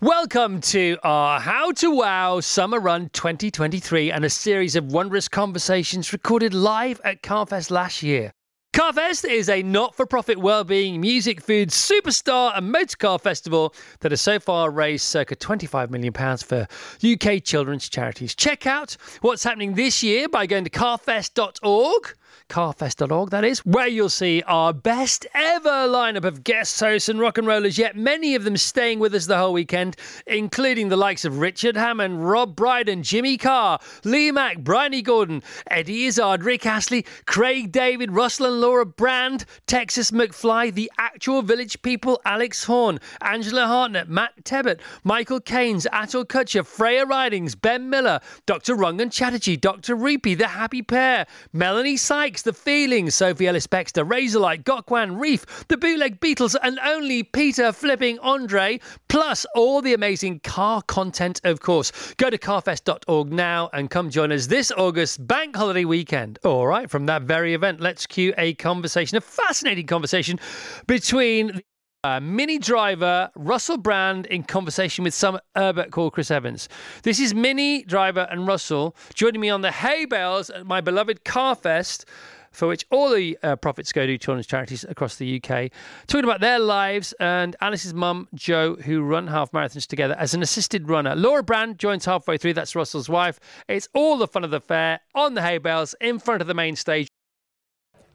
Welcome 0.00 0.60
to 0.60 0.96
our 1.02 1.40
How 1.40 1.72
to 1.72 1.90
Wow 1.90 2.38
Summer 2.38 2.78
Run 2.78 3.10
2023 3.12 4.12
and 4.12 4.24
a 4.24 4.30
series 4.30 4.76
of 4.76 4.92
wondrous 4.92 5.26
conversations 5.26 6.12
recorded 6.12 6.54
live 6.54 7.00
at 7.02 7.20
Carfest 7.20 7.72
last 7.72 8.00
year. 8.00 8.32
Carfest 8.72 9.28
is 9.28 9.48
a 9.48 9.60
not 9.64 9.96
for 9.96 10.06
profit 10.06 10.38
well-being 10.38 11.00
music, 11.00 11.40
food, 11.40 11.70
superstar 11.70 12.56
and 12.56 12.70
motorcar 12.70 13.18
festival 13.18 13.74
that 13.98 14.12
has 14.12 14.20
so 14.20 14.38
far 14.38 14.70
raised 14.70 15.04
circa 15.04 15.34
£25 15.34 15.90
million 15.90 16.12
for 16.12 16.68
UK 17.04 17.42
children's 17.42 17.88
charities. 17.88 18.36
Check 18.36 18.68
out 18.68 18.96
what's 19.22 19.42
happening 19.42 19.74
this 19.74 20.00
year 20.04 20.28
by 20.28 20.46
going 20.46 20.62
to 20.62 20.70
carfest.org 20.70 22.14
carfest.org, 22.48 23.30
that 23.30 23.44
is, 23.44 23.60
where 23.60 23.86
you'll 23.86 24.08
see 24.08 24.42
our 24.46 24.72
best 24.72 25.26
ever 25.34 25.68
lineup 25.68 26.24
of 26.24 26.44
guest 26.44 26.80
hosts 26.80 27.08
and 27.08 27.20
rock 27.20 27.38
and 27.38 27.46
rollers, 27.46 27.78
yet 27.78 27.96
many 27.96 28.34
of 28.34 28.44
them 28.44 28.56
staying 28.56 28.98
with 28.98 29.14
us 29.14 29.26
the 29.26 29.36
whole 29.36 29.52
weekend, 29.52 29.96
including 30.26 30.88
the 30.88 30.96
likes 30.96 31.24
of 31.24 31.38
Richard 31.38 31.76
Hammond, 31.76 32.26
Rob 32.28 32.56
Brydon, 32.56 33.02
Jimmy 33.02 33.36
Carr, 33.36 33.78
Lee 34.04 34.32
Mack, 34.32 34.58
Bryony 34.58 35.02
Gordon, 35.02 35.42
Eddie 35.70 36.06
Izzard, 36.06 36.42
Rick 36.42 36.66
Astley, 36.66 37.04
Craig 37.26 37.70
David, 37.70 38.12
Russell 38.12 38.46
and 38.46 38.60
Laura 38.60 38.86
Brand, 38.86 39.44
Texas 39.66 40.10
McFly, 40.10 40.72
the 40.72 40.90
actual 40.98 41.42
village 41.42 41.80
people, 41.82 42.20
Alex 42.24 42.64
Horne, 42.64 42.98
Angela 43.20 43.66
Hartnett, 43.66 44.08
Matt 44.08 44.32
Tebbutt, 44.44 44.80
Michael 45.04 45.40
Keynes, 45.40 45.86
Atul 45.92 46.24
Kochhar, 46.24 46.64
Freya 46.64 47.04
Ridings, 47.04 47.54
Ben 47.54 47.90
Miller, 47.90 48.20
Dr. 48.46 48.74
Rangan 48.74 49.12
Chatterjee, 49.12 49.56
Dr. 49.56 49.94
Rupy, 49.94 50.36
The 50.36 50.48
Happy 50.48 50.82
Pear, 50.82 51.26
Melanie 51.52 51.96
Sykes, 51.96 52.37
The 52.42 52.52
Feelings, 52.52 53.14
Sophie 53.14 53.46
Ellis 53.46 53.66
Bextor, 53.66 54.08
Razorlight, 54.08 54.64
Gok 54.64 54.90
Wan, 54.90 55.16
Reef, 55.16 55.66
The 55.68 55.76
Bootleg 55.76 56.20
Beatles, 56.20 56.56
and 56.62 56.78
only 56.80 57.22
Peter 57.22 57.72
Flipping 57.72 58.18
Andre, 58.20 58.80
plus 59.08 59.46
all 59.54 59.82
the 59.82 59.94
amazing 59.94 60.40
car 60.40 60.82
content, 60.82 61.40
of 61.44 61.60
course. 61.60 61.92
Go 62.16 62.30
to 62.30 62.38
carfest.org 62.38 63.32
now 63.32 63.70
and 63.72 63.90
come 63.90 64.10
join 64.10 64.32
us 64.32 64.46
this 64.46 64.70
August 64.72 65.26
bank 65.26 65.56
holiday 65.56 65.84
weekend. 65.84 66.38
All 66.44 66.66
right, 66.66 66.90
from 66.90 67.06
that 67.06 67.22
very 67.22 67.54
event, 67.54 67.80
let's 67.80 68.06
cue 68.06 68.34
a 68.38 68.54
conversation, 68.54 69.16
a 69.16 69.20
fascinating 69.20 69.86
conversation 69.86 70.38
between 70.86 71.62
uh, 72.04 72.20
Minnie 72.20 72.58
Driver 72.58 73.30
Russell 73.34 73.76
Brand 73.76 74.26
in 74.26 74.44
conversation 74.44 75.02
with 75.02 75.14
some 75.14 75.38
Herbert 75.56 75.90
called 75.90 76.12
Chris 76.12 76.30
Evans. 76.30 76.68
This 77.02 77.18
is 77.18 77.34
Minnie 77.34 77.82
Driver 77.82 78.28
and 78.30 78.46
Russell 78.46 78.94
joining 79.14 79.40
me 79.40 79.50
on 79.50 79.62
the 79.62 79.72
hay 79.72 80.04
bales 80.04 80.48
at 80.50 80.64
my 80.64 80.80
beloved 80.80 81.24
Carfest, 81.24 82.04
for 82.52 82.68
which 82.68 82.86
all 82.90 83.10
the 83.10 83.36
uh, 83.42 83.56
profits 83.56 83.90
go 83.90 84.06
to 84.06 84.16
children's 84.16 84.46
charities 84.46 84.84
across 84.88 85.16
the 85.16 85.42
UK, 85.42 85.72
talking 86.06 86.24
about 86.24 86.40
their 86.40 86.60
lives 86.60 87.14
and 87.18 87.56
Alice's 87.60 87.92
mum, 87.92 88.28
Jo, 88.32 88.76
who 88.76 89.02
run 89.02 89.26
half 89.26 89.50
marathons 89.50 89.86
together 89.86 90.14
as 90.18 90.34
an 90.34 90.42
assisted 90.42 90.88
runner. 90.88 91.16
Laura 91.16 91.42
Brand 91.42 91.80
joins 91.80 92.04
halfway 92.04 92.38
through, 92.38 92.54
that's 92.54 92.76
Russell's 92.76 93.08
wife. 93.08 93.40
It's 93.66 93.88
all 93.92 94.18
the 94.18 94.28
fun 94.28 94.44
of 94.44 94.50
the 94.52 94.60
fair 94.60 95.00
on 95.16 95.34
the 95.34 95.42
hay 95.42 95.58
bales 95.58 95.96
in 96.00 96.20
front 96.20 96.42
of 96.42 96.46
the 96.46 96.54
main 96.54 96.76
stage. 96.76 97.08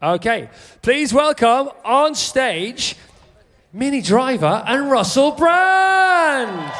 Okay, 0.01 0.49
please 0.81 1.13
welcome 1.13 1.69
on 1.83 2.15
stage 2.15 2.95
Minnie 3.73 4.01
Driver 4.01 4.63
and 4.67 4.91
Russell 4.91 5.31
Brand. 5.31 6.71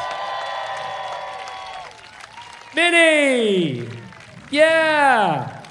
Minnie! 2.74 3.88
Yeah! 4.50 5.62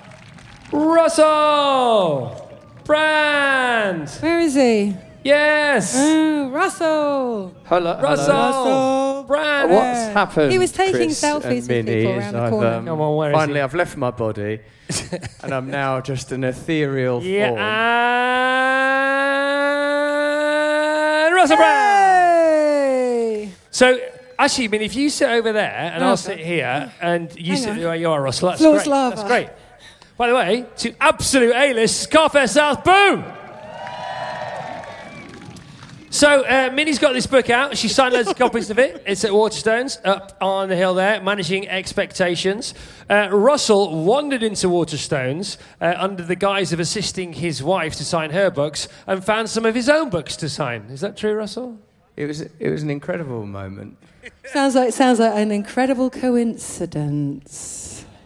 Russell! 0.72 2.40
Brand! 2.84 4.10
Where 4.20 4.40
is 4.40 4.56
he? 4.56 4.96
Yes! 5.24 5.94
Oh, 5.98 6.50
Russell. 6.50 7.56
Hello, 7.66 8.02
Russell! 8.02 8.34
Russell. 8.36 9.24
Brand! 9.24 9.72
What's 9.72 10.14
happened? 10.14 10.52
He 10.52 10.58
was 10.60 10.72
taking 10.74 10.96
Chris 10.96 11.22
selfies 11.24 11.68
with 11.70 11.86
people 11.86 12.12
around 12.20 12.34
the 12.34 12.50
corner. 12.50 12.68
um, 12.74 12.86
Come 12.86 13.00
on, 13.02 13.16
where 13.16 13.32
is 13.32 13.36
finally, 13.38 13.60
he? 13.60 13.62
I've 13.64 13.74
left 13.74 13.96
my 13.96 14.12
body, 14.12 14.60
and 15.44 15.54
I'm 15.54 15.70
now 15.70 16.02
just 16.02 16.34
an 16.34 16.44
ethereal 16.44 17.24
Yeah, 17.24 17.50
form. 17.50 17.60
and 17.62 19.33
Russell 21.44 21.58
Brand! 21.58 23.44
Hey! 23.50 23.52
So, 23.70 24.00
actually, 24.40 24.66
I 24.66 24.68
mean, 24.70 24.82
if 24.82 24.96
you 24.96 25.10
sit 25.10 25.30
over 25.30 25.52
there 25.52 25.72
and 25.74 26.02
No, 26.02 26.10
I'll 26.10 26.18
sit 26.18 26.40
here 26.40 26.92
and 27.02 27.30
you 27.38 27.54
Hang 27.54 27.62
sit 27.62 27.70
on. 27.72 27.80
where 27.80 27.96
you 27.96 28.10
are, 28.10 28.22
Russell, 28.22 28.50
that's 28.50 28.62
Floor's 28.62 28.84
great. 28.84 28.92
lava. 28.92 29.16
That's 29.18 29.28
great. 29.28 29.50
By 30.16 30.30
the 30.30 30.36
way, 30.36 30.66
to 30.78 30.94
absolute 31.02 31.54
A-list, 31.54 32.02
Scarface 32.02 32.54
South, 32.54 32.84
boom! 32.86 33.26
So, 36.14 36.46
uh, 36.46 36.70
Minnie's 36.72 37.00
got 37.00 37.14
this 37.14 37.26
book 37.26 37.50
out. 37.50 37.76
She 37.76 37.88
signed 37.88 38.14
loads 38.14 38.30
of 38.30 38.38
copies 38.38 38.70
of 38.70 38.78
it. 38.78 39.02
It's 39.08 39.26
at 39.26 39.32
Waterstones, 39.32 40.00
up 40.06 40.38
on 40.40 40.70
the 40.70 40.76
hill 40.76 40.94
there, 40.94 41.20
Managing 41.20 41.68
Expectations. 41.68 42.76
Uh, 43.10 43.30
Russell 43.32 44.04
wandered 44.04 44.44
into 44.44 44.68
Waterstones 44.68 45.58
uh, 45.82 45.96
under 45.98 46.22
the 46.22 46.36
guise 46.36 46.72
of 46.72 46.80
assisting 46.80 47.34
his 47.34 47.64
wife 47.64 47.96
to 47.96 48.06
sign 48.06 48.30
her 48.30 48.52
books 48.52 48.88
and 49.08 49.26
found 49.26 49.50
some 49.50 49.66
of 49.66 49.74
his 49.74 49.90
own 49.90 50.12
books 50.12 50.36
to 50.36 50.50
sign. 50.50 50.84
Is 50.92 51.02
that 51.02 51.18
true, 51.18 51.34
Russell? 51.34 51.80
It 52.16 52.28
was 52.28 52.42
it 52.42 52.70
was 52.70 52.84
an 52.84 52.92
incredible 52.92 53.48
moment. 53.48 53.98
Sounds 54.46 54.76
like 54.76 54.94
sounds 54.94 55.18
like 55.18 55.34
an 55.34 55.52
incredible 55.52 56.12
coincidence. 56.12 57.83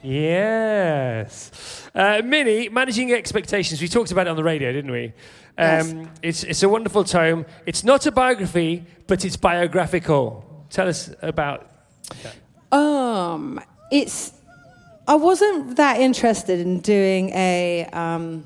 Yes. 0.08 1.90
Uh, 1.94 2.22
Minnie, 2.24 2.70
Managing 2.70 3.12
Expectations. 3.12 3.82
We 3.82 3.90
talked 3.90 4.12
about 4.14 4.28
it 4.28 4.30
on 4.30 4.38
the 4.38 4.44
radio, 4.44 4.72
didn't 4.72 4.92
we? 4.92 5.12
Um, 5.58 6.10
it's, 6.22 6.46
it's 6.46 6.64
a 6.64 6.70
wonderful 6.70 7.04
tome. 7.04 7.46
It's 7.66 7.84
not 7.84 8.06
a 8.06 8.12
biography, 8.12 8.86
but 9.08 9.26
it's 9.26 9.36
biographical. 9.36 10.66
Tell 10.70 10.88
us 10.88 11.14
about. 11.22 11.70
Um, 12.72 13.60
it's. 13.92 14.32
I 15.10 15.16
wasn't 15.16 15.76
that 15.76 16.00
interested 16.00 16.62
in 16.62 16.80
doing 16.80 17.30
a, 17.32 17.86
um, 17.92 18.46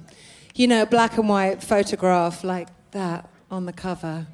you 0.56 0.68
know, 0.68 0.88
black 0.88 1.20
and 1.20 1.30
white 1.30 1.62
photograph 1.64 2.44
like 2.44 2.70
that 2.92 3.30
on 3.52 3.68
the 3.68 3.74
cover. 3.74 4.26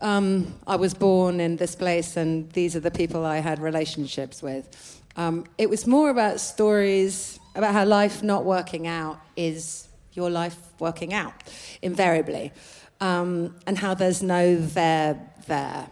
Um, 0.00 0.54
I 0.68 0.76
was 0.76 0.94
born 0.94 1.40
in 1.40 1.56
this 1.56 1.74
place, 1.74 2.16
and 2.16 2.50
these 2.52 2.76
are 2.76 2.80
the 2.80 2.90
people 2.92 3.26
I 3.26 3.38
had 3.38 3.58
relationships 3.58 4.40
with. 4.40 4.99
Um, 5.16 5.44
it 5.58 5.68
was 5.68 5.86
more 5.86 6.10
about 6.10 6.40
stories 6.40 7.38
about 7.54 7.74
how 7.74 7.84
life 7.84 8.22
not 8.22 8.44
working 8.44 8.86
out 8.86 9.20
is 9.36 9.88
your 10.12 10.30
life 10.30 10.56
working 10.78 11.12
out, 11.12 11.34
invariably, 11.82 12.52
um, 13.00 13.56
and 13.66 13.78
how 13.78 13.94
there's 13.94 14.22
no 14.22 14.56
there 14.60 15.20
there. 15.46 15.88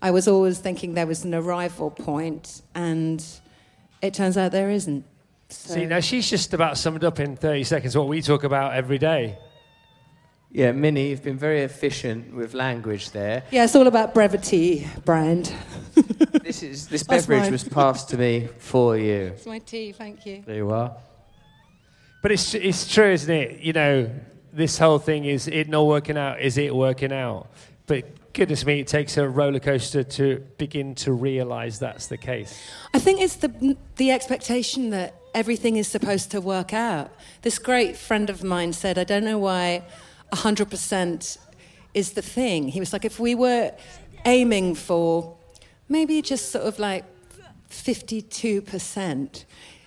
I 0.00 0.10
was 0.10 0.26
always 0.26 0.58
thinking 0.58 0.94
there 0.94 1.06
was 1.06 1.24
an 1.24 1.34
arrival 1.34 1.90
point, 1.90 2.62
and 2.74 3.24
it 4.00 4.14
turns 4.14 4.36
out 4.36 4.52
there 4.52 4.70
isn't. 4.70 5.04
So- 5.48 5.74
See, 5.74 5.84
now 5.84 6.00
she's 6.00 6.28
just 6.30 6.54
about 6.54 6.78
summed 6.78 7.04
up 7.04 7.20
in 7.20 7.36
30 7.36 7.64
seconds 7.64 7.96
what 7.96 8.08
we 8.08 8.22
talk 8.22 8.42
about 8.44 8.74
every 8.74 8.98
day. 8.98 9.38
Yeah, 10.54 10.72
Minnie, 10.72 11.08
you've 11.08 11.22
been 11.22 11.38
very 11.38 11.62
efficient 11.62 12.34
with 12.34 12.52
language 12.52 13.10
there. 13.12 13.42
yeah, 13.50 13.64
it's 13.64 13.74
all 13.74 13.86
about 13.86 14.14
brevity, 14.14 14.86
brand. 15.04 15.52
This 16.42 16.62
is 16.64 16.88
this 16.88 17.04
That's 17.04 17.26
beverage 17.26 17.44
mine. 17.44 17.52
was 17.52 17.64
passed 17.64 18.08
to 18.10 18.18
me 18.18 18.48
for 18.58 18.96
you. 18.98 19.32
It's 19.36 19.46
my 19.46 19.60
tea, 19.60 19.92
thank 19.92 20.26
you. 20.26 20.42
There 20.44 20.56
you 20.56 20.70
are. 20.70 20.96
But 22.20 22.32
it's, 22.32 22.52
it's 22.54 22.92
true, 22.92 23.12
isn't 23.12 23.32
it? 23.32 23.60
You 23.60 23.72
know, 23.72 24.10
this 24.52 24.76
whole 24.76 24.98
thing 24.98 25.24
is 25.24 25.46
it 25.46 25.68
not 25.68 25.86
working 25.86 26.18
out, 26.18 26.40
is 26.40 26.58
it 26.58 26.74
working 26.74 27.12
out? 27.12 27.46
But 27.86 28.32
goodness 28.32 28.66
me, 28.66 28.80
it 28.80 28.88
takes 28.88 29.16
a 29.16 29.28
roller 29.28 29.60
coaster 29.60 30.02
to 30.02 30.44
begin 30.58 30.94
to 30.96 31.12
realize 31.12 31.78
that's 31.78 32.08
the 32.08 32.18
case. 32.18 32.60
I 32.92 32.98
think 32.98 33.20
it's 33.20 33.36
the 33.36 33.76
the 33.96 34.10
expectation 34.10 34.90
that 34.90 35.14
everything 35.34 35.76
is 35.76 35.86
supposed 35.86 36.32
to 36.32 36.40
work 36.40 36.74
out. 36.74 37.12
This 37.42 37.58
great 37.58 37.96
friend 37.96 38.28
of 38.28 38.42
mine 38.42 38.72
said, 38.72 38.98
"I 38.98 39.04
don't 39.04 39.24
know 39.24 39.38
why 39.38 39.84
100% 40.32 41.38
is 41.94 42.12
the 42.12 42.22
thing." 42.22 42.68
He 42.68 42.80
was 42.80 42.92
like, 42.92 43.04
"If 43.04 43.18
we 43.20 43.34
were 43.34 43.72
aiming 44.24 44.74
for 44.74 45.36
maybe 45.88 46.22
just 46.22 46.50
sort 46.50 46.64
of 46.64 46.78
like 46.78 47.04
52%, 47.70 49.44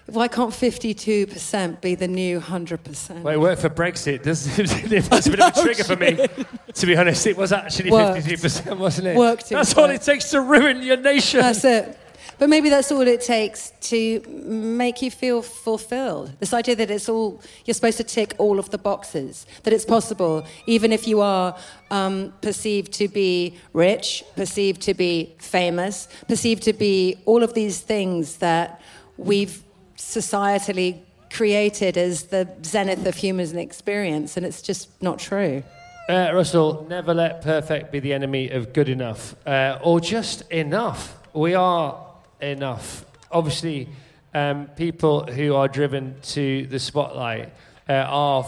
why 0.08 0.28
can't 0.28 0.52
52% 0.54 1.82
be 1.82 1.96
the 1.96 2.08
new 2.08 2.40
100%?" 2.40 3.24
Well, 3.24 3.34
it 3.34 3.40
worked 3.40 3.62
for 3.62 3.70
Brexit. 3.70 4.24
Doesn't 4.24 4.60
it? 4.60 4.92
it 4.92 5.10
was 5.10 5.28
a 5.28 5.32
bit 5.32 5.40
of 5.40 5.58
a 5.58 5.62
trigger 5.64 5.84
for 5.84 5.96
me, 5.96 6.28
to 6.74 6.86
be 6.86 6.96
honest. 6.96 7.26
It 7.28 7.38
was 7.38 7.52
actually 7.52 7.92
Worked. 7.92 8.26
52%, 8.28 8.78
wasn't 8.78 9.08
it? 9.08 9.18
Worked 9.18 9.50
That's 9.50 9.76
all 9.76 9.90
it 9.90 10.02
takes 10.02 10.30
to 10.32 10.42
ruin 10.42 10.82
your 10.82 10.98
nation. 10.98 11.40
That's 11.42 11.66
it. 11.66 12.00
But 12.38 12.50
maybe 12.50 12.70
that's 12.70 12.92
all 12.92 13.02
it 13.02 13.22
takes 13.22 13.72
to 13.82 14.22
make 14.28 15.02
you 15.02 15.10
feel 15.10 15.42
fulfilled. 15.42 16.34
This 16.40 16.54
idea 16.54 16.76
that 16.76 16.92
it's 16.92 17.08
all, 17.08 17.42
you're 17.66 17.74
supposed 17.74 17.98
to 17.98 18.04
tick 18.04 18.36
all 18.38 18.60
of 18.60 18.70
the 18.72 18.78
boxes, 18.78 19.46
that 19.64 19.74
it's 19.74 19.86
possible, 19.86 20.46
even 20.66 20.92
if 20.92 21.08
you 21.08 21.22
are 21.22 21.58
um, 21.92 22.34
perceived 22.42 22.92
to 22.94 23.08
be 23.08 23.58
rich, 23.74 24.24
perceived 24.36 24.82
to 24.82 24.94
be 24.94 25.34
famous, 25.40 26.08
perceived 26.28 26.64
to 26.64 26.74
be 26.74 27.18
all 27.26 27.42
of 27.44 27.54
these 27.54 27.80
things 27.80 28.38
that 28.38 28.82
we've 29.18 29.64
societally 29.98 31.00
created 31.32 31.98
as 31.98 32.24
the 32.26 32.48
zenith 32.64 33.06
of 33.06 33.16
human 33.16 33.58
experience, 33.58 34.38
and 34.38 34.46
it's 34.46 34.62
just 34.62 34.90
not 35.02 35.20
true. 35.20 35.64
Uh, 36.08 36.32
Russell, 36.34 36.86
never 36.90 37.14
let 37.14 37.42
perfect 37.42 37.92
be 37.92 38.00
the 38.00 38.14
enemy 38.14 38.50
of 38.50 38.74
good 38.74 38.90
enough, 38.90 39.36
uh, 39.48 39.80
or 39.82 40.00
just 40.00 40.42
enough. 40.52 41.18
we 41.34 41.56
are 41.56 42.05
enough. 42.52 43.06
Obviously, 43.32 43.90
um, 44.34 44.68
people 44.76 45.26
who 45.26 45.56
are 45.56 45.68
driven 45.68 46.16
to 46.22 46.68
the 46.68 46.80
spotlight 46.80 47.54
uh, 47.88 47.94
are 47.94 48.44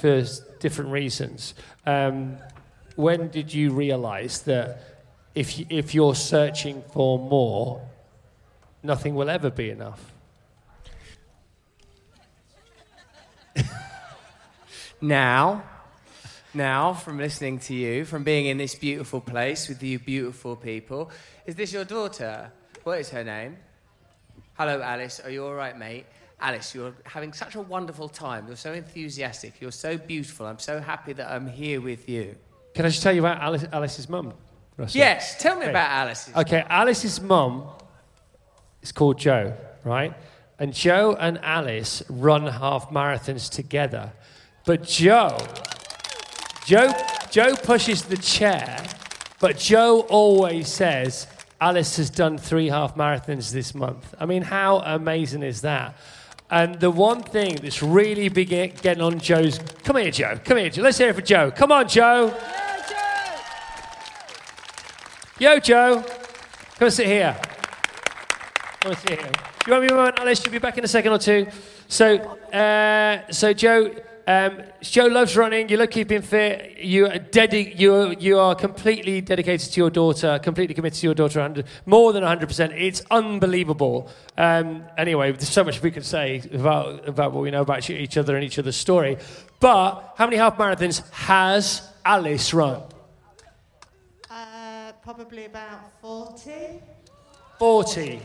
for 0.00 0.24
different 0.60 0.90
reasons. 0.90 1.54
Um, 1.86 2.38
when 2.96 3.28
did 3.28 3.52
you 3.52 3.72
realise 3.72 4.38
that 4.40 4.78
if, 5.34 5.58
y- 5.58 5.66
if 5.68 5.94
you're 5.94 6.14
searching 6.14 6.82
for 6.92 7.18
more, 7.18 7.80
nothing 8.82 9.14
will 9.14 9.30
ever 9.30 9.50
be 9.50 9.70
enough? 9.70 10.12
Now, 15.00 15.64
now, 16.54 16.94
from 16.94 17.18
listening 17.18 17.58
to 17.58 17.74
you, 17.74 18.04
from 18.04 18.22
being 18.22 18.46
in 18.46 18.58
this 18.58 18.76
beautiful 18.76 19.20
place 19.20 19.68
with 19.68 19.82
you 19.82 19.98
beautiful 19.98 20.54
people, 20.54 21.10
is 21.46 21.56
this 21.56 21.72
your 21.72 21.84
daughter? 21.84 22.52
What 22.84 23.00
is 23.00 23.08
her 23.10 23.24
name? 23.24 23.56
Hello, 24.58 24.82
Alice. 24.82 25.18
Are 25.18 25.30
you 25.30 25.46
all 25.46 25.54
right, 25.54 25.76
mate? 25.76 26.04
Alice, 26.38 26.74
you're 26.74 26.92
having 27.04 27.32
such 27.32 27.54
a 27.54 27.60
wonderful 27.62 28.10
time. 28.10 28.46
You're 28.46 28.56
so 28.56 28.74
enthusiastic. 28.74 29.54
You're 29.58 29.72
so 29.72 29.96
beautiful. 29.96 30.44
I'm 30.44 30.58
so 30.58 30.78
happy 30.80 31.14
that 31.14 31.30
I'm 31.30 31.46
here 31.46 31.80
with 31.80 32.06
you. 32.10 32.36
Can 32.74 32.84
I 32.84 32.90
just 32.90 33.02
tell 33.02 33.14
you 33.14 33.20
about 33.22 33.40
Alice, 33.40 33.64
Alice's 33.72 34.06
mum? 34.06 34.34
Russell? 34.76 34.98
Yes, 34.98 35.40
tell 35.40 35.58
me 35.58 35.64
about 35.64 35.90
Alice. 35.90 36.30
Okay, 36.36 36.62
Alice's 36.68 37.22
mum 37.22 37.64
is 38.82 38.92
called 38.92 39.16
Joe, 39.18 39.56
right? 39.82 40.12
And 40.58 40.74
Joe 40.74 41.16
and 41.18 41.38
Alice 41.42 42.02
run 42.10 42.46
half 42.46 42.90
marathons 42.90 43.48
together. 43.48 44.12
But 44.66 44.82
Joe, 44.82 45.38
Joe, 46.66 46.92
Joe 47.30 47.56
pushes 47.56 48.02
the 48.02 48.18
chair, 48.18 48.84
but 49.40 49.56
Joe 49.56 50.00
always 50.10 50.68
says 50.68 51.28
Alice 51.60 51.96
has 51.96 52.10
done 52.10 52.38
three 52.38 52.68
half 52.68 52.96
marathons 52.96 53.52
this 53.52 53.74
month. 53.74 54.14
I 54.18 54.26
mean, 54.26 54.42
how 54.42 54.78
amazing 54.78 55.42
is 55.42 55.60
that? 55.62 55.96
And 56.50 56.78
the 56.78 56.90
one 56.90 57.22
thing 57.22 57.56
that's 57.56 57.82
really 57.82 58.28
big 58.28 58.48
getting 58.48 59.02
on 59.02 59.18
Joe's, 59.18 59.58
come 59.82 59.96
here, 59.96 60.10
Joe, 60.10 60.38
come 60.44 60.58
here, 60.58 60.70
Joe. 60.70 60.82
Let's 60.82 60.98
hear 60.98 61.08
it 61.08 61.16
for 61.16 61.22
Joe. 61.22 61.50
Come 61.50 61.72
on, 61.72 61.88
Joe. 61.88 62.34
Yo, 65.38 65.58
Joe. 65.58 66.04
Come 66.76 66.86
and 66.86 66.92
sit 66.92 67.06
here. 67.06 67.36
Come 68.80 68.92
and 68.92 69.00
sit 69.00 69.20
here. 69.20 69.32
Do 69.32 69.40
you 69.66 69.72
want 69.72 69.82
me 69.84 69.96
moment, 69.96 70.18
Alice? 70.18 70.44
You'll 70.44 70.52
be 70.52 70.58
back 70.58 70.78
in 70.78 70.84
a 70.84 70.88
second 70.88 71.12
or 71.12 71.18
two. 71.18 71.46
So, 71.88 72.16
uh, 72.16 73.30
so 73.32 73.52
Joe, 73.52 73.94
um, 74.26 74.62
Joe 74.80 75.06
loves 75.06 75.36
running. 75.36 75.68
You 75.68 75.76
love 75.76 75.90
keeping 75.90 76.22
fit. 76.22 76.78
You 76.78 77.06
are 77.06 77.18
dedi- 77.18 77.78
you 77.78 78.16
you 78.18 78.38
are 78.38 78.54
completely 78.54 79.20
dedicated 79.20 79.70
to 79.72 79.80
your 79.80 79.90
daughter, 79.90 80.38
completely 80.42 80.74
committed 80.74 80.98
to 81.00 81.06
your 81.06 81.14
daughter, 81.14 81.40
100, 81.40 81.66
more 81.84 82.12
than 82.12 82.22
100%. 82.22 82.72
It's 82.80 83.02
unbelievable. 83.10 84.08
Um, 84.38 84.84
anyway, 84.96 85.32
there's 85.32 85.48
so 85.48 85.62
much 85.62 85.82
we 85.82 85.90
could 85.90 86.06
say 86.06 86.42
about, 86.52 87.06
about 87.06 87.32
what 87.32 87.42
we 87.42 87.50
know 87.50 87.60
about 87.60 87.88
each 87.90 88.16
other 88.16 88.34
and 88.34 88.44
each 88.44 88.58
other's 88.58 88.76
story. 88.76 89.18
But 89.60 90.14
how 90.16 90.26
many 90.26 90.38
half 90.38 90.56
marathons 90.56 91.08
has 91.12 91.86
Alice 92.04 92.54
run? 92.54 92.82
Uh, 94.30 94.92
probably 95.02 95.44
about 95.44 96.00
40. 96.00 96.80
40. 97.58 98.20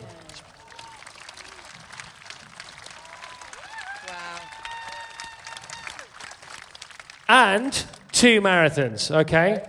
And 7.30 7.86
two 8.12 8.42
marathons, 8.42 9.10
okay? 9.12 9.66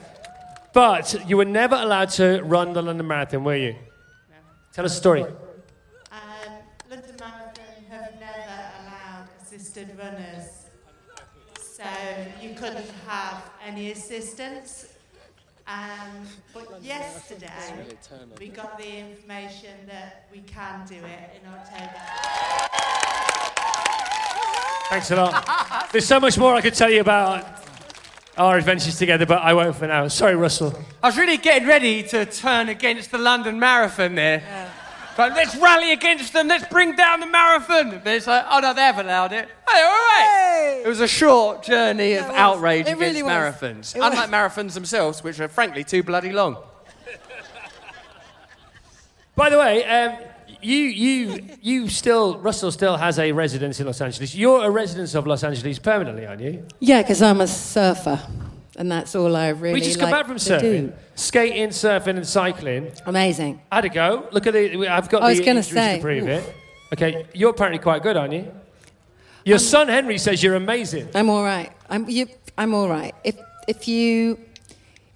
But 0.73 1.29
you 1.29 1.37
were 1.37 1.45
never 1.45 1.77
allowed 1.77 2.09
to 2.11 2.41
run 2.43 2.73
the 2.73 2.83
London 2.83 3.07
Marathon, 3.07 3.45
were 3.45 3.57
you? 3.57 3.77
Tell 4.73 4.85
us 4.85 4.95
a 4.95 4.97
story. 4.97 5.23
Um, 5.23 5.31
London 6.89 7.17
Marathon 7.21 7.65
have 7.91 8.15
never 8.19 8.73
allowed 8.81 9.29
assisted 9.43 9.91
runners. 9.99 10.47
So 11.61 11.85
you 12.41 12.55
couldn't 12.55 12.91
have 13.07 13.51
any 13.65 13.91
assistance. 13.91 14.87
Um, 15.67 16.27
but 16.55 16.83
yesterday, 16.83 17.49
we 18.39 18.49
got 18.49 18.79
the 18.79 18.99
information 18.99 19.87
that 19.87 20.29
we 20.33 20.41
can 20.41 20.87
do 20.87 20.97
it 20.97 21.41
in 21.41 21.49
October. 21.49 22.01
Thanks 24.91 25.11
a 25.13 25.17
lot. 25.17 25.89
There's 25.93 26.05
so 26.05 26.19
much 26.19 26.37
more 26.37 26.53
I 26.53 26.61
could 26.61 26.75
tell 26.75 26.91
you 26.91 27.01
about 27.01 27.47
our 28.37 28.57
adventures 28.59 28.99
together, 28.99 29.25
but 29.25 29.41
I 29.41 29.55
won't 29.55 29.77
for 29.77 29.87
now. 29.87 30.09
Sorry, 30.09 30.35
Russell. 30.35 30.75
I 31.01 31.07
was 31.07 31.17
really 31.17 31.37
getting 31.37 31.69
ready 31.69 32.03
to 32.09 32.27
turn 32.27 32.69
against 32.69 33.13
the 33.13 33.19
London 33.19 33.61
Marathon 33.61 34.17
there. 34.17 34.43
But 35.17 35.35
let's 35.35 35.55
rally 35.57 35.93
against 35.93 36.33
them, 36.33 36.49
let's 36.49 36.67
bring 36.69 36.97
down 36.97 37.21
the 37.21 37.27
marathon. 37.27 38.01
But 38.03 38.15
it's 38.15 38.27
like, 38.27 38.45
oh 38.51 38.59
no, 38.61 38.75
they 38.75 38.81
haven't 38.81 39.07
allowed 39.07 39.33
it. 39.33 39.49
Hey, 39.69 39.83
all 39.83 39.91
right. 39.91 40.83
It 40.85 40.89
was 40.89 41.01
a 41.01 41.09
short 41.09 41.63
journey 41.63 42.15
of 42.15 42.27
was. 42.27 42.35
outrage 42.35 42.87
It 42.87 42.93
against 42.93 43.01
really 43.01 43.23
marathons. 43.23 43.95
It 43.95 44.01
was. 44.01 44.13
Unlike 44.13 44.31
marathons 44.31 44.75
themselves, 44.75 45.23
which 45.23 45.39
are 45.39 45.49
frankly 45.49 45.85
too 45.85 46.03
bloody 46.03 46.33
long. 46.33 46.57
By 49.37 49.51
the 49.51 49.59
way, 49.59 49.85
um, 49.85 50.17
you, 50.63 50.77
you, 50.77 51.41
you 51.61 51.89
still, 51.89 52.39
Russell 52.39 52.71
still 52.73 52.97
has 52.97 53.19
a 53.19 53.33
residence 53.33 53.81
in 53.81 53.87
Los 53.87 54.01
Angeles. 54.01 54.35
You're 54.35 54.65
a 54.65 54.71
resident 54.71 55.15
of 55.15 55.27
Los 55.27 55.45
Angeles 55.45 55.79
permanently, 55.79 56.27
aren't 56.27 56.41
you? 56.41 56.67
Yeah, 56.79 57.03
because 57.03 57.23
I'm 57.23 57.41
a 57.41 57.47
surfer, 57.47 58.21
and 58.77 58.91
that's 58.91 59.15
all 59.15 59.37
I 59.37 59.49
really 59.49 59.75
we 59.75 59.81
just 59.81 59.99
like 59.99 60.11
come 60.11 60.19
back 60.19 60.27
from 60.27 60.37
surfing, 60.37 60.89
do. 60.89 60.93
skating, 61.15 61.69
surfing, 61.69 62.17
and 62.17 62.27
cycling. 62.27 62.93
Amazing. 63.07 63.61
I 63.71 63.77
had 63.77 63.85
a 63.85 63.89
go. 63.89 64.29
Look 64.33 64.47
at 64.47 64.55
the. 64.55 64.89
I've 64.89 65.09
got 65.09 65.23
I 65.23 65.29
was 65.29 65.39
the 65.39 65.45
gonna 65.45 65.61
injuries 65.61 65.75
say, 65.75 65.97
to 65.97 66.03
prove 66.03 66.25
oof. 66.25 66.29
it. 66.29 66.55
Okay, 66.93 67.27
you're 67.35 67.51
apparently 67.51 67.79
quite 67.79 68.03
good, 68.03 68.17
aren't 68.17 68.33
you? 68.33 68.51
Your 69.45 69.59
son 69.59 69.89
Henry 69.89 70.19
says 70.19 70.43
you're 70.43 70.55
amazing. 70.55 71.09
I'm 71.15 71.31
all 71.31 71.43
right. 71.43 71.73
I'm, 71.89 72.09
you, 72.09 72.27
I'm 72.59 72.75
all 72.75 72.89
right. 72.89 73.15
If, 73.25 73.37
if, 73.67 73.89
you, 73.89 74.39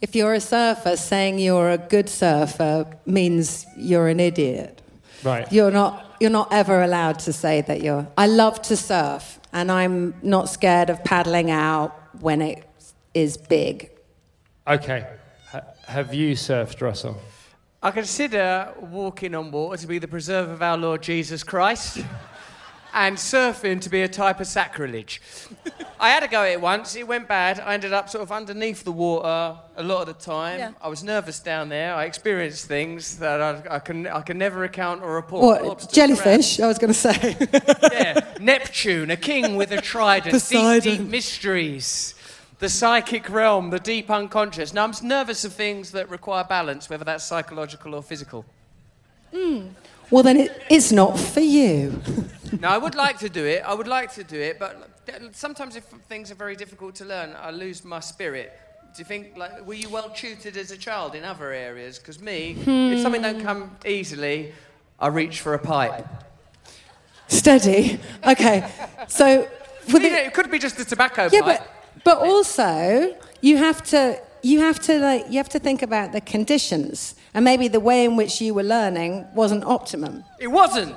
if 0.00 0.14
you're 0.14 0.34
a 0.34 0.40
surfer, 0.40 0.96
saying 0.96 1.38
you're 1.38 1.70
a 1.70 1.78
good 1.78 2.08
surfer 2.08 2.86
means 3.06 3.66
you're 3.76 4.08
an 4.08 4.20
idiot. 4.20 4.80
Right. 5.24 5.50
You're 5.50 5.70
not, 5.70 6.16
you're 6.20 6.30
not 6.30 6.52
ever 6.52 6.82
allowed 6.82 7.18
to 7.20 7.32
say 7.32 7.62
that 7.62 7.82
you're. 7.82 8.06
I 8.16 8.26
love 8.26 8.60
to 8.62 8.76
surf, 8.76 9.40
and 9.52 9.72
I'm 9.72 10.14
not 10.22 10.48
scared 10.48 10.90
of 10.90 11.02
paddling 11.02 11.50
out 11.50 11.98
when 12.20 12.42
it 12.42 12.64
is 13.14 13.36
big. 13.36 13.90
Okay. 14.68 15.06
Ha- 15.50 15.62
have 15.86 16.12
you 16.12 16.34
surfed, 16.34 16.80
Russell? 16.80 17.20
I 17.82 17.90
consider 17.90 18.72
walking 18.80 19.34
on 19.34 19.50
water 19.50 19.76
to 19.78 19.86
be 19.86 19.98
the 19.98 20.08
preserve 20.08 20.50
of 20.50 20.62
our 20.62 20.76
Lord 20.76 21.02
Jesus 21.02 21.42
Christ. 21.42 21.98
And 22.94 23.16
surfing 23.16 23.80
to 23.80 23.90
be 23.90 24.02
a 24.02 24.08
type 24.08 24.38
of 24.38 24.46
sacrilege. 24.46 25.20
I 25.98 26.10
had 26.10 26.22
a 26.22 26.28
go 26.28 26.42
at 26.42 26.52
it 26.52 26.60
once, 26.60 26.94
it 26.94 27.08
went 27.08 27.26
bad. 27.26 27.58
I 27.58 27.74
ended 27.74 27.92
up 27.92 28.08
sort 28.08 28.22
of 28.22 28.30
underneath 28.30 28.84
the 28.84 28.92
water 28.92 29.58
a 29.76 29.82
lot 29.82 30.08
of 30.08 30.16
the 30.16 30.24
time. 30.24 30.60
Yeah. 30.60 30.72
I 30.80 30.86
was 30.86 31.02
nervous 31.02 31.40
down 31.40 31.70
there. 31.70 31.92
I 31.92 32.04
experienced 32.04 32.66
things 32.66 33.18
that 33.18 33.42
I, 33.42 33.62
I, 33.76 33.78
can, 33.80 34.06
I 34.06 34.20
can 34.20 34.38
never 34.38 34.60
recount 34.60 35.02
or 35.02 35.14
report. 35.16 35.64
What? 35.64 35.90
Jellyfish? 35.92 36.60
I 36.60 36.68
was 36.68 36.78
going 36.78 36.92
to 36.92 36.98
say. 36.98 37.36
Yeah. 37.92 38.34
Neptune, 38.40 39.10
a 39.10 39.16
king 39.16 39.56
with 39.56 39.70
a 39.72 39.80
trident. 39.80 40.24
Deep, 40.26 40.32
Poseidon. 40.32 40.98
deep 40.98 41.08
mysteries. 41.08 42.14
The 42.58 42.68
psychic 42.68 43.28
realm, 43.28 43.70
the 43.70 43.80
deep 43.80 44.10
unconscious. 44.10 44.72
Now, 44.72 44.84
I'm 44.84 44.92
nervous 45.02 45.44
of 45.44 45.52
things 45.52 45.92
that 45.92 46.08
require 46.08 46.44
balance, 46.44 46.88
whether 46.88 47.04
that's 47.04 47.24
psychological 47.24 47.94
or 47.94 48.02
physical. 48.02 48.44
Hmm. 49.32 49.68
Well, 50.10 50.22
then 50.22 50.48
it's 50.70 50.92
not 50.92 51.18
for 51.18 51.40
you. 51.40 52.00
No, 52.60 52.68
I 52.68 52.78
would 52.78 52.94
like 52.94 53.18
to 53.18 53.28
do 53.28 53.44
it. 53.44 53.62
I 53.66 53.74
would 53.74 53.88
like 53.88 54.12
to 54.14 54.22
do 54.22 54.38
it, 54.40 54.60
but 54.60 54.88
sometimes 55.32 55.74
if 55.74 55.84
things 56.08 56.30
are 56.30 56.36
very 56.36 56.54
difficult 56.54 56.94
to 56.96 57.04
learn, 57.04 57.34
I 57.36 57.50
lose 57.50 57.84
my 57.84 57.98
spirit. 57.98 58.52
Do 58.94 59.00
you 59.00 59.04
think, 59.04 59.36
like, 59.36 59.66
were 59.66 59.74
you 59.74 59.88
well 59.88 60.08
tutored 60.10 60.56
as 60.56 60.70
a 60.70 60.76
child 60.76 61.16
in 61.16 61.24
other 61.24 61.50
areas? 61.52 61.98
Because 61.98 62.20
me, 62.20 62.56
if 62.64 63.02
something 63.02 63.22
don't 63.22 63.42
come 63.42 63.72
easily, 63.84 64.52
I 65.00 65.08
reach 65.08 65.40
for 65.40 65.54
a 65.54 65.58
pipe. 65.58 66.06
Steady. 67.26 67.98
Okay. 68.24 68.70
So, 69.08 69.48
for 69.80 69.98
You 69.98 70.00
the, 70.00 70.10
know, 70.10 70.18
it 70.22 70.32
could 70.34 70.50
be 70.50 70.60
just 70.60 70.78
a 70.78 70.84
tobacco 70.84 71.28
yeah, 71.32 71.40
pipe. 71.40 71.60
but 71.60 72.04
but 72.04 72.18
also 72.18 73.16
you 73.40 73.56
have 73.56 73.82
to 73.84 74.20
you 74.42 74.60
have 74.60 74.78
to 74.80 74.98
like 75.00 75.24
you 75.28 75.38
have 75.38 75.48
to 75.48 75.58
think 75.58 75.82
about 75.82 76.12
the 76.12 76.20
conditions 76.20 77.14
and 77.34 77.44
maybe 77.44 77.68
the 77.68 77.80
way 77.80 78.04
in 78.04 78.16
which 78.16 78.40
you 78.40 78.54
were 78.54 78.62
learning 78.62 79.26
wasn't 79.34 79.64
optimum. 79.64 80.24
It 80.40 80.48
wasn't. 80.48 80.96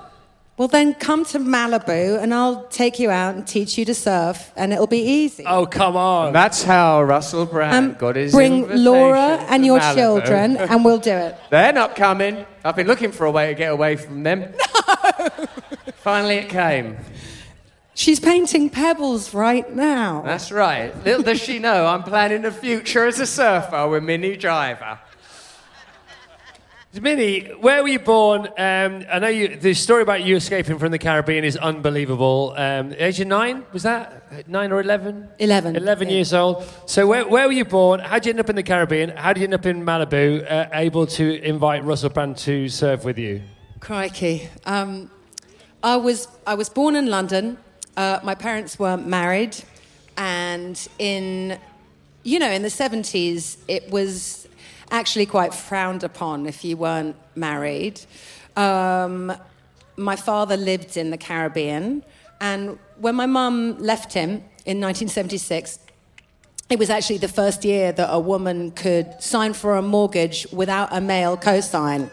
Well, 0.57 0.67
then 0.67 0.95
come 0.95 1.23
to 1.25 1.37
Malibu 1.39 2.19
and 2.19 2.33
I'll 2.33 2.63
take 2.69 2.97
you 2.97 3.11
out 3.11 3.35
and 3.35 3.45
teach 3.45 3.77
you 3.77 3.85
to 3.85 3.93
surf, 3.93 4.51
and 4.55 4.73
it'll 4.73 4.87
be 4.87 5.03
easy. 5.03 5.43
Oh, 5.45 5.67
come 5.67 5.95
on. 5.95 6.33
That's 6.33 6.63
how 6.63 7.03
Russell 7.03 7.45
Brand 7.45 7.75
Um, 7.91 7.93
got 7.93 8.15
his 8.15 8.31
bring 8.31 8.67
Laura 8.83 9.37
and 9.49 9.63
your 9.63 9.79
Malibu. 9.79 9.95
children, 9.95 10.57
and 10.71 10.83
we'll 10.83 10.97
do 10.97 11.11
it. 11.11 11.35
They're 11.51 11.73
not 11.73 11.95
coming. 11.95 12.43
I've 12.65 12.75
been 12.75 12.87
looking 12.87 13.11
for 13.11 13.25
a 13.27 13.31
way 13.31 13.49
to 13.49 13.53
get 13.53 13.71
away 13.71 13.95
from 13.97 14.23
them. 14.23 14.45
No. 15.19 15.29
Finally, 15.97 16.35
it 16.35 16.49
came. 16.49 16.95
She's 17.93 18.19
painting 18.19 18.69
pebbles 18.69 19.33
right 19.33 19.73
now. 19.75 20.21
That's 20.25 20.51
right. 20.51 20.95
Little 21.03 21.23
does 21.23 21.39
she 21.41 21.59
know, 21.59 21.85
I'm 21.87 22.03
planning 22.03 22.45
a 22.45 22.51
future 22.51 23.05
as 23.07 23.19
a 23.19 23.25
surfer 23.25 23.87
with 23.89 24.03
Minnie 24.03 24.37
Driver. 24.37 24.99
Minnie, 26.93 27.41
where 27.59 27.83
were 27.83 27.89
you 27.89 27.99
born? 27.99 28.47
Um, 28.57 29.05
I 29.11 29.19
know 29.19 29.27
you, 29.27 29.55
the 29.57 29.73
story 29.73 30.01
about 30.01 30.23
you 30.23 30.35
escaping 30.35 30.79
from 30.79 30.91
the 30.91 30.97
Caribbean 30.97 31.43
is 31.43 31.55
unbelievable. 31.55 32.53
Um, 32.57 32.93
age 32.97 33.19
of 33.19 33.27
nine, 33.27 33.65
was 33.71 33.83
that? 33.83 34.47
Nine 34.47 34.71
or 34.71 34.79
11? 34.79 35.27
11. 35.37 35.75
11 35.75 36.07
yeah. 36.07 36.15
years 36.15 36.33
old. 36.33 36.63
So, 36.85 37.05
where, 37.05 37.27
where 37.27 37.45
were 37.45 37.53
you 37.53 37.65
born? 37.65 37.99
How 37.99 38.15
did 38.15 38.25
you 38.25 38.29
end 38.31 38.39
up 38.39 38.49
in 38.49 38.55
the 38.55 38.63
Caribbean? 38.63 39.09
How 39.09 39.33
did 39.33 39.41
you 39.41 39.43
end 39.43 39.53
up 39.53 39.65
in 39.65 39.83
Malibu, 39.83 40.49
uh, 40.49 40.69
able 40.73 41.05
to 41.07 41.43
invite 41.43 41.83
Russell 41.83 42.09
Brand 42.09 42.37
to 42.37 42.67
serve 42.69 43.03
with 43.03 43.19
you? 43.19 43.43
Crikey. 43.79 44.49
Um, 44.65 45.11
I, 45.83 45.97
was, 45.97 46.27
I 46.47 46.55
was 46.55 46.69
born 46.69 46.95
in 46.95 47.07
London. 47.07 47.57
Uh, 47.95 48.19
my 48.23 48.33
parents 48.33 48.79
were 48.79 48.97
married. 48.97 49.57
And 50.15 50.87
in, 50.97 51.59
you 52.23 52.39
know, 52.39 52.49
in 52.49 52.63
the 52.63 52.69
70s, 52.69 53.57
it 53.67 53.91
was 53.91 54.46
actually 54.91 55.25
quite 55.25 55.53
frowned 55.53 56.03
upon 56.03 56.45
if 56.45 56.63
you 56.63 56.77
weren't 56.77 57.15
married. 57.35 58.01
Um, 58.55 59.33
my 59.95 60.15
father 60.15 60.57
lived 60.57 60.97
in 60.97 61.09
the 61.09 61.17
Caribbean, 61.17 62.03
and 62.39 62.77
when 62.99 63.15
my 63.15 63.25
mum 63.25 63.77
left 63.79 64.13
him 64.13 64.29
in 64.65 64.79
1976, 64.81 65.79
it 66.69 66.77
was 66.77 66.89
actually 66.89 67.17
the 67.17 67.27
first 67.27 67.63
year 67.63 67.91
that 67.93 68.09
a 68.11 68.19
woman 68.19 68.71
could 68.71 69.21
sign 69.21 69.53
for 69.53 69.77
a 69.77 69.81
mortgage 69.81 70.45
without 70.51 70.89
a 70.91 70.99
male 70.99 71.37
co-sign. 71.37 72.11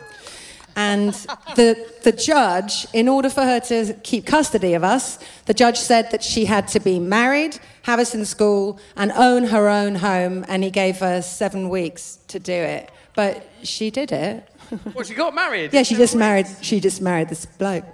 And 0.77 1.13
the, 1.55 1.89
the 2.03 2.11
judge, 2.11 2.87
in 2.93 3.09
order 3.09 3.31
for 3.31 3.43
her 3.43 3.61
to 3.61 3.95
keep 4.03 4.27
custody 4.27 4.75
of 4.75 4.83
us, 4.83 5.19
the 5.47 5.55
judge 5.55 5.79
said 5.79 6.11
that 6.11 6.23
she 6.23 6.47
had 6.47 6.67
to 6.69 6.81
be 6.81 6.99
married, 6.99 7.59
have 7.83 8.01
us 8.01 8.15
in 8.15 8.25
school, 8.25 8.81
and 8.97 9.13
own 9.13 9.45
her 9.45 9.69
own 9.69 9.95
home, 9.97 10.45
and 10.49 10.65
he 10.65 10.71
gave 10.71 10.99
her 10.99 11.23
seven 11.23 11.69
weeks 11.69 12.19
to 12.29 12.41
do 12.41 12.53
it. 12.53 12.91
But 13.15 13.49
she 13.63 13.91
did 13.91 14.11
it. 14.11 14.49
Well, 14.93 15.05
she 15.05 15.15
got 15.15 15.35
married. 15.35 15.73
Yeah, 15.73 15.85
she 15.85 15.95
just 15.95 16.17
married. 16.17 16.47
She 16.63 16.81
just 16.81 17.01
married 17.01 17.29
this 17.29 17.47
bloke. 17.47 17.85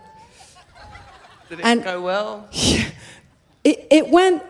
Did 1.50 1.60
it 1.60 1.64
and- 1.64 1.84
go 1.84 2.00
well? 2.00 2.48
It, 3.62 3.88
it 3.90 4.08
went. 4.08 4.42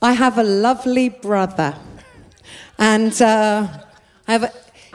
I 0.00 0.14
have 0.14 0.38
a 0.38 0.42
lovely 0.42 1.10
brother, 1.10 1.76
and 2.78 3.12
uh, 3.20 3.68
I 4.26 4.32
have. 4.32 4.44
A, 4.44 4.52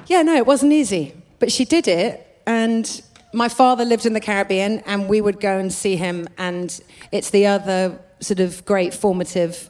yeah, 0.08 0.24
no, 0.24 0.36
it 0.36 0.48
wasn't 0.48 0.74
easy, 0.74 1.14
but 1.38 1.52
she 1.52 1.64
did 1.64 1.88
it. 1.88 2.28
And 2.52 3.02
my 3.34 3.48
father 3.48 3.86
lived 3.86 4.06
in 4.06 4.14
the 4.14 4.20
Caribbean, 4.20 4.80
and 4.86 5.08
we 5.08 5.22
would 5.22 5.40
go 5.40 5.58
and 5.58 5.72
see 5.72 5.96
him. 5.96 6.28
And 6.38 6.68
it's 7.12 7.30
the 7.30 7.46
other 7.46 7.98
sort 8.20 8.42
of 8.42 8.66
great 8.66 8.94
formative 8.94 9.70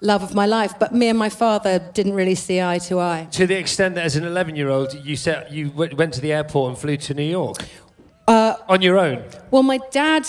love 0.00 0.22
of 0.22 0.34
my 0.34 0.46
life. 0.46 0.72
But 0.78 0.94
me 0.94 1.08
and 1.08 1.18
my 1.18 1.28
father 1.28 1.78
didn't 1.92 2.14
really 2.14 2.34
see 2.34 2.62
eye 2.62 2.78
to 2.88 2.98
eye. 2.98 3.28
To 3.32 3.46
the 3.46 3.58
extent 3.58 3.96
that 3.96 4.04
as 4.04 4.16
an 4.16 4.24
11 4.24 4.56
year 4.56 4.70
old, 4.70 4.94
you, 4.94 5.14
set, 5.14 5.52
you 5.52 5.68
w- 5.68 5.94
went 5.94 6.14
to 6.14 6.22
the 6.22 6.32
airport 6.32 6.70
and 6.70 6.78
flew 6.78 6.96
to 6.96 7.12
New 7.14 7.30
York 7.38 7.58
Uh, 8.26 8.54
on 8.66 8.80
your 8.80 8.98
own. 8.98 9.22
Well, 9.50 9.62
my 9.62 9.78
dad, 9.90 10.26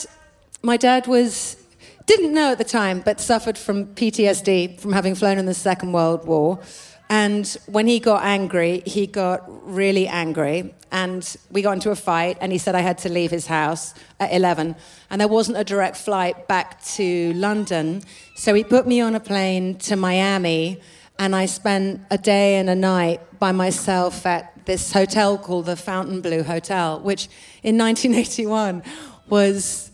my 0.62 0.76
dad 0.78 1.08
was 1.08 1.56
didn't 2.06 2.34
know 2.34 2.52
at 2.52 2.58
the 2.58 2.66
time, 2.82 3.00
but 3.00 3.22
suffered 3.22 3.58
from 3.58 3.86
PTSD 3.86 4.78
from 4.82 4.92
having 4.92 5.16
flown 5.16 5.38
in 5.38 5.46
the 5.46 5.54
Second 5.54 5.94
World 5.94 6.26
War. 6.28 6.60
And 7.12 7.46
when 7.66 7.88
he 7.88 8.00
got 8.00 8.24
angry, 8.24 8.84
he 8.86 9.06
got 9.06 9.44
really 9.70 10.08
angry, 10.08 10.74
and 10.94 11.36
we 11.52 11.62
got 11.62 11.74
into 11.74 11.92
a 11.92 11.96
fight. 11.96 12.38
And 12.40 12.54
he 12.54 12.58
said 12.58 12.74
I 12.74 12.80
had 12.80 13.00
to 13.00 13.10
leave 13.10 13.32
his 13.32 13.48
house 13.48 13.94
at 14.18 14.32
eleven, 14.32 14.78
and 15.10 15.20
there 15.20 15.28
wasn't 15.28 15.58
a 15.58 15.66
direct 15.66 15.98
flight 15.98 16.48
back 16.48 16.82
to 16.96 17.34
London. 17.34 18.02
So 18.36 18.54
he 18.54 18.64
put 18.64 18.88
me 18.88 19.02
on 19.02 19.14
a 19.14 19.20
plane 19.20 19.78
to 19.80 19.98
Miami, 19.98 20.80
and 21.20 21.36
I 21.36 21.48
spent 21.48 22.00
a 22.10 22.18
day 22.18 22.56
and 22.56 22.70
a 22.70 22.76
night 22.76 23.20
by 23.40 23.52
myself 23.52 24.26
at 24.26 24.66
this 24.66 24.94
hotel 24.94 25.38
called 25.38 25.66
the 25.66 25.76
Fontainebleau 25.76 26.44
Hotel, 26.44 27.02
which 27.02 27.28
in 27.62 27.78
1981 27.78 28.84
was 29.28 29.92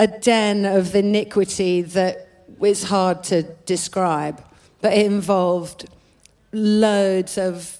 a 0.00 0.08
den 0.08 0.64
of 0.64 0.96
iniquity 0.96 1.82
that 1.82 2.28
was 2.58 2.82
hard 2.82 3.22
to 3.24 3.44
describe, 3.66 4.42
but 4.80 4.92
it 4.94 5.06
involved 5.06 5.86
loads 6.52 7.38
of 7.38 7.78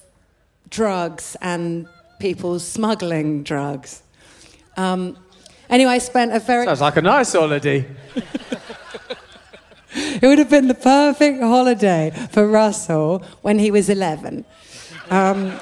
drugs 0.69 1.35
and 1.41 1.87
people 2.19 2.59
smuggling 2.59 3.43
drugs. 3.43 4.03
Um, 4.77 5.17
anyway, 5.69 5.93
I 5.93 5.97
spent 5.97 6.33
a 6.33 6.39
very. 6.39 6.65
Sounds 6.65 6.81
like 6.81 6.97
a 6.97 7.01
nice 7.01 7.33
holiday. 7.33 7.85
It 9.93 10.27
would 10.27 10.39
have 10.39 10.49
been 10.49 10.67
the 10.67 10.73
perfect 10.73 11.41
holiday 11.41 12.11
for 12.31 12.47
Russell 12.47 13.25
when 13.41 13.59
he 13.59 13.71
was 13.71 13.89
11. 13.89 14.45
Um, 15.09 15.59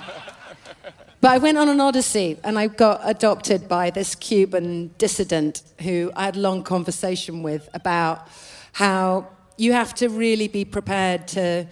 but 1.21 1.31
I 1.31 1.37
went 1.39 1.57
on 1.57 1.67
an 1.67 1.81
odyssey 1.81 2.37
and 2.43 2.59
I 2.59 2.67
got 2.67 3.01
adopted 3.03 3.67
by 3.67 3.89
this 3.89 4.15
Cuban 4.15 4.91
dissident 4.97 5.63
who 5.81 6.11
I 6.15 6.25
had 6.25 6.35
a 6.35 6.39
long 6.39 6.63
conversation 6.63 7.41
with 7.41 7.69
about 7.73 8.27
how 8.73 9.27
you 9.57 9.73
have 9.73 9.95
to 9.95 10.09
really 10.09 10.47
be 10.47 10.63
prepared 10.63 11.27
to 11.29 11.65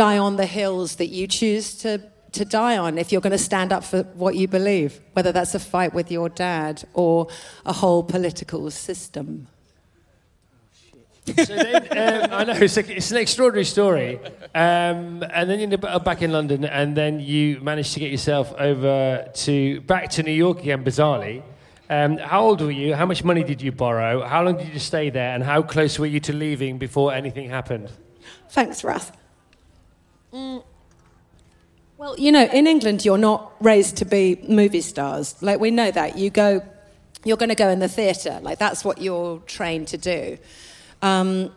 die 0.00 0.16
on 0.16 0.36
the 0.36 0.46
hills 0.46 0.96
that 0.96 1.10
you 1.16 1.26
choose 1.26 1.66
to, 1.82 1.90
to 2.32 2.42
die 2.44 2.76
on 2.78 2.96
if 2.96 3.12
you're 3.12 3.20
going 3.28 3.38
to 3.42 3.46
stand 3.52 3.70
up 3.70 3.84
for 3.84 4.02
what 4.22 4.34
you 4.34 4.48
believe, 4.48 4.98
whether 5.12 5.30
that's 5.30 5.54
a 5.54 5.58
fight 5.58 5.92
with 5.92 6.10
your 6.10 6.28
dad 6.30 6.82
or 6.94 7.28
a 7.66 7.74
whole 7.80 8.02
political 8.02 8.70
system. 8.70 9.46
So 11.26 11.54
then, 11.66 11.82
um, 12.02 12.30
I 12.32 12.44
know 12.44 12.54
it's, 12.54 12.78
a, 12.78 12.96
it's 12.96 13.10
an 13.10 13.18
extraordinary 13.18 13.66
story, 13.66 14.18
um, 14.54 15.22
and 15.38 15.44
then 15.50 15.58
you 15.58 15.64
end 15.68 15.84
up 15.84 16.04
back 16.04 16.22
in 16.22 16.32
London, 16.32 16.64
and 16.64 16.96
then 16.96 17.20
you 17.20 17.60
managed 17.60 17.92
to 17.92 18.00
get 18.00 18.10
yourself 18.10 18.54
over 18.58 19.30
to 19.44 19.80
back 19.82 20.08
to 20.12 20.22
New 20.22 20.32
York 20.32 20.60
again, 20.60 20.82
bizarrely. 20.82 21.42
Um, 21.90 22.16
how 22.16 22.40
old 22.40 22.62
were 22.62 22.70
you? 22.70 22.94
How 22.94 23.04
much 23.04 23.22
money 23.22 23.44
did 23.44 23.60
you 23.60 23.70
borrow? 23.70 24.26
How 24.26 24.42
long 24.42 24.56
did 24.56 24.72
you 24.72 24.80
stay 24.80 25.10
there? 25.10 25.34
And 25.34 25.44
how 25.44 25.60
close 25.60 25.98
were 25.98 26.06
you 26.14 26.20
to 26.20 26.32
leaving 26.32 26.78
before 26.78 27.12
anything 27.12 27.50
happened? 27.50 27.90
Thanks, 28.48 28.82
Russ. 28.82 29.12
Mm. 30.32 30.62
Well, 31.98 32.18
you 32.18 32.32
know, 32.32 32.46
in 32.46 32.66
England, 32.66 33.04
you're 33.04 33.18
not 33.18 33.52
raised 33.60 33.98
to 33.98 34.04
be 34.04 34.40
movie 34.48 34.80
stars. 34.80 35.40
Like, 35.42 35.60
we 35.60 35.70
know 35.70 35.90
that. 35.90 36.16
You 36.16 36.30
go, 36.30 36.62
you're 37.24 37.36
going 37.36 37.50
to 37.50 37.54
go 37.54 37.68
in 37.68 37.78
the 37.78 37.88
theatre. 37.88 38.38
Like, 38.42 38.58
that's 38.58 38.84
what 38.84 39.02
you're 39.02 39.38
trained 39.40 39.88
to 39.88 39.98
do. 39.98 40.38
Um, 41.02 41.52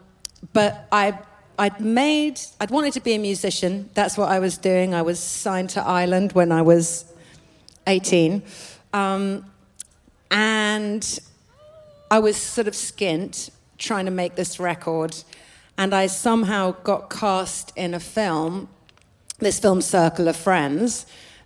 but 0.52 0.86
I, 0.92 1.18
I'd 1.58 1.80
made, 1.80 2.42
I'd 2.60 2.72
wanted 2.72 2.94
to 2.94 3.00
be 3.00 3.14
a 3.14 3.20
musician. 3.20 3.90
That's 3.94 4.18
what 4.18 4.30
I 4.30 4.40
was 4.40 4.58
doing. 4.58 4.94
I 4.94 5.02
was 5.02 5.20
signed 5.20 5.70
to 5.72 5.82
Island 5.82 6.34
when 6.34 6.52
I 6.52 6.62
was 6.62 7.06
18. 7.88 8.44
Um, 8.92 9.46
and 10.30 11.20
I 12.12 12.20
was 12.20 12.36
sort 12.36 12.68
of 12.68 12.74
skint 12.74 13.50
trying 13.78 14.06
to 14.06 14.12
make 14.12 14.36
this 14.36 14.60
record. 14.60 15.16
And 15.78 15.94
I 15.94 16.08
somehow 16.08 16.72
got 16.84 17.10
cast 17.10 17.72
in 17.76 17.94
a 17.94 18.00
film, 18.00 18.70
this 19.40 19.60
film 19.60 19.82
Circle 19.82 20.28
of 20.28 20.36
Friends. 20.36 21.06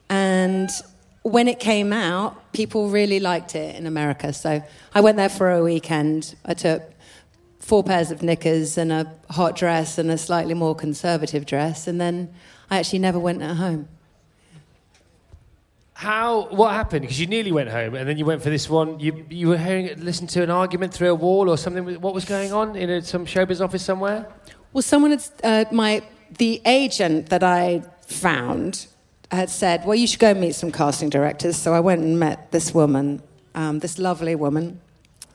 And 0.10 0.70
when 1.24 1.48
it 1.48 1.60
came 1.60 1.92
out, 1.94 2.52
people 2.54 2.90
really 2.90 3.20
liked 3.20 3.56
it 3.56 3.76
in 3.76 3.86
America. 3.86 4.34
So 4.34 4.62
I 4.94 5.02
went 5.02 5.18
there 5.18 5.30
for 5.30 5.52
a 5.52 5.64
weekend. 5.64 6.36
I 6.46 6.54
took 6.54 6.84
four 7.60 7.84
pairs 7.84 8.12
of 8.12 8.24
knickers 8.24 8.78
and 8.78 8.92
a 8.92 9.14
hot 9.30 9.56
dress 9.56 9.98
and 9.98 10.10
a 10.10 10.18
slightly 10.18 10.54
more 10.54 10.76
conservative 10.76 11.46
dress. 11.46 11.88
And 11.88 12.00
then 12.00 12.34
I 12.70 12.80
actually 12.80 13.00
never 13.00 13.20
went 13.20 13.42
at 13.42 13.58
home. 13.58 13.90
How? 15.98 16.48
What 16.50 16.74
happened? 16.74 17.02
Because 17.02 17.20
you 17.20 17.26
nearly 17.26 17.52
went 17.52 17.70
home, 17.70 17.96
and 17.96 18.08
then 18.08 18.20
you 18.20 18.26
went 18.26 18.44
for 18.44 18.52
this 18.52 18.70
one. 18.70 19.00
You 19.00 19.26
you 19.32 19.48
were 19.48 19.58
hearing, 19.58 19.90
listening 19.98 20.28
to 20.28 20.44
an 20.44 20.52
argument 20.52 20.94
through 20.94 21.10
a 21.10 21.16
wall 21.16 21.50
or 21.50 21.58
something. 21.58 22.00
What 22.00 22.14
was 22.14 22.24
going 22.24 22.54
on 22.54 22.76
in 22.76 22.88
a, 22.92 23.02
some 23.02 23.26
showbiz 23.26 23.62
office 23.62 23.84
somewhere? 23.84 24.28
Well, 24.74 24.84
someone 24.84 25.10
had, 25.10 25.24
uh, 25.44 25.66
my, 25.72 26.04
the 26.38 26.62
agent 26.66 27.30
that 27.30 27.42
I 27.42 27.82
found 28.06 28.86
had 29.32 29.50
said, 29.50 29.86
well, 29.86 29.96
you 29.96 30.06
should 30.06 30.20
go 30.20 30.30
and 30.30 30.40
meet 30.40 30.54
some 30.54 30.72
casting 30.72 31.10
directors. 31.10 31.56
So 31.56 31.74
I 31.74 31.80
went 31.80 32.04
and 32.04 32.20
met 32.20 32.52
this 32.52 32.76
woman, 32.76 33.24
um, 33.56 33.80
this 33.80 33.98
lovely 33.98 34.36
woman. 34.36 34.80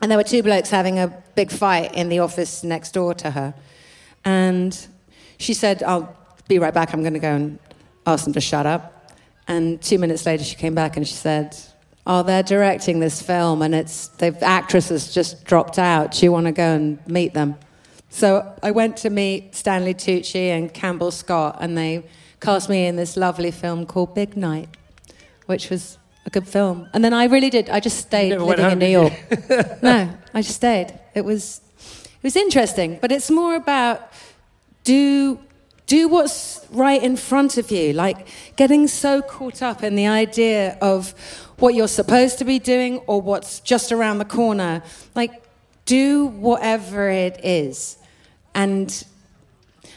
And 0.01 0.09
there 0.09 0.17
were 0.17 0.23
two 0.23 0.43
blokes 0.43 0.69
having 0.69 0.97
a 0.97 1.09
big 1.35 1.51
fight 1.51 1.93
in 1.93 2.07
the 2.07 2.19
office 2.19 2.63
next 2.63 2.93
door 2.93 3.13
to 3.15 3.31
her. 3.31 3.53
And 4.23 4.87
she 5.39 5.53
said, 5.53 5.83
I'll 5.83 6.15
be 6.47 6.57
right 6.57 6.73
back. 6.73 6.93
I'm 6.93 7.01
going 7.01 7.15
to 7.15 7.19
go 7.19 7.35
and 7.35 7.59
ask 8.07 8.23
them 8.23 8.31
to 8.31 8.41
shut 8.41 8.65
up. 8.65 8.92
And 9.47 9.81
two 9.81 9.99
minutes 9.99 10.25
later, 10.25 10.43
she 10.43 10.55
came 10.55 10.75
back 10.75 10.97
and 10.97 11.07
she 11.07 11.13
said, 11.13 11.57
Oh, 12.05 12.23
they're 12.23 12.43
directing 12.43 12.99
this 12.99 13.21
film 13.21 13.61
and 13.61 13.73
it's 13.73 14.07
the 14.07 14.37
actress 14.41 14.89
has 14.89 15.13
just 15.13 15.45
dropped 15.45 15.79
out. 15.79 16.11
Do 16.11 16.25
you 16.25 16.31
want 16.31 16.47
to 16.47 16.51
go 16.51 16.75
and 16.75 17.05
meet 17.07 17.33
them? 17.33 17.55
So 18.13 18.53
I 18.61 18.69
went 18.69 18.97
to 18.97 19.09
meet 19.09 19.55
Stanley 19.55 19.95
Tucci 19.95 20.49
and 20.49 20.71
Campbell 20.71 21.09
Scott, 21.09 21.57
and 21.59 21.75
they 21.75 22.03
cast 22.39 22.69
me 22.69 22.85
in 22.85 22.95
this 22.95 23.17
lovely 23.17 23.49
film 23.49 23.87
called 23.87 24.13
Big 24.13 24.37
Night, 24.37 24.69
which 25.47 25.71
was 25.71 25.97
a 26.27 26.29
good 26.29 26.47
film. 26.47 26.87
And 26.93 27.03
then 27.03 27.11
I 27.11 27.25
really 27.25 27.49
did. 27.49 27.71
I 27.71 27.79
just 27.79 27.97
stayed 27.97 28.37
living 28.37 28.69
in 28.69 28.77
New 28.77 28.85
York. 28.85 29.13
no, 29.81 30.15
I 30.31 30.41
just 30.43 30.57
stayed. 30.57 30.93
It 31.15 31.25
was, 31.25 31.61
it 31.79 32.23
was 32.23 32.35
interesting, 32.35 32.99
but 33.01 33.11
it's 33.11 33.31
more 33.31 33.55
about 33.55 34.11
do 34.83 35.39
do 35.87 36.07
what's 36.07 36.65
right 36.71 37.01
in 37.01 37.15
front 37.15 37.57
of 37.57 37.71
you. 37.71 37.93
Like 37.93 38.27
getting 38.55 38.87
so 38.87 39.21
caught 39.21 39.61
up 39.61 39.83
in 39.83 39.95
the 39.95 40.07
idea 40.07 40.77
of 40.81 41.13
what 41.57 41.75
you're 41.75 41.87
supposed 41.87 42.39
to 42.39 42.45
be 42.45 42.59
doing 42.59 42.99
or 43.07 43.21
what's 43.21 43.59
just 43.59 43.91
around 43.91 44.17
the 44.17 44.25
corner. 44.25 44.83
Like, 45.15 45.43
do 45.85 46.25
whatever 46.25 47.09
it 47.09 47.39
is. 47.43 47.97
And 48.55 49.03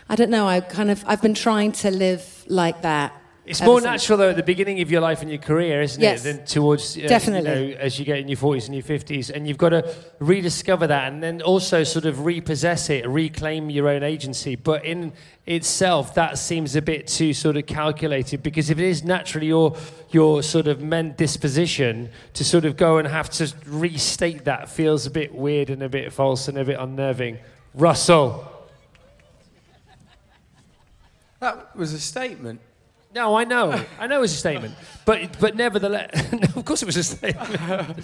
I 0.09 0.16
don't 0.16 0.31
know, 0.31 0.47
I 0.47 0.61
kind 0.61 0.90
of, 0.90 1.05
I've 1.07 1.23
been 1.23 1.35
trying 1.35 1.73
to 1.73 1.90
live 1.90 2.45
like 2.47 2.83
that. 2.83 3.12
It's 3.46 3.62
more 3.62 3.80
since. 3.80 3.84
natural 3.84 4.18
though 4.18 4.30
at 4.30 4.36
the 4.36 4.42
beginning 4.42 4.80
of 4.80 4.90
your 4.90 5.00
life 5.00 5.22
and 5.22 5.30
your 5.30 5.38
career, 5.38 5.80
isn't 5.80 6.02
Yes. 6.02 6.24
it, 6.24 6.36
than 6.36 6.46
towards 6.46 6.98
uh, 6.98 7.02
Definitely. 7.06 7.68
You 7.68 7.74
know, 7.74 7.80
as 7.80 7.96
you 7.98 8.04
get 8.04 8.18
in 8.18 8.26
your 8.26 8.36
forties 8.36 8.66
and 8.66 8.74
your 8.74 8.82
fifties, 8.82 9.30
and 9.30 9.46
you've 9.46 9.56
got 9.56 9.68
to 9.68 9.94
rediscover 10.18 10.88
that, 10.88 11.12
and 11.12 11.22
then 11.22 11.40
also 11.42 11.84
sort 11.84 12.06
of 12.06 12.24
repossess 12.24 12.90
it, 12.90 13.06
reclaim 13.06 13.70
your 13.70 13.88
own 13.88 14.02
agency. 14.02 14.56
But 14.56 14.84
in 14.84 15.12
itself, 15.46 16.14
that 16.14 16.38
seems 16.38 16.74
a 16.74 16.82
bit 16.82 17.06
too 17.06 17.32
sort 17.32 17.56
of 17.56 17.66
calculated 17.66 18.42
because 18.42 18.68
if 18.68 18.80
it 18.80 18.84
is 18.84 19.04
naturally 19.04 19.46
your 19.46 19.76
your 20.10 20.42
sort 20.42 20.66
of 20.66 20.82
meant 20.82 21.16
disposition 21.16 22.10
to 22.34 22.44
sort 22.44 22.64
of 22.64 22.76
go 22.76 22.98
and 22.98 23.06
have 23.06 23.30
to 23.30 23.52
restate 23.66 24.44
that 24.46 24.68
feels 24.68 25.06
a 25.06 25.10
bit 25.10 25.32
weird 25.32 25.70
and 25.70 25.82
a 25.84 25.88
bit 25.88 26.12
false 26.12 26.48
and 26.48 26.58
a 26.58 26.64
bit 26.64 26.78
unnerving. 26.80 27.38
Russell. 27.74 28.52
That 31.38 31.76
was 31.76 31.92
a 31.92 32.00
statement. 32.00 32.60
No, 33.16 33.35
I 33.35 33.44
know. 33.44 33.82
I 33.99 34.06
know 34.08 34.18
it 34.18 34.20
was 34.20 34.35
a 34.35 34.37
statement. 34.37 34.75
But, 35.06 35.38
but 35.40 35.56
nevertheless, 35.56 36.11
of 36.56 36.64
course 36.66 36.82
it 36.82 36.87
was 36.87 36.99
a 36.99 37.02
statement. 37.02 37.61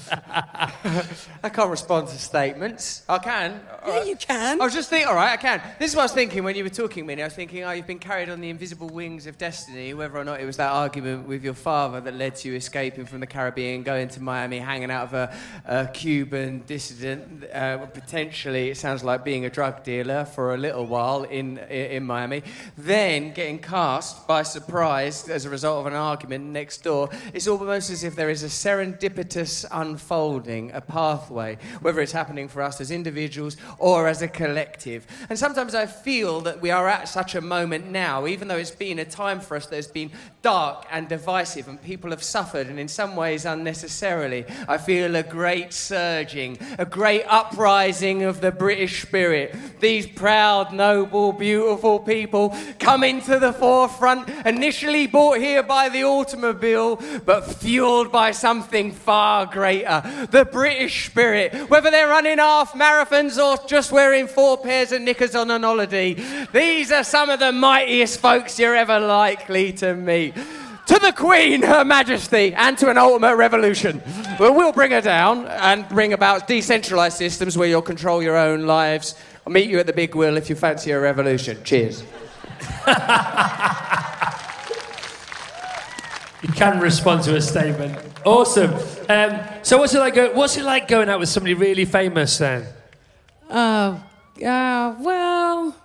I 0.10 1.50
can't 1.52 1.68
respond 1.68 2.08
to 2.08 2.18
statements. 2.18 3.02
I 3.08 3.18
can. 3.18 3.60
Yeah, 3.86 4.04
you 4.04 4.16
can. 4.16 4.58
I 4.58 4.64
was 4.64 4.72
just 4.72 4.88
thinking, 4.88 5.08
all 5.08 5.16
right, 5.16 5.32
I 5.32 5.36
can. 5.36 5.60
This 5.78 5.90
is 5.90 5.96
what 5.96 6.02
I 6.02 6.04
was 6.04 6.12
thinking 6.12 6.44
when 6.44 6.56
you 6.56 6.62
were 6.62 6.70
talking, 6.70 7.04
Minnie. 7.04 7.22
I 7.22 7.26
was 7.26 7.34
thinking, 7.34 7.64
oh, 7.64 7.72
you've 7.72 7.88
been 7.88 7.98
carried 7.98 8.30
on 8.30 8.40
the 8.40 8.48
invisible 8.48 8.88
wings 8.88 9.26
of 9.26 9.36
destiny, 9.36 9.92
whether 9.92 10.16
or 10.16 10.24
not 10.24 10.40
it 10.40 10.46
was 10.46 10.56
that 10.56 10.72
argument 10.72 11.28
with 11.28 11.44
your 11.44 11.54
father 11.54 12.00
that 12.00 12.14
led 12.14 12.36
to 12.36 12.48
you 12.48 12.54
escaping 12.54 13.04
from 13.04 13.20
the 13.20 13.26
Caribbean, 13.26 13.82
going 13.82 14.08
to 14.08 14.22
Miami, 14.22 14.60
hanging 14.60 14.90
out 14.92 15.10
with 15.10 15.20
a, 15.20 15.36
a 15.66 15.88
Cuban 15.88 16.62
dissident, 16.66 17.44
uh, 17.52 17.84
potentially, 17.86 18.70
it 18.70 18.76
sounds 18.78 19.04
like 19.04 19.24
being 19.24 19.44
a 19.44 19.50
drug 19.50 19.82
dealer 19.82 20.24
for 20.24 20.54
a 20.54 20.56
little 20.56 20.86
while 20.86 21.24
in, 21.24 21.58
in 21.58 22.04
Miami, 22.04 22.44
then 22.78 23.34
getting 23.34 23.58
cast 23.58 24.26
by 24.26 24.44
surprise 24.44 25.01
as 25.06 25.44
a 25.44 25.50
result 25.50 25.80
of 25.80 25.86
an 25.86 25.98
argument 25.98 26.44
next 26.44 26.84
door. 26.84 27.08
It's 27.32 27.46
almost 27.46 27.90
as 27.90 28.04
if 28.04 28.16
there 28.16 28.30
is 28.30 28.42
a 28.42 28.46
serendipitous 28.46 29.64
unfolding, 29.70 30.72
a 30.72 30.80
pathway, 30.80 31.58
whether 31.80 32.00
it's 32.00 32.12
happening 32.12 32.48
for 32.48 32.62
us 32.62 32.80
as 32.80 32.90
individuals 32.90 33.56
or 33.78 34.08
as 34.08 34.22
a 34.22 34.28
collective. 34.28 35.06
And 35.28 35.38
sometimes 35.38 35.74
I 35.74 35.86
feel 35.86 36.40
that 36.42 36.60
we 36.60 36.70
are 36.70 36.88
at 36.88 37.08
such 37.08 37.34
a 37.34 37.40
moment 37.40 37.90
now, 37.90 38.26
even 38.26 38.48
though 38.48 38.56
it's 38.56 38.70
been 38.70 38.98
a 38.98 39.04
time 39.04 39.40
for 39.40 39.56
us 39.56 39.66
that 39.66 39.76
has 39.76 39.88
been 39.88 40.10
dark 40.42 40.84
and 40.90 41.08
divisive 41.08 41.68
and 41.68 41.80
people 41.80 42.10
have 42.10 42.22
suffered, 42.22 42.66
and 42.66 42.78
in 42.78 42.88
some 42.88 43.14
ways 43.14 43.44
unnecessarily. 43.44 44.44
I 44.68 44.76
feel 44.76 45.14
a 45.14 45.22
great 45.22 45.72
surging, 45.72 46.58
a 46.78 46.84
great 46.84 47.22
uprising 47.28 48.24
of 48.24 48.40
the 48.40 48.50
British 48.50 49.02
spirit. 49.02 49.54
These 49.80 50.08
proud, 50.08 50.72
noble, 50.72 51.32
beautiful 51.32 52.00
people 52.00 52.56
coming 52.78 53.22
to 53.22 53.38
the 53.38 53.52
forefront, 53.52 54.28
initially 54.44 55.06
brought 55.06 55.38
here 55.38 55.62
by 55.62 55.88
the 55.88 56.04
automobile, 56.04 57.00
but 57.24 57.42
fueled 57.42 58.10
by 58.10 58.32
something 58.32 58.92
far 58.92 59.46
greater 59.46 60.02
the 60.30 60.44
British 60.44 61.06
spirit. 61.06 61.70
Whether 61.70 61.90
they're 61.90 62.08
running 62.08 62.38
half 62.38 62.72
marathons 62.72 63.38
or 63.38 63.64
just 63.68 63.92
wearing 63.92 64.26
four 64.26 64.58
pairs 64.58 64.90
of 64.92 65.02
knickers 65.02 65.34
on 65.34 65.50
an 65.50 65.62
holiday, 65.62 66.14
these 66.52 66.90
are 66.90 67.04
some 67.04 67.30
of 67.30 67.38
the 67.38 67.52
mightiest 67.52 68.18
folks 68.18 68.58
you're 68.58 68.74
ever 68.74 68.98
likely 68.98 69.72
to 69.74 69.94
meet. 69.94 70.31
To 70.86 70.98
the 70.98 71.12
Queen, 71.12 71.62
Her 71.62 71.84
Majesty, 71.84 72.52
and 72.54 72.76
to 72.78 72.90
an 72.90 72.98
ultimate 72.98 73.36
revolution. 73.36 74.02
Well, 74.38 74.54
we'll 74.54 74.72
bring 74.72 74.90
her 74.90 75.00
down 75.00 75.46
and 75.46 75.88
bring 75.88 76.12
about 76.12 76.48
decentralized 76.48 77.16
systems 77.16 77.56
where 77.56 77.68
you'll 77.68 77.82
control 77.82 78.22
your 78.22 78.36
own 78.36 78.66
lives. 78.66 79.14
I'll 79.46 79.52
meet 79.52 79.70
you 79.70 79.78
at 79.78 79.86
the 79.86 79.92
big 79.92 80.14
wheel 80.14 80.36
if 80.36 80.50
you 80.50 80.56
fancy 80.56 80.90
a 80.90 81.00
revolution. 81.00 81.62
Cheers. 81.64 82.02
You 86.42 86.52
can 86.54 86.80
respond 86.80 87.22
to 87.24 87.36
a 87.36 87.40
statement. 87.40 87.96
Awesome. 88.24 88.74
Um, 89.08 89.40
so 89.62 89.78
what's 89.78 89.94
it 89.94 90.00
like? 90.00 90.14
Go, 90.14 90.32
what's 90.32 90.56
it 90.56 90.64
like 90.64 90.88
going 90.88 91.08
out 91.08 91.20
with 91.20 91.28
somebody 91.28 91.54
really 91.54 91.84
famous 91.84 92.36
then? 92.38 92.66
Oh, 93.48 94.02
uh, 94.44 94.94
well, 94.98 95.76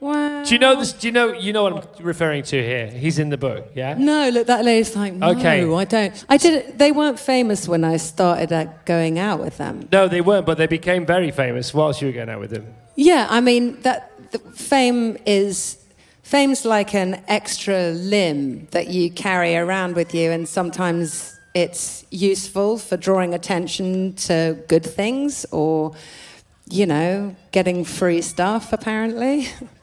well. 0.00 0.44
Do 0.44 0.54
you 0.54 0.58
know 0.58 0.76
this? 0.76 0.92
Do 0.92 1.06
you 1.08 1.12
know? 1.12 1.32
You 1.32 1.52
know 1.52 1.62
what 1.64 1.98
I'm 1.98 2.04
referring 2.04 2.42
to 2.44 2.56
here? 2.62 2.86
He's 2.88 3.18
in 3.18 3.28
the 3.28 3.36
book. 3.36 3.70
Yeah. 3.74 3.94
No, 3.98 4.28
look, 4.30 4.46
that 4.46 4.64
lady's 4.64 4.96
like, 4.96 5.12
no, 5.14 5.30
Okay. 5.30 5.62
I 5.72 5.84
don't. 5.84 6.24
I 6.28 6.36
did. 6.36 6.78
They 6.78 6.92
weren't 6.92 7.18
famous 7.20 7.68
when 7.68 7.84
I 7.84 7.96
started 7.98 8.52
uh, 8.52 8.66
going 8.84 9.18
out 9.18 9.40
with 9.40 9.58
them. 9.58 9.88
No, 9.92 10.08
they 10.08 10.20
weren't, 10.20 10.46
but 10.46 10.56
they 10.58 10.66
became 10.66 11.06
very 11.06 11.30
famous 11.30 11.72
whilst 11.74 12.00
you 12.00 12.08
were 12.08 12.14
going 12.14 12.30
out 12.30 12.40
with 12.40 12.50
them. 12.50 12.66
Yeah, 12.96 13.26
I 13.30 13.40
mean 13.40 13.80
that 13.82 14.10
the 14.32 14.38
fame 14.38 15.16
is 15.26 15.76
fame's 16.22 16.64
like 16.64 16.94
an 16.94 17.22
extra 17.28 17.90
limb 17.90 18.66
that 18.70 18.88
you 18.88 19.10
carry 19.10 19.56
around 19.56 19.96
with 19.96 20.14
you, 20.14 20.30
and 20.30 20.48
sometimes 20.48 21.36
it's 21.54 22.04
useful 22.10 22.78
for 22.78 22.96
drawing 22.96 23.34
attention 23.34 24.14
to 24.14 24.56
good 24.68 24.86
things 24.86 25.44
or, 25.50 25.92
you 26.70 26.86
know, 26.86 27.34
getting 27.50 27.84
free 27.84 28.22
stuff. 28.22 28.72
Apparently, 28.72 29.48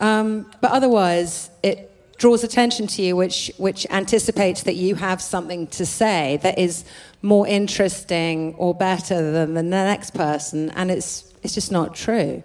um, 0.00 0.50
but 0.60 0.70
otherwise 0.70 1.50
it 1.62 1.92
draws 2.18 2.44
attention 2.44 2.86
to 2.86 3.02
you, 3.02 3.16
which 3.16 3.50
which 3.58 3.86
anticipates 3.90 4.62
that 4.62 4.76
you 4.76 4.94
have 4.94 5.20
something 5.20 5.66
to 5.68 5.84
say 5.84 6.38
that 6.42 6.58
is 6.58 6.84
more 7.22 7.46
interesting 7.46 8.54
or 8.54 8.74
better 8.74 9.32
than 9.32 9.54
the 9.54 9.62
next 9.62 10.14
person, 10.14 10.70
and 10.70 10.90
it's 10.90 11.32
it's 11.42 11.54
just 11.54 11.72
not 11.72 11.94
true. 11.94 12.42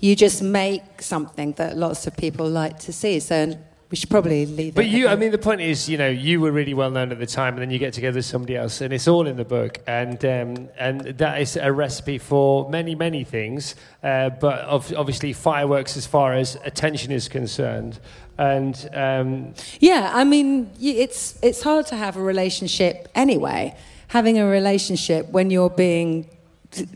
You 0.00 0.14
just 0.14 0.42
make 0.42 1.02
something 1.02 1.52
that 1.52 1.76
lots 1.76 2.06
of 2.06 2.16
people 2.16 2.48
like 2.48 2.78
to 2.80 2.92
see. 2.92 3.18
So 3.20 3.58
we 3.90 3.96
should 3.96 4.10
probably 4.10 4.44
leave 4.44 4.74
But 4.74 4.86
you, 4.86 5.08
I 5.08 5.16
mean, 5.16 5.30
the 5.30 5.38
point 5.38 5.62
is, 5.62 5.88
you 5.88 5.96
know, 5.96 6.08
you 6.10 6.40
were 6.40 6.52
really 6.52 6.74
well 6.74 6.90
known 6.90 7.10
at 7.10 7.18
the 7.18 7.26
time, 7.26 7.54
and 7.54 7.62
then 7.62 7.70
you 7.70 7.78
get 7.78 7.94
together 7.94 8.16
with 8.16 8.26
somebody 8.26 8.54
else, 8.54 8.82
and 8.82 8.92
it's 8.92 9.08
all 9.08 9.26
in 9.26 9.36
the 9.36 9.44
book, 9.44 9.78
and 9.86 10.22
um, 10.26 10.68
and 10.78 11.00
that 11.00 11.40
is 11.40 11.56
a 11.56 11.72
recipe 11.72 12.18
for 12.18 12.68
many, 12.68 12.94
many 12.94 13.24
things. 13.24 13.76
Uh, 14.02 14.28
but 14.28 14.60
of, 14.60 14.92
obviously, 14.94 15.32
fireworks 15.32 15.96
as 15.96 16.06
far 16.06 16.34
as 16.34 16.56
attention 16.64 17.12
is 17.12 17.28
concerned, 17.28 17.98
and 18.36 18.90
um, 18.92 19.54
Yeah, 19.80 20.10
I 20.14 20.24
mean, 20.24 20.70
it's 20.80 21.38
it's 21.42 21.62
hard 21.62 21.86
to 21.86 21.96
have 21.96 22.16
a 22.16 22.22
relationship 22.22 23.08
anyway. 23.14 23.74
Having 24.08 24.38
a 24.38 24.46
relationship 24.46 25.28
when 25.30 25.50
you're 25.50 25.70
being 25.70 26.28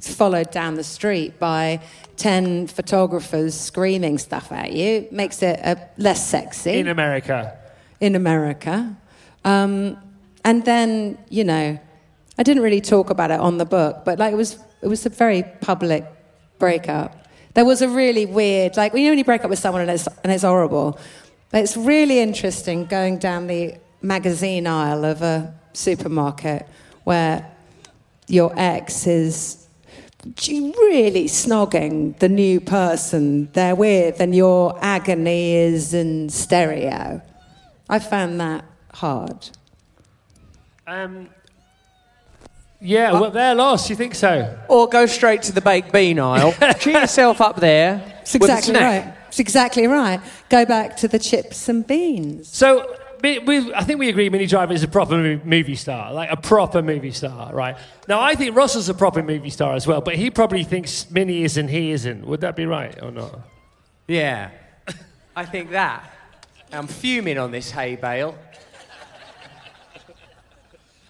followed 0.00 0.50
down 0.50 0.74
the 0.74 0.84
street 0.84 1.38
by 1.38 1.80
ten 2.16 2.66
photographers 2.66 3.54
screaming 3.54 4.18
stuff 4.18 4.52
at 4.52 4.72
you 4.72 5.08
makes 5.10 5.42
it 5.42 5.58
uh, 5.64 5.76
less 5.96 6.28
sexy 6.28 6.72
in 6.72 6.88
America, 6.88 7.58
in 8.00 8.14
America. 8.14 8.96
Um, 9.44 9.96
and 10.44 10.64
then, 10.64 11.18
you 11.30 11.44
know, 11.44 11.78
I 12.38 12.42
didn't 12.42 12.62
really 12.62 12.80
talk 12.80 13.10
about 13.10 13.30
it 13.30 13.40
on 13.40 13.58
the 13.58 13.64
book, 13.64 14.04
but 14.04 14.18
like 14.18 14.32
it 14.32 14.36
was, 14.36 14.58
it 14.82 14.88
was 14.88 15.06
a 15.06 15.08
very 15.08 15.42
public 15.60 16.04
breakup. 16.58 17.26
There 17.54 17.64
was 17.64 17.82
a 17.82 17.88
really 17.88 18.26
weird, 18.26 18.76
like 18.76 18.92
you 18.92 18.96
when 18.96 19.02
you 19.04 19.10
only 19.10 19.22
break 19.22 19.44
up 19.44 19.50
with 19.50 19.58
someone 19.58 19.82
and 19.82 19.90
it's, 19.90 20.06
and 20.22 20.32
it's 20.32 20.42
horrible. 20.42 20.98
But 21.50 21.62
it's 21.62 21.76
really 21.76 22.20
interesting 22.20 22.86
going 22.86 23.18
down 23.18 23.46
the 23.46 23.74
magazine 24.00 24.66
aisle 24.66 25.04
of 25.04 25.22
a 25.22 25.54
supermarket 25.72 26.66
where 27.04 27.46
your 28.26 28.52
ex 28.56 29.06
is 29.06 29.61
really 30.24 31.24
snogging 31.24 32.18
the 32.18 32.28
new 32.28 32.60
person 32.60 33.50
they're 33.52 33.74
with, 33.74 34.20
and 34.20 34.34
your 34.34 34.78
agony 34.80 35.54
is 35.54 35.94
in 35.94 36.28
stereo. 36.28 37.20
I 37.88 37.98
found 37.98 38.40
that 38.40 38.64
hard. 38.94 39.48
um, 40.86 41.28
yeah, 42.80 43.12
well, 43.12 43.30
they're 43.30 43.54
lost. 43.54 43.90
You 43.90 43.96
think 43.96 44.14
so? 44.14 44.58
Or 44.68 44.88
go 44.88 45.06
straight 45.06 45.42
to 45.42 45.52
the 45.52 45.60
baked 45.60 45.92
bean 45.92 46.18
aisle, 46.18 46.52
cheer 46.80 47.00
yourself 47.00 47.40
up 47.40 47.56
there. 47.56 48.18
It's 48.22 48.32
with 48.34 48.42
a 48.42 48.44
exactly 48.46 48.74
snack. 48.74 49.04
right. 49.06 49.14
It's 49.28 49.38
exactly 49.38 49.86
right. 49.86 50.20
Go 50.48 50.64
back 50.66 50.96
to 50.98 51.08
the 51.08 51.18
chips 51.18 51.68
and 51.68 51.86
beans. 51.86 52.48
So. 52.48 52.96
We, 53.22 53.38
we, 53.38 53.72
I 53.72 53.84
think 53.84 54.00
we 54.00 54.08
agree 54.08 54.28
Minnie 54.30 54.46
Driver 54.46 54.72
is 54.72 54.82
a 54.82 54.88
proper 54.88 55.40
movie 55.44 55.76
star, 55.76 56.12
like 56.12 56.30
a 56.32 56.36
proper 56.36 56.82
movie 56.82 57.12
star, 57.12 57.54
right? 57.54 57.76
Now, 58.08 58.20
I 58.20 58.34
think 58.34 58.56
Russell's 58.56 58.88
a 58.88 58.94
proper 58.94 59.22
movie 59.22 59.50
star 59.50 59.74
as 59.74 59.86
well, 59.86 60.00
but 60.00 60.16
he 60.16 60.28
probably 60.28 60.64
thinks 60.64 61.08
Minnie 61.08 61.44
is 61.44 61.56
and 61.56 61.70
he 61.70 61.92
isn't. 61.92 62.26
Would 62.26 62.40
that 62.40 62.56
be 62.56 62.66
right 62.66 63.00
or 63.00 63.12
not? 63.12 63.38
Yeah, 64.08 64.50
I 65.36 65.44
think 65.44 65.70
that. 65.70 66.10
I'm 66.72 66.88
fuming 66.88 67.38
on 67.38 67.52
this 67.52 67.70
hay 67.70 67.94
bale. 67.94 68.36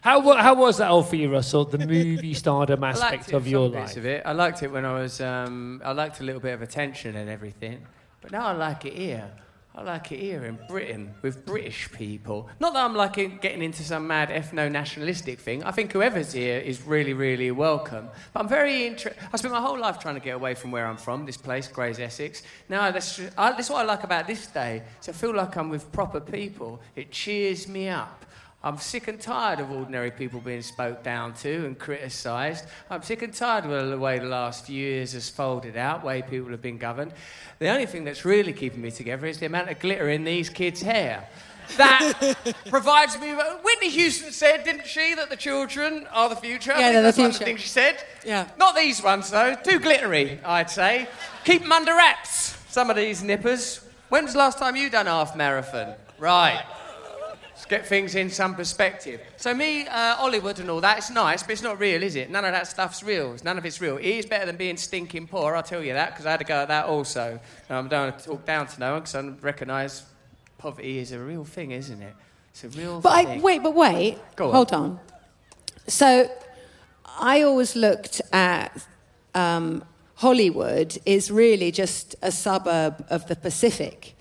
How, 0.03 0.21
how 0.37 0.55
was 0.55 0.79
that 0.79 0.91
all 0.91 1.05
for 1.05 1.17
you, 1.17 1.33
Russell? 1.33 1.65
The 1.65 1.79
movie 1.79 2.35
stardom 2.35 2.85
aspect 2.85 3.33
of 3.33 3.47
your 3.47 3.69
life? 3.69 3.97
Of 3.97 4.05
it. 4.05 4.23
I 4.27 4.33
liked 4.33 4.63
it 4.63 4.69
when 4.71 4.85
I 4.85 4.95
was. 4.95 5.21
Um, 5.21 5.81
I 5.83 5.93
liked 5.93 6.21
a 6.21 6.25
little 6.25 6.41
bit 6.41 6.53
of 6.53 6.61
attention 6.61 7.17
and 7.17 7.31
everything, 7.31 7.87
but 8.21 8.33
now 8.33 8.49
I 8.49 8.53
like 8.53 8.85
it 8.85 8.95
here. 8.95 9.31
I 9.75 9.83
like 9.83 10.13
it 10.13 10.21
here 10.21 10.45
in 10.45 10.59
Britain 10.69 11.15
with 11.23 11.47
British 11.47 11.91
people. 11.93 12.51
Not 12.61 12.75
that 12.75 12.85
I'm 12.85 12.95
like 12.95 13.15
getting 13.15 13.63
into 13.63 13.83
some 13.83 14.07
mad 14.07 14.29
ethno 14.29 14.71
nationalistic 14.71 15.41
thing. 15.41 15.65
I 15.65 15.71
think 15.71 15.93
whoever's 15.93 16.35
here 16.35 16.59
is 16.59 16.83
really, 16.83 17.15
really 17.15 17.51
welcome. 17.51 18.09
But 18.35 18.41
I'm 18.41 18.49
very 18.49 18.87
interested. 18.87 19.23
I 19.33 19.37
spent 19.39 19.55
my 19.55 19.63
whole 19.63 19.79
life 19.79 19.99
trying 19.99 20.17
to 20.17 20.21
get 20.21 20.35
away 20.35 20.55
from 20.55 20.73
where 20.73 20.87
I'm 20.87 20.99
from, 20.99 21.25
this 21.25 21.39
place, 21.39 21.69
Grays 21.69 21.99
Essex. 21.99 22.43
Now, 22.69 22.91
that's, 22.91 23.19
what 23.19 23.71
I 23.81 23.83
like 23.85 24.05
about 24.05 24.27
this 24.27 24.47
day. 24.47 24.83
So 25.01 25.11
I 25.11 25.15
feel 25.15 25.35
like 25.35 25.57
I'm 25.57 25.71
with 25.71 25.91
proper 25.91 26.21
people. 26.21 26.83
It 26.95 27.11
cheers 27.11 27.67
me 27.67 27.89
up. 27.89 28.27
I'm 28.65 28.79
sick 28.79 29.09
and 29.09 29.21
tired 29.21 29.59
of 29.59 29.73
ordinary 29.73 30.13
people 30.13 30.41
being 30.41 30.63
spoke 30.63 31.03
down 31.03 31.35
to 31.35 31.67
and 31.67 31.77
criticised. 31.77 32.65
I'm 32.91 33.03
sick 33.03 33.23
and 33.23 33.35
tired 33.35 33.65
of 33.65 33.91
the 33.91 33.99
way 33.99 34.21
the 34.21 34.27
last 34.27 34.67
few 34.67 34.77
years 34.77 35.15
has 35.15 35.29
folded 35.29 35.77
out, 35.77 36.05
way 36.05 36.23
people 36.23 36.51
have 36.51 36.63
been 36.63 36.79
governed. 36.79 37.13
The 37.59 37.69
only 37.69 37.87
thing 37.87 38.05
that's 38.05 38.25
really 38.25 38.53
keeping 38.53 38.81
me 38.81 38.93
together 38.93 39.27
is 39.27 39.39
the 39.39 39.47
amount 39.47 39.71
of 39.71 39.81
glitter 39.81 40.09
in 40.11 40.23
these 40.23 40.49
kids' 40.49 40.81
hair. 40.81 41.29
That 41.77 42.37
provides 42.69 43.19
me. 43.19 43.35
With 43.35 43.47
Whitney 43.65 43.89
Houston 43.91 44.31
said, 44.33 44.63
didn't 44.65 44.87
she, 44.87 45.15
that 45.15 45.31
the 45.31 45.37
children 45.37 46.07
are 46.13 46.29
the 46.29 46.37
future? 46.37 46.73
Yeah, 46.73 46.93
they're 46.93 47.03
the 47.03 47.07
that's 47.09 47.19
one 47.19 47.27
of 47.27 47.33
future. 47.33 47.45
things 47.45 47.61
she 47.61 47.69
said. 47.69 48.05
Yeah. 48.25 48.49
Not 48.59 48.77
these 48.77 49.03
ones, 49.03 49.31
though. 49.31 49.55
Too 49.55 49.79
glittery, 49.79 50.39
I'd 50.45 50.71
say. 50.71 51.09
Keep 51.45 51.63
them 51.63 51.73
under 51.73 51.93
wraps, 51.95 52.57
some 52.69 52.91
of 52.91 52.97
these 52.97 53.23
nippers. 53.23 53.81
When's 54.09 54.33
the 54.33 54.39
last 54.39 54.59
time 54.59 54.77
you 54.77 54.91
done 54.91 55.07
half 55.07 55.35
marathon? 55.35 55.95
Right. 56.19 56.65
Get 57.73 57.87
things 57.87 58.17
in 58.17 58.29
some 58.29 58.55
perspective. 58.55 59.23
So 59.39 59.55
me, 59.55 59.87
uh, 59.87 60.17
Hollywood 60.17 60.59
and 60.59 60.69
all 60.69 60.83
that, 60.83 60.99
it's 60.99 61.09
nice, 61.09 61.43
but 61.43 61.53
it's 61.53 61.63
not 61.63 61.81
real, 61.81 62.03
is 62.03 62.17
it? 62.17 62.29
None 62.29 62.45
of 62.45 62.53
that 62.53 62.67
stuff's 62.67 63.03
real. 63.03 63.35
None 63.45 63.57
of 63.57 63.65
it's 63.65 63.81
real. 63.81 63.97
It 63.97 64.05
is 64.05 64.27
better 64.27 64.45
than 64.45 64.57
being 64.57 64.77
stinking 64.77 65.27
poor, 65.27 65.57
I'll 65.57 65.63
tell 65.63 65.83
you 65.83 65.95
that, 65.95 66.11
because 66.11 66.27
I 66.27 66.33
had 66.33 66.41
to 66.41 66.45
go 66.45 66.57
at 66.57 66.69
that 66.69 66.85
also. 66.85 67.41
Um, 67.71 67.87
I 67.87 67.89
don't 67.89 68.11
want 68.11 68.19
to 68.19 68.25
talk 68.27 68.45
down 68.45 68.67
to 68.67 68.79
no 68.79 68.93
one, 68.93 69.01
because 69.01 69.15
I 69.15 69.27
recognise 69.41 70.03
poverty 70.59 70.99
is 70.99 71.13
a 71.13 71.19
real 71.19 71.45
thing, 71.47 71.71
isn't 71.71 72.03
it? 72.03 72.15
It's 72.51 72.63
a 72.63 72.69
real 72.69 73.01
thing. 73.01 73.11
But 73.11 73.27
I, 73.27 73.41
wait, 73.41 73.63
but 73.63 73.75
wait. 73.75 74.19
Go 74.37 74.49
on. 74.49 74.55
Hold 74.55 74.73
on. 74.75 75.01
So 75.87 76.31
I 77.19 77.41
always 77.41 77.75
looked 77.75 78.21
at 78.35 78.87
um, 79.35 79.83
Hollywood 80.17 80.99
is 81.07 81.31
really 81.31 81.73
just 81.73 82.17
a 82.21 82.33
suburb 82.33 83.03
of 83.09 83.29
the 83.29 83.37
Pacific. 83.37 84.15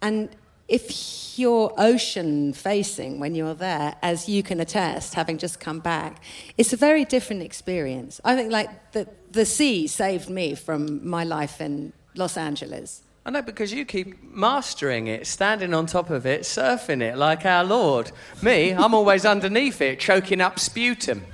And 0.00 0.28
if 0.68 1.38
you're 1.38 1.72
ocean 1.76 2.52
facing 2.52 3.20
when 3.20 3.34
you're 3.34 3.54
there, 3.54 3.96
as 4.02 4.28
you 4.28 4.42
can 4.42 4.60
attest, 4.60 5.14
having 5.14 5.38
just 5.38 5.60
come 5.60 5.80
back, 5.80 6.22
it's 6.56 6.72
a 6.72 6.76
very 6.76 7.04
different 7.04 7.42
experience. 7.42 8.20
I 8.24 8.36
think 8.36 8.52
like 8.52 8.92
the, 8.92 9.08
the 9.32 9.44
sea 9.44 9.86
saved 9.86 10.28
me 10.28 10.54
from 10.54 11.06
my 11.06 11.24
life 11.24 11.60
in 11.60 11.92
Los 12.14 12.36
Angeles. 12.36 13.02
I 13.26 13.30
know 13.30 13.42
because 13.42 13.72
you 13.72 13.86
keep 13.86 14.22
mastering 14.22 15.06
it, 15.06 15.26
standing 15.26 15.72
on 15.72 15.86
top 15.86 16.10
of 16.10 16.26
it, 16.26 16.42
surfing 16.42 17.00
it 17.00 17.16
like 17.16 17.46
our 17.46 17.64
Lord. 17.64 18.12
Me, 18.42 18.72
I'm 18.72 18.94
always 18.94 19.24
underneath 19.24 19.80
it, 19.80 19.98
choking 19.98 20.42
up 20.42 20.58
sputum. 20.58 21.24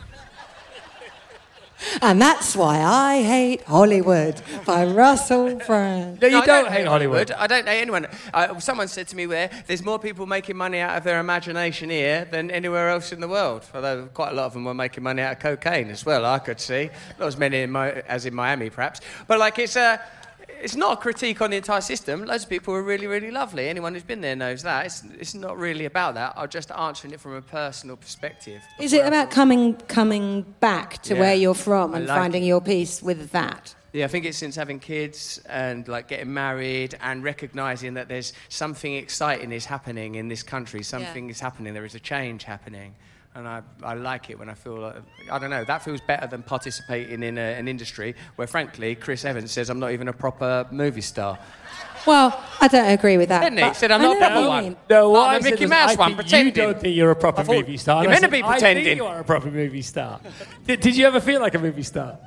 And 2.03 2.21
that's 2.21 2.57
why 2.57 2.81
I 2.81 3.23
hate 3.23 3.62
Hollywood 3.62 4.40
by 4.64 4.85
Russell 4.87 5.57
Brand. 5.66 6.21
No, 6.21 6.29
you 6.29 6.35
No, 6.35 6.40
I 6.40 6.47
don't 6.47 6.73
hate 6.73 6.87
Hollywood. 6.87 7.31
I 7.33 7.47
don't 7.47 7.66
hate 7.66 7.81
anyone. 7.81 8.07
Uh, 8.33 8.59
someone 8.61 8.88
said 8.88 9.09
to 9.09 9.16
me 9.16 9.27
where 9.27 9.51
there's 9.66 9.83
more 9.83 9.99
people 9.99 10.27
making 10.27 10.57
money 10.57 10.79
out 10.79 10.97
of 10.97 11.05
their 11.05 11.21
imagination 11.21 11.90
here 11.90 12.27
than 12.31 12.51
anywhere 12.51 12.88
else 12.90 13.12
in 13.12 13.21
the 13.21 13.29
world. 13.29 13.66
Although 13.75 14.07
quite 14.14 14.33
a 14.33 14.35
lot 14.35 14.47
of 14.47 14.53
them 14.55 14.64
were 14.64 14.75
making 14.75 15.05
money 15.05 15.23
out 15.23 15.33
of 15.33 15.38
cocaine 15.40 15.90
as 15.90 16.05
well. 16.05 16.25
I 16.25 16.38
could 16.38 16.61
see 16.61 16.90
not 17.19 17.27
as 17.27 17.37
many 17.37 17.62
in 17.62 17.71
Mo- 17.71 18.03
as 18.07 18.27
in 18.27 18.35
Miami, 18.35 18.71
perhaps. 18.71 19.01
But 19.27 19.38
like 19.38 19.59
it's 19.59 19.77
a. 19.77 20.01
It's 20.62 20.77
not 20.77 20.99
a 20.99 21.01
critique 21.01 21.40
on 21.40 21.51
the 21.51 21.57
entire 21.57 21.81
system. 21.81 22.25
Loads 22.25 22.44
of 22.44 22.51
people 22.51 22.75
are 22.75 22.83
really, 22.83 23.07
really 23.07 23.31
lovely. 23.31 23.68
Anyone 23.68 23.94
who's 23.94 24.03
been 24.03 24.20
there 24.20 24.37
knows 24.37 24.62
that. 24.62 24.87
It's, 24.87 25.03
it's 25.18 25.35
not 25.35 25.59
really 25.59 25.87
about 25.87 26.14
that. 26.14 26.35
I'm 26.37 26.49
just 26.49 26.70
answering 26.70 27.14
it 27.14 27.20
from 27.20 27.35
a 27.35 27.42
personal 27.42 27.96
perspective. 27.96 28.62
Is 28.79 28.92
it 28.92 29.07
about 29.07 29.31
coming 29.31 29.75
coming 29.88 30.42
back 30.61 31.03
to 31.05 31.14
Yeah. 31.14 31.20
where 31.20 31.35
you're 31.35 31.55
from 31.55 31.94
and 31.94 32.07
like 32.07 32.18
finding 32.18 32.42
it. 32.44 32.46
your 32.46 32.61
peace 32.61 33.03
with 33.03 33.31
that? 33.31 33.75
Yeah, 33.92 34.05
I 34.05 34.09
think 34.09 34.25
it's 34.25 34.38
since 34.38 34.55
having 34.55 34.79
kids 34.79 35.40
and 35.49 35.88
like 35.88 36.07
getting 36.09 36.33
married 36.33 36.96
and 37.01 37.25
recognizing 37.25 37.94
that 37.94 38.09
there's 38.09 38.33
something 38.49 38.94
exciting 38.94 39.51
is 39.51 39.64
happening 39.64 40.14
in 40.14 40.29
this 40.29 40.42
country. 40.44 40.83
Something 40.83 41.29
is 41.29 41.40
happening. 41.40 41.75
There 41.75 41.85
is 41.85 41.96
a 41.96 42.01
change 42.01 42.44
happening. 42.44 42.94
And 43.33 43.47
I, 43.47 43.62
I 43.85 43.95
like 43.95 44.29
it 44.31 44.38
when 44.40 44.49
I 44.49 44.55
feel 44.55 44.77
like, 44.81 44.97
I 45.31 45.38
don't 45.38 45.51
know, 45.51 45.62
that 45.64 45.83
feels 45.85 46.01
better 46.01 46.27
than 46.27 46.43
participating 46.43 47.23
in 47.23 47.38
a, 47.38 47.40
an 47.59 47.69
industry 47.69 48.16
where, 48.35 48.49
frankly, 48.49 48.97
Chris 48.97 49.25
Evans 49.25 49.53
says 49.53 49.71
I'm 49.71 49.79
not 49.79 49.93
even 49.93 50.09
a 50.09 50.12
proper 50.12 50.66
movie 50.73 51.01
star. 51.01 51.38
Well, 52.07 52.43
I 52.61 52.66
don't 52.66 52.88
agree 52.88 53.16
with 53.19 53.29
that. 53.29 53.43
Didn't 53.45 53.59
he? 53.59 53.64
but 53.64 53.77
Said 53.77 53.93
I'm 53.93 54.01
I 54.01 54.05
not 54.05 54.11
know 54.14 54.16
a 54.16 54.19
proper 54.19 54.35
what 54.35 54.43
you 54.43 54.49
one. 54.49 54.64
mean. 54.64 54.77
No, 54.90 55.11
what 55.11 55.29
I 55.29 55.38
the 55.38 55.45
said 55.45 55.51
Mickey 55.53 55.64
was, 55.64 55.71
Mouse 55.71 55.90
I 55.90 55.95
one, 55.95 56.09
think 56.09 56.21
pretending. 56.21 56.47
You 56.47 56.53
don't 56.73 56.81
think 56.81 56.97
you're 56.97 57.11
a 57.12 57.16
proper 57.16 57.40
I 57.43 57.45
thought- 57.45 57.55
movie 57.57 57.77
star. 57.77 58.03
You're 58.03 58.12
And 58.12 58.19
I 58.19 58.21
meant 58.21 58.33
to 58.33 58.37
said, 58.38 58.43
be 58.43 58.49
I 58.49 58.51
pretending. 58.53 58.85
think 58.85 58.97
you 58.97 59.05
are 59.07 59.21
a 59.21 59.25
proper 59.25 59.51
movie 59.51 59.83
star. 59.83 60.21
did, 60.66 60.81
did 60.81 60.97
you 60.97 61.07
ever 61.07 61.21
feel 61.21 61.40
like 61.40 61.55
a 61.55 61.59
movie 61.61 61.85
star? 61.85 62.19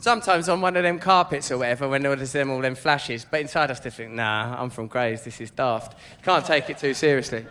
Sometimes 0.00 0.48
on 0.50 0.60
one 0.60 0.76
of 0.76 0.82
them 0.82 0.98
carpets 0.98 1.50
or 1.50 1.58
whatever, 1.58 1.88
when 1.88 2.02
there's 2.02 2.32
them 2.32 2.50
all 2.50 2.60
them 2.60 2.74
flashes, 2.74 3.24
but 3.28 3.40
inside 3.40 3.70
I 3.70 3.74
still 3.74 3.90
think, 3.92 4.12
nah, 4.12 4.60
I'm 4.60 4.68
from 4.70 4.86
Grays, 4.88 5.22
this 5.22 5.40
is 5.40 5.50
daft. 5.50 5.94
You 6.18 6.24
can't 6.24 6.44
take 6.44 6.68
it 6.70 6.78
too 6.78 6.92
seriously. 6.92 7.46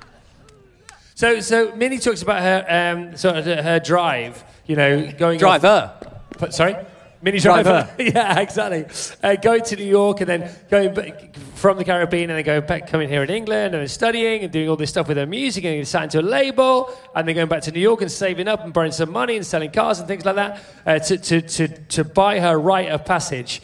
So, 1.17 1.39
so 1.39 1.75
Minnie 1.75 1.97
talks 1.97 2.21
about 2.21 2.43
her 2.43 2.63
um, 2.69 3.17
sort 3.17 3.37
of 3.37 3.45
her 3.45 3.79
drive. 3.79 4.43
You 4.67 4.75
know, 4.75 5.11
going 5.13 5.37
off- 5.37 5.61
Driver. 5.61 5.93
But, 6.37 6.53
sorry? 6.53 6.75
Minnie 7.23 7.39
Driver. 7.39 7.89
driver. 7.95 7.95
yeah, 8.15 8.39
exactly. 8.39 8.85
Uh, 9.23 9.35
going 9.35 9.63
to 9.63 9.75
New 9.77 9.85
York 9.85 10.21
and 10.21 10.29
then 10.29 10.51
going 10.69 10.93
back 10.93 11.35
from 11.55 11.79
the 11.79 11.83
Caribbean 11.83 12.29
and 12.29 12.37
then 12.37 12.45
going 12.45 12.67
back, 12.67 12.85
coming 12.85 13.09
here 13.09 13.23
in 13.23 13.31
England 13.31 13.73
and 13.73 13.89
studying 13.89 14.43
and 14.43 14.53
doing 14.53 14.69
all 14.69 14.75
this 14.75 14.91
stuff 14.91 15.07
with 15.07 15.17
her 15.17 15.25
music 15.25 15.63
and 15.63 15.71
getting 15.71 15.85
signed 15.85 16.11
to 16.11 16.19
a 16.19 16.21
label 16.21 16.95
and 17.15 17.27
then 17.27 17.33
going 17.33 17.49
back 17.49 17.63
to 17.63 17.71
New 17.71 17.79
York 17.79 18.01
and 18.01 18.11
saving 18.11 18.47
up 18.47 18.63
and 18.63 18.71
borrowing 18.71 18.91
some 18.91 19.11
money 19.11 19.37
and 19.37 19.43
selling 19.43 19.71
cars 19.71 19.97
and 19.97 20.07
things 20.07 20.23
like 20.23 20.35
that 20.35 20.61
uh, 20.85 20.99
to, 20.99 21.17
to, 21.17 21.41
to, 21.41 21.67
to 21.67 22.03
buy 22.03 22.39
her 22.39 22.59
rite 22.59 22.89
of 22.89 23.03
passage. 23.05 23.63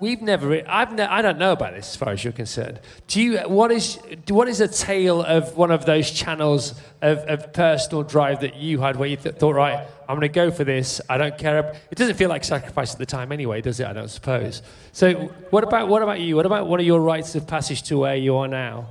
We've 0.00 0.22
never. 0.22 0.62
I've. 0.66 0.94
Ne- 0.94 1.02
I 1.02 1.20
don't 1.20 1.38
know 1.38 1.52
about 1.52 1.74
this 1.74 1.90
as 1.90 1.96
far 1.96 2.08
as 2.08 2.24
you're 2.24 2.32
concerned. 2.32 2.80
Do 3.06 3.20
you? 3.20 3.38
What 3.40 3.70
is? 3.70 3.98
What 4.28 4.48
is 4.48 4.62
a 4.62 4.66
tale 4.66 5.22
of 5.22 5.58
one 5.58 5.70
of 5.70 5.84
those 5.84 6.10
channels 6.10 6.74
of, 7.02 7.18
of 7.18 7.52
personal 7.52 8.02
drive 8.02 8.40
that 8.40 8.56
you 8.56 8.80
had, 8.80 8.96
where 8.96 9.10
you 9.10 9.16
th- 9.16 9.34
thought, 9.34 9.54
right, 9.54 9.86
I'm 10.08 10.16
going 10.16 10.22
to 10.22 10.28
go 10.28 10.50
for 10.50 10.64
this. 10.64 11.02
I 11.10 11.18
don't 11.18 11.36
care. 11.36 11.76
It 11.90 11.98
doesn't 11.98 12.16
feel 12.16 12.30
like 12.30 12.44
sacrifice 12.44 12.94
at 12.94 12.98
the 12.98 13.04
time, 13.04 13.30
anyway, 13.30 13.60
does 13.60 13.78
it? 13.78 13.86
I 13.86 13.92
don't 13.92 14.08
suppose. 14.08 14.62
So, 14.92 15.12
what 15.50 15.64
about 15.64 15.88
what 15.88 16.02
about 16.02 16.20
you? 16.20 16.34
What 16.34 16.46
about 16.46 16.66
one 16.66 16.80
of 16.80 16.86
your 16.86 17.00
rites 17.00 17.34
of 17.34 17.46
passage 17.46 17.82
to 17.84 17.98
where 17.98 18.16
you 18.16 18.36
are 18.36 18.48
now? 18.48 18.88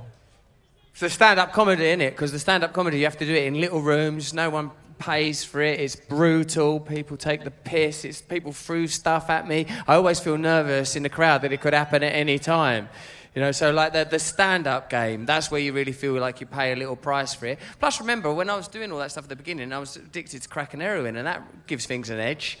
The 1.00 1.10
stand-up 1.10 1.52
comedy, 1.52 1.86
isn't 1.86 2.02
it? 2.02 2.10
Because 2.10 2.30
the 2.30 2.38
stand-up 2.38 2.72
comedy, 2.72 2.98
you 2.98 3.04
have 3.04 3.16
to 3.16 3.24
do 3.24 3.34
it 3.34 3.44
in 3.44 3.60
little 3.60 3.80
rooms. 3.80 4.34
No 4.34 4.50
one 4.50 4.70
pays 5.00 5.42
for 5.42 5.60
it. 5.60 5.80
It's 5.80 5.96
brutal. 5.96 6.78
People 6.78 7.16
take 7.16 7.42
the 7.42 7.50
piss. 7.50 8.04
It's 8.04 8.20
people 8.20 8.52
threw 8.52 8.86
stuff 8.86 9.28
at 9.30 9.48
me. 9.48 9.66
I 9.88 9.94
always 9.94 10.20
feel 10.20 10.38
nervous 10.38 10.94
in 10.94 11.02
the 11.02 11.08
crowd 11.08 11.42
that 11.42 11.52
it 11.52 11.60
could 11.60 11.74
happen 11.74 12.04
at 12.04 12.14
any 12.14 12.38
time. 12.38 12.88
You 13.34 13.42
know, 13.42 13.52
so 13.52 13.70
like 13.70 13.92
the, 13.92 14.04
the 14.04 14.18
stand-up 14.18 14.90
game, 14.90 15.24
that's 15.24 15.50
where 15.50 15.60
you 15.60 15.72
really 15.72 15.92
feel 15.92 16.14
like 16.14 16.40
you 16.40 16.46
pay 16.46 16.72
a 16.72 16.76
little 16.76 16.96
price 16.96 17.32
for 17.32 17.46
it. 17.46 17.58
Plus, 17.78 18.00
remember, 18.00 18.32
when 18.32 18.50
I 18.50 18.56
was 18.56 18.68
doing 18.68 18.92
all 18.92 18.98
that 18.98 19.12
stuff 19.12 19.24
at 19.24 19.30
the 19.30 19.36
beginning, 19.36 19.72
I 19.72 19.78
was 19.78 19.96
addicted 19.96 20.42
to 20.42 20.48
crack 20.48 20.74
and 20.74 20.82
heroin, 20.82 21.16
and 21.16 21.26
that 21.26 21.66
gives 21.66 21.86
things 21.86 22.10
an 22.10 22.18
edge. 22.18 22.58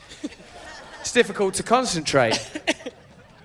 it's 1.00 1.12
difficult 1.12 1.54
to 1.54 1.64
concentrate. 1.64 2.40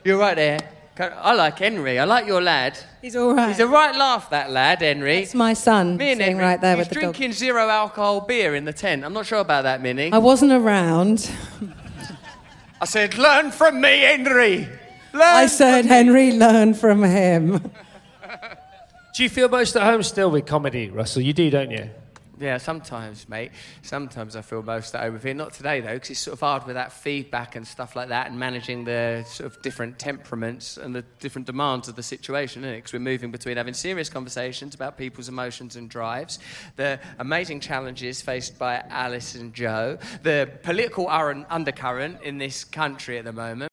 You're 0.03 0.19
right 0.19 0.35
there. 0.35 0.59
I 0.97 1.33
like 1.33 1.59
Henry. 1.59 1.99
I 1.99 2.05
like 2.05 2.25
your 2.25 2.41
lad. 2.41 2.79
He's 3.01 3.15
all 3.15 3.33
right. 3.35 3.49
He's 3.49 3.59
a 3.59 3.67
right 3.67 3.95
laugh, 3.95 4.29
that 4.29 4.49
lad, 4.51 4.81
Henry. 4.81 5.17
It's 5.17 5.35
my 5.35 5.53
son 5.53 5.97
Me 5.97 6.11
and 6.11 6.19
sitting 6.19 6.35
Henry, 6.37 6.43
right 6.43 6.61
there 6.61 6.77
he's 6.77 6.87
with 6.87 6.89
the 6.89 6.95
dog. 6.95 7.15
drinking 7.15 7.33
zero 7.33 7.67
alcohol 7.67 8.21
beer 8.21 8.55
in 8.55 8.63
the 8.63 8.71
tent. 8.73 9.03
I'm 9.03 9.11
not 9.13 9.25
sure 9.25 9.39
about 9.39 9.63
that, 9.63 9.81
Minnie. 9.81 10.11
I 10.13 10.19
wasn't 10.19 10.53
around. 10.53 11.29
I 12.81 12.85
said, 12.85 13.17
learn 13.17 13.51
from 13.51 13.81
me, 13.81 13.99
Henry. 14.01 14.67
Learn. 15.13 15.21
I 15.21 15.47
said, 15.47 15.85
Henry, 15.85 16.31
learn 16.31 16.73
from 16.73 17.03
him. 17.03 17.59
Do 19.15 19.23
you 19.23 19.29
feel 19.29 19.47
most 19.49 19.75
at 19.75 19.83
home 19.83 20.03
still 20.03 20.29
with 20.29 20.45
comedy, 20.45 20.89
Russell? 20.89 21.21
You 21.21 21.31
do, 21.31 21.49
don't 21.49 21.71
you? 21.71 21.89
Yeah, 22.37 22.57
sometimes, 22.57 23.29
mate. 23.29 23.51
Sometimes 23.81 24.35
I 24.35 24.41
feel 24.41 24.61
most 24.61 24.93
at 24.93 25.01
home 25.01 25.13
with 25.13 25.25
it. 25.25 25.35
Not 25.35 25.53
today, 25.53 25.79
though, 25.79 25.93
because 25.93 26.09
it's 26.09 26.19
sort 26.19 26.33
of 26.33 26.41
hard 26.41 26.65
with 26.65 26.75
that 26.75 26.91
feedback 26.91 27.55
and 27.55 27.65
stuff 27.65 27.95
like 27.95 28.09
that 28.09 28.27
and 28.27 28.37
managing 28.37 28.83
the 28.83 29.23
sort 29.25 29.49
of 29.49 29.61
different 29.61 29.99
temperaments 29.99 30.75
and 30.75 30.93
the 30.93 31.03
different 31.19 31.47
demands 31.47 31.87
of 31.87 31.95
the 31.95 32.03
situation, 32.03 32.63
isn't 32.63 32.73
it? 32.73 32.77
Because 32.79 32.91
we're 32.91 32.99
moving 32.99 33.31
between 33.31 33.55
having 33.55 33.73
serious 33.73 34.09
conversations 34.09 34.75
about 34.75 34.97
people's 34.97 35.29
emotions 35.29 35.77
and 35.77 35.89
drives, 35.89 36.39
the 36.75 36.99
amazing 37.19 37.61
challenges 37.61 38.21
faced 38.21 38.59
by 38.59 38.83
Alice 38.89 39.35
and 39.35 39.53
Joe, 39.53 39.97
the 40.23 40.49
political 40.63 41.07
undercurrent 41.07 42.21
in 42.21 42.37
this 42.37 42.65
country 42.65 43.17
at 43.17 43.23
the 43.23 43.31
moment. 43.31 43.71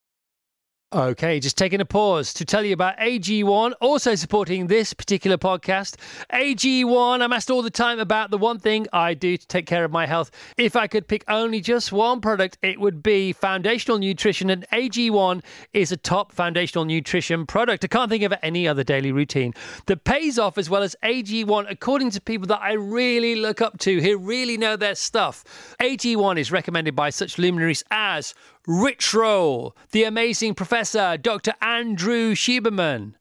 Okay, 0.95 1.41
just 1.41 1.57
taking 1.57 1.81
a 1.81 1.87
pause 1.87 2.35
to 2.35 2.45
tell 2.45 2.63
you 2.63 2.75
about 2.75 2.99
AG1, 2.99 3.73
also 3.81 4.15
supporting 4.15 4.67
this 4.67 4.93
particular 4.93 5.39
podcast. 5.39 5.97
AG1, 6.31 7.23
I'm 7.23 7.33
asked 7.33 7.51
all 7.51 7.63
the 7.63 7.71
time 7.71 7.99
about 7.99 8.31
the 8.31 8.37
one 8.37 8.59
thing 8.59 8.87
I 8.93 9.15
do 9.15 9.39
to 9.39 9.47
take 9.47 9.65
care 9.65 9.87
of 9.87 9.91
my 9.91 10.05
health. 10.05 10.31
If 10.59 10.77
I 10.77 10.87
could 10.89 11.09
pick 11.09 11.25
only 11.29 11.63
just 11.63 11.93
one 11.93 12.21
product, 12.21 12.59
it 12.61 12.79
would 12.79 13.03
be 13.03 13.33
foundational 13.33 13.97
nutrition, 13.97 14.51
and 14.51 14.67
AG1 14.71 15.43
is 15.73 15.93
a 15.93 15.97
top 15.97 16.31
foundational 16.31 16.85
nutrition 16.85 17.47
product. 17.47 17.87
I 17.87 17.89
can't 17.89 18.11
think 18.11 18.25
of 18.25 18.35
any 18.43 18.69
other 18.69 18.85
daily 18.85 19.13
routine 19.13 19.55
that 19.87 20.05
pays 20.05 20.39
off 20.39 20.59
as 20.59 20.69
well 20.69 20.83
as 20.83 20.95
AG1, 21.03 21.71
according 21.71 22.11
to 22.11 22.21
people 22.21 22.49
that 22.49 22.61
I 22.61 22.73
really 22.73 23.37
look 23.37 23.63
up 23.63 23.79
to 23.79 24.03
who 24.03 24.19
really 24.19 24.59
know 24.59 24.77
their 24.77 24.95
stuff. 24.95 25.75
AG1 25.81 26.39
is 26.39 26.53
recommended 26.53 26.95
by 26.95 27.09
such 27.09 27.39
luminaries 27.39 27.83
as 27.91 28.35
Rich 28.67 29.13
Roll, 29.13 29.77
the 29.91 30.05
amazing 30.05 30.55
professor, 30.55 31.17
Dr. 31.17 31.55
Andrew 31.61 32.33
Huberman. 32.33 33.15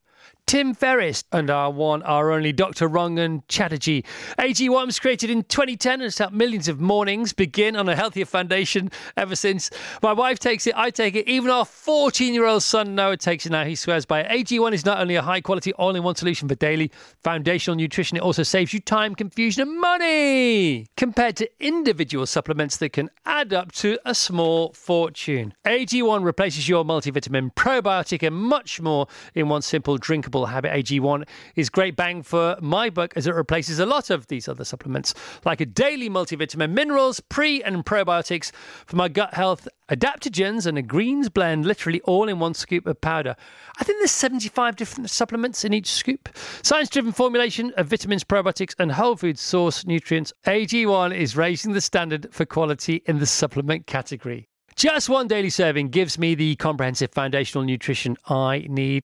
Tim 0.46 0.74
Ferriss 0.74 1.24
and 1.32 1.50
our 1.50 1.72
one, 1.72 2.04
our 2.04 2.32
only 2.32 2.52
Dr. 2.52 2.90
Rangan 2.90 3.44
Chatterjee. 3.48 4.04
AG1 4.38 4.86
was 4.86 5.00
created 5.00 5.30
in 5.30 5.44
2010 5.44 5.94
and 5.94 6.02
has 6.04 6.18
helped 6.18 6.34
millions 6.34 6.68
of 6.68 6.82
mornings 6.82 7.32
begin 7.32 7.78
on 7.78 7.88
a 7.88 7.96
healthier 7.96 8.26
foundation 8.26 8.92
ever 9.16 9.36
since. 9.36 9.70
My 10.04 10.12
wife 10.12 10.40
takes 10.40 10.68
it, 10.68 10.74
I 10.76 10.90
take 10.90 11.16
it, 11.16 11.28
even 11.28 11.50
our 11.50 11.64
14 11.64 12.34
year 12.34 12.46
old 12.46 12.64
son 12.64 12.96
Noah 12.96 13.16
takes 13.16 13.46
it 13.46 13.52
now. 13.52 13.64
He 13.64 13.76
swears 13.76 14.06
by 14.06 14.22
it. 14.22 14.46
AG1 14.46 14.74
is 14.74 14.86
not 14.86 15.00
only 15.00 15.16
a 15.16 15.22
high 15.22 15.40
quality 15.40 15.72
all 15.74 15.96
in 15.96 16.04
one 16.04 16.16
solution 16.16 16.50
for 16.50 16.56
daily 16.56 16.92
foundational 17.24 17.78
nutrition, 17.78 18.18
it 18.18 18.24
also 18.24 18.44
saves 18.44 18.74
you 18.74 18.82
time, 18.82 19.16
confusion, 19.16 19.62
and 19.62 19.80
money 19.80 20.88
compared 20.98 21.38
to 21.38 21.50
individual 21.60 22.26
supplements 22.26 22.78
that 22.78 22.92
can 22.92 23.10
add 23.26 23.54
up 23.54 23.72
to 23.72 23.98
a 24.06 24.14
small 24.14 24.74
fortune. 24.74 25.54
AG1 25.66 26.26
replaces 26.26 26.68
your 26.68 26.84
multivitamin, 26.84 27.54
probiotic, 27.56 28.26
and 28.26 28.36
much 28.36 28.82
more 28.82 29.08
in 29.34 29.48
one 29.48 29.62
simple 29.62 29.98
drinkable 30.32 30.46
habit. 30.48 30.72
AG1 30.72 31.28
is 31.56 31.70
great 31.70 31.96
bang 31.96 32.24
for 32.24 32.58
my 32.62 32.90
buck 32.90 33.14
as 33.16 33.28
it 33.28 33.36
replaces 33.36 33.80
a 33.80 33.86
lot 33.86 34.10
of 34.10 34.28
these 34.28 34.48
other 34.48 34.64
supplements, 34.64 35.14
like 35.46 35.62
a 35.62 35.66
daily 35.66 36.10
multivitamin, 36.10 36.72
minerals, 36.72 37.20
pre 37.20 37.62
and 37.64 37.86
probiotics 37.86 38.52
for 38.86 38.96
my 38.96 39.10
gut 39.10 39.34
health, 39.34 39.68
adaptogens, 39.90 40.66
and 40.66 40.78
a 40.78 40.82
greens 40.82 41.30
blend, 41.30 41.66
literally 41.66 42.02
all 42.02 42.30
in 42.30 42.40
one 42.40 42.54
scoop 42.54 42.86
of 42.88 43.00
powder. 43.02 43.36
I 43.80 43.84
think 43.84 44.00
there's 44.00 44.12
75 44.12 44.76
different 44.76 45.10
supplements 45.10 45.66
in 45.66 45.74
each 45.74 45.92
scoop. 45.92 46.30
Science 46.64 46.90
driven 46.90 47.12
formulation 47.12 47.74
of 47.78 47.88
vitamins, 47.88 48.24
probiotics, 48.24 48.76
and 48.80 48.92
whole 48.92 49.16
food 49.16 49.38
source 49.38 49.86
nutrients. 49.86 50.32
AG1 50.46 51.16
is 51.16 51.36
raising 51.36 51.74
the 51.74 51.82
standard 51.82 52.28
for 52.32 52.46
quality 52.46 53.02
in 53.06 53.20
the 53.20 53.26
supplement 53.26 53.86
category. 53.86 54.48
Just 54.76 55.10
one 55.10 55.28
daily 55.28 55.50
serving 55.50 55.90
gives 55.90 56.18
me 56.18 56.34
the 56.34 56.56
comprehensive 56.56 57.12
foundational 57.12 57.66
nutrition 57.66 58.16
I 58.26 58.66
need. 58.70 59.04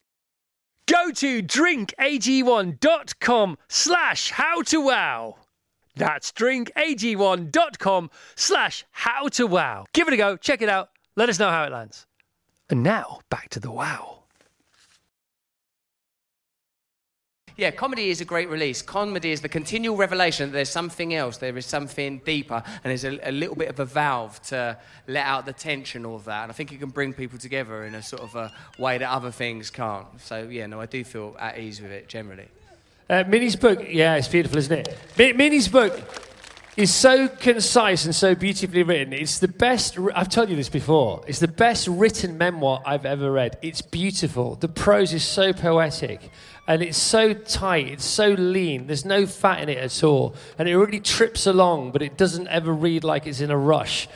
Go 0.88 1.12
to 1.12 1.42
drinkag1.com 1.42 3.58
slash 3.68 4.30
how 4.30 4.62
to 4.62 4.80
wow. 4.80 5.36
That's 5.94 6.32
drinkag1.com 6.32 8.10
slash 8.36 8.86
how 8.90 9.28
to 9.28 9.46
wow. 9.46 9.84
Give 9.92 10.08
it 10.08 10.14
a 10.14 10.16
go, 10.16 10.38
check 10.38 10.62
it 10.62 10.70
out, 10.70 10.88
let 11.14 11.28
us 11.28 11.38
know 11.38 11.50
how 11.50 11.64
it 11.64 11.72
lands. 11.72 12.06
And 12.70 12.82
now 12.82 13.20
back 13.28 13.50
to 13.50 13.60
the 13.60 13.70
wow. 13.70 14.17
Yeah, 17.58 17.72
comedy 17.72 18.10
is 18.10 18.20
a 18.20 18.24
great 18.24 18.48
release. 18.48 18.82
Comedy 18.82 19.32
is 19.32 19.40
the 19.40 19.48
continual 19.48 19.96
revelation 19.96 20.48
that 20.48 20.52
there's 20.52 20.68
something 20.68 21.12
else, 21.12 21.38
there 21.38 21.58
is 21.58 21.66
something 21.66 22.18
deeper, 22.24 22.62
and 22.64 22.84
there's 22.84 23.02
a, 23.02 23.18
a, 23.28 23.32
little 23.32 23.56
bit 23.56 23.68
of 23.68 23.80
a 23.80 23.84
valve 23.84 24.40
to 24.42 24.78
let 25.08 25.26
out 25.26 25.44
the 25.44 25.52
tension 25.52 26.06
of 26.06 26.24
that. 26.26 26.44
And 26.44 26.52
I 26.52 26.54
think 26.54 26.70
it 26.70 26.78
can 26.78 26.90
bring 26.90 27.12
people 27.12 27.36
together 27.36 27.84
in 27.84 27.96
a 27.96 28.02
sort 28.02 28.22
of 28.22 28.36
a 28.36 28.52
way 28.78 28.96
that 28.98 29.10
other 29.10 29.32
things 29.32 29.70
can't. 29.70 30.06
So, 30.20 30.46
yeah, 30.48 30.66
no, 30.66 30.80
I 30.80 30.86
do 30.86 31.02
feel 31.02 31.34
at 31.40 31.58
ease 31.58 31.82
with 31.82 31.90
it 31.90 32.06
generally. 32.06 32.46
Uh, 33.10 33.24
Minnie's 33.26 33.56
book, 33.56 33.80
yeah, 33.88 34.14
it's 34.14 34.28
beautiful, 34.28 34.58
isn't 34.58 34.88
it? 35.18 35.36
Minnie's 35.36 35.66
book 35.66 36.27
is 36.78 36.94
so 36.94 37.26
concise 37.26 38.04
and 38.04 38.14
so 38.14 38.36
beautifully 38.36 38.84
written. 38.84 39.12
It's 39.12 39.40
the 39.40 39.48
best, 39.48 39.98
I've 40.14 40.28
told 40.28 40.48
you 40.48 40.54
this 40.54 40.68
before, 40.68 41.24
it's 41.26 41.40
the 41.40 41.48
best 41.48 41.88
written 41.88 42.38
memoir 42.38 42.80
I've 42.86 43.04
ever 43.04 43.32
read. 43.32 43.58
It's 43.62 43.82
beautiful. 43.82 44.54
The 44.54 44.68
prose 44.68 45.12
is 45.12 45.24
so 45.24 45.52
poetic 45.52 46.30
and 46.68 46.80
it's 46.80 46.96
so 46.96 47.34
tight, 47.34 47.88
it's 47.88 48.04
so 48.04 48.28
lean, 48.28 48.86
there's 48.86 49.04
no 49.04 49.26
fat 49.26 49.60
in 49.60 49.68
it 49.68 49.78
at 49.78 50.04
all. 50.04 50.36
And 50.56 50.68
it 50.68 50.76
really 50.76 51.00
trips 51.00 51.48
along, 51.48 51.90
but 51.90 52.00
it 52.00 52.16
doesn't 52.16 52.46
ever 52.46 52.72
read 52.72 53.02
like 53.02 53.26
it's 53.26 53.40
in 53.40 53.50
a 53.50 53.58
rush. 53.58 54.06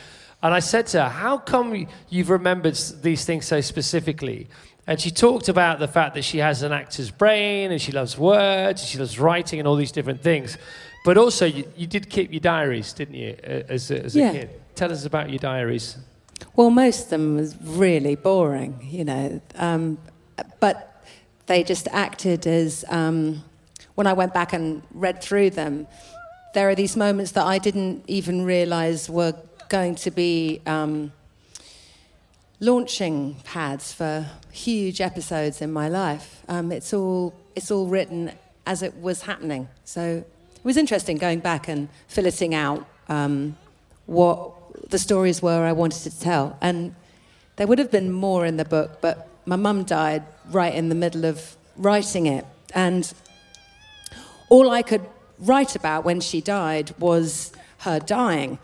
And 0.41 0.53
I 0.53 0.59
said 0.59 0.87
to 0.87 1.03
her, 1.03 1.09
How 1.09 1.39
come 1.39 1.87
you've 2.07 2.29
remembered 2.29 2.75
these 3.01 3.25
things 3.25 3.45
so 3.45 3.59
specifically? 3.59 4.47
And 4.87 5.01
she 5.01 5.11
talked 5.11 5.49
about 5.49 5.79
the 5.79 5.87
fact 5.89 6.15
that 6.15 6.23
she 6.23 6.37
has 6.37 6.61
an 6.61 6.71
actor's 6.71 7.11
brain 7.11 7.71
and 7.71 7.81
she 7.81 7.91
loves 7.91 8.17
words, 8.17 8.81
and 8.81 8.89
she 8.89 8.99
loves 8.99 9.19
writing 9.19 9.59
and 9.59 9.67
all 9.67 9.75
these 9.75 9.91
different 9.91 10.21
things. 10.21 10.57
But 11.03 11.17
also, 11.17 11.45
you, 11.45 11.65
you 11.75 11.85
did 11.87 12.09
keep 12.09 12.31
your 12.31 12.39
diaries, 12.39 12.93
didn't 12.93 13.15
you, 13.15 13.35
as, 13.43 13.91
a, 13.91 14.03
as 14.05 14.15
a 14.15 14.19
Yeah. 14.19 14.31
kid? 14.31 14.49
Tell 14.75 14.91
us 14.91 15.05
about 15.05 15.29
your 15.29 15.39
diaries. 15.39 15.97
Well, 16.55 16.69
most 16.69 17.03
of 17.05 17.09
them 17.09 17.35
was 17.35 17.55
really 17.61 18.15
boring, 18.15 18.79
you 18.89 19.03
know. 19.03 19.41
Um, 19.55 19.97
but 20.59 21.03
they 21.45 21.63
just 21.63 21.87
acted 21.91 22.47
as 22.47 22.85
um, 22.89 23.43
when 23.95 24.07
I 24.07 24.13
went 24.13 24.33
back 24.33 24.53
and 24.53 24.81
read 24.93 25.21
through 25.21 25.51
them. 25.51 25.87
There 26.53 26.69
are 26.69 26.75
these 26.75 26.95
moments 26.95 27.31
that 27.31 27.45
I 27.45 27.57
didn't 27.57 28.03
even 28.07 28.45
realise 28.45 29.09
were 29.09 29.33
going 29.69 29.95
to 29.95 30.11
be 30.11 30.61
um, 30.65 31.11
launching 32.59 33.35
pads 33.43 33.91
for 33.93 34.25
huge 34.51 35.01
episodes 35.01 35.61
in 35.61 35.71
my 35.71 35.89
life. 35.89 36.43
Um, 36.47 36.71
it's 36.71 36.93
all 36.93 37.33
it's 37.55 37.71
all 37.71 37.87
written 37.87 38.31
as 38.65 38.81
it 38.81 38.95
was 39.01 39.23
happening. 39.23 39.67
So 39.83 40.23
it 40.63 40.65
was 40.65 40.77
interesting 40.77 41.17
going 41.17 41.39
back 41.39 41.67
and 41.67 41.89
filleting 42.09 42.53
out 42.53 42.87
um, 43.09 43.57
what 44.05 44.53
the 44.89 44.97
stories 44.97 45.41
were 45.41 45.65
I 45.65 45.73
wanted 45.73 46.09
to 46.09 46.19
tell. 46.21 46.57
And 46.61 46.95
there 47.57 47.67
would 47.67 47.79
have 47.79 47.91
been 47.91 48.13
more 48.13 48.45
in 48.45 48.55
the 48.55 48.63
book, 48.63 49.01
but 49.01 49.27
my 49.45 49.57
mum 49.57 49.83
died 49.83 50.23
right 50.51 50.73
in 50.73 50.87
the 50.87 50.95
middle 50.95 51.25
of 51.25 51.57
writing 51.75 52.27
it. 52.27 52.45
And 52.73 53.13
all 54.47 54.69
I 54.69 54.83
could 54.83 55.01
write 55.37 55.75
about 55.75 56.05
when 56.05 56.21
she 56.21 56.39
died 56.39 56.93
was 56.97 57.51
her 57.79 57.99
dying. 57.99 58.57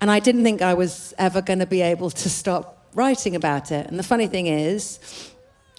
And 0.00 0.10
I 0.10 0.18
didn't 0.18 0.42
think 0.42 0.62
I 0.62 0.74
was 0.74 1.14
ever 1.16 1.40
going 1.42 1.60
to 1.60 1.66
be 1.66 1.80
able 1.80 2.10
to 2.10 2.28
stop 2.28 2.88
writing 2.92 3.36
about 3.36 3.70
it. 3.70 3.86
And 3.86 4.00
the 4.00 4.02
funny 4.02 4.26
thing 4.26 4.48
is, 4.48 4.98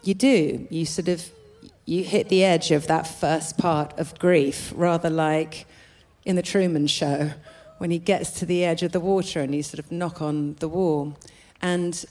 you 0.04 0.14
do. 0.14 0.66
You 0.70 0.86
sort 0.86 1.10
of 1.10 1.30
you 1.88 2.04
hit 2.04 2.28
the 2.28 2.44
edge 2.44 2.70
of 2.72 2.86
that 2.88 3.08
first 3.08 3.58
part 3.58 3.98
of 3.98 4.20
grief, 4.20 4.74
rather 4.76 5.10
like 5.10 5.66
in 6.26 6.36
the 6.36 6.42
Truman 6.42 6.86
Show 6.86 7.32
when 7.78 7.92
he 7.92 7.98
gets 7.98 8.32
to 8.32 8.46
the 8.46 8.66
edge 8.66 8.84
of 8.84 8.92
the 8.92 9.00
water 9.00 9.40
and 9.40 9.56
you 9.56 9.64
sort 9.64 9.80
of 9.80 9.90
knock 9.90 10.22
on 10.22 10.56
the 10.56 10.68
wall. 10.68 11.18
And 11.62 12.04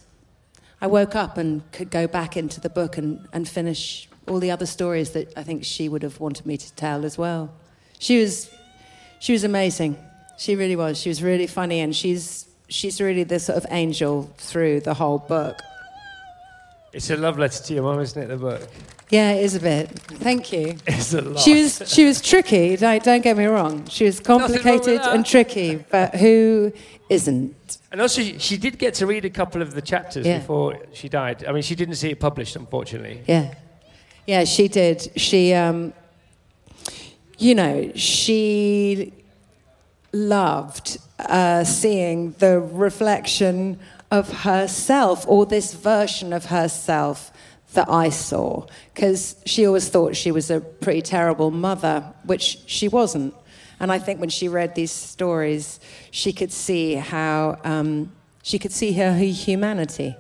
I 0.81 0.87
woke 0.87 1.15
up 1.15 1.37
and 1.37 1.71
could 1.73 1.91
go 1.91 2.07
back 2.07 2.39
into 2.39 2.59
the 2.59 2.71
book 2.71 2.97
and, 2.97 3.29
and 3.35 3.47
finish 3.47 4.09
all 4.27 4.41
the 4.41 4.51
other 4.51 4.65
stories 4.65 5.11
that 5.11 5.37
I 5.37 5.43
think 5.43 5.63
she 5.65 5.91
would 5.91 6.03
have 6.03 6.21
wanted 6.21 6.47
me 6.47 6.57
to 6.57 6.75
tell 6.75 7.05
as 7.05 7.19
well. 7.19 7.53
She 7.99 8.19
was, 8.19 8.51
she 9.21 9.33
was 9.33 9.45
amazing. 9.45 9.99
She 10.39 10.57
really 10.57 10.77
was. 10.77 10.99
She 10.99 11.11
was 11.11 11.23
really 11.23 11.47
funny, 11.47 11.81
and 11.81 11.95
she's, 11.95 12.47
she's 12.69 12.99
really 13.01 13.25
the 13.25 13.39
sort 13.39 13.59
of 13.59 13.67
angel 13.71 14.31
through 14.39 14.81
the 14.81 14.95
whole 14.95 15.19
book. 15.19 15.61
It's 16.95 17.11
a 17.11 17.17
love 17.17 17.39
letter 17.39 17.63
to 17.63 17.75
your 17.75 17.83
mum, 17.83 18.01
isn't 18.01 18.23
it, 18.23 18.27
the 18.29 18.37
book? 18.39 18.69
Yeah, 19.11 19.33
it 19.33 19.45
is 19.45 19.55
a 19.55 19.61
bit. 19.61 19.89
Thank 19.89 20.53
you. 20.53 20.77
It's 20.87 21.15
a 21.15 21.21
lot. 21.23 21.39
She 21.41 21.63
was, 21.63 21.83
she 21.87 22.05
was 22.05 22.21
tricky, 22.21 22.77
don't, 22.77 23.03
don't 23.05 23.23
get 23.23 23.37
me 23.37 23.47
wrong. 23.47 23.87
She 23.89 24.05
was 24.05 24.19
complicated 24.19 25.01
and 25.01 25.25
tricky, 25.25 25.77
but 25.77 26.15
who 26.17 26.73
isn't? 27.09 27.79
And 27.93 28.01
also, 28.01 28.21
she, 28.21 28.57
did 28.57 28.79
get 28.79 28.95
to 28.95 29.07
read 29.07 29.25
a 29.25 29.31
couple 29.31 29.63
of 29.63 29.75
the 29.75 29.83
chapters 29.83 30.27
Yeah. 30.27 30.39
before 30.39 30.79
she 30.93 31.09
died. 31.09 31.45
I 31.47 31.53
mean, 31.53 31.63
she 31.63 31.77
didn't 31.77 31.95
see 31.95 32.11
it 32.11 32.19
published, 32.19 32.57
unfortunately. 32.57 33.23
Yeah. 33.27 33.55
Yeah, 34.27 34.45
she 34.45 34.67
did. 34.67 35.13
She, 35.17 35.55
um, 35.55 35.93
you 37.39 37.55
know, 37.55 37.93
she 37.95 39.13
loved 40.13 40.99
uh, 41.21 41.63
seeing 41.63 42.33
the 42.39 42.59
reflection 42.59 43.79
of 44.11 44.43
herself 44.43 45.25
or 45.29 45.47
this 45.47 45.75
version 45.75 46.33
of 46.33 46.47
herself 46.47 47.31
that 47.77 47.89
I 47.89 48.11
saw. 48.11 48.67
Because 48.93 49.37
she 49.47 49.65
always 49.67 49.89
thought 49.89 50.17
she 50.17 50.33
was 50.33 50.51
a 50.51 50.61
pretty 50.61 51.03
terrible 51.03 51.51
mother, 51.51 52.13
which 52.25 52.59
she 52.67 52.89
wasn't. 52.89 53.33
And 53.79 53.93
I 53.93 53.99
think 53.99 54.21
when 54.21 54.31
she 54.31 54.49
read 54.49 54.75
these 54.75 54.91
stories, 54.91 55.81
she 56.11 56.33
could 56.33 56.53
see 56.53 56.95
how 56.95 57.59
um, 57.65 58.13
she 58.43 58.59
could 58.59 58.73
see 58.73 58.93
her 58.95 59.17
humanity 59.17 60.17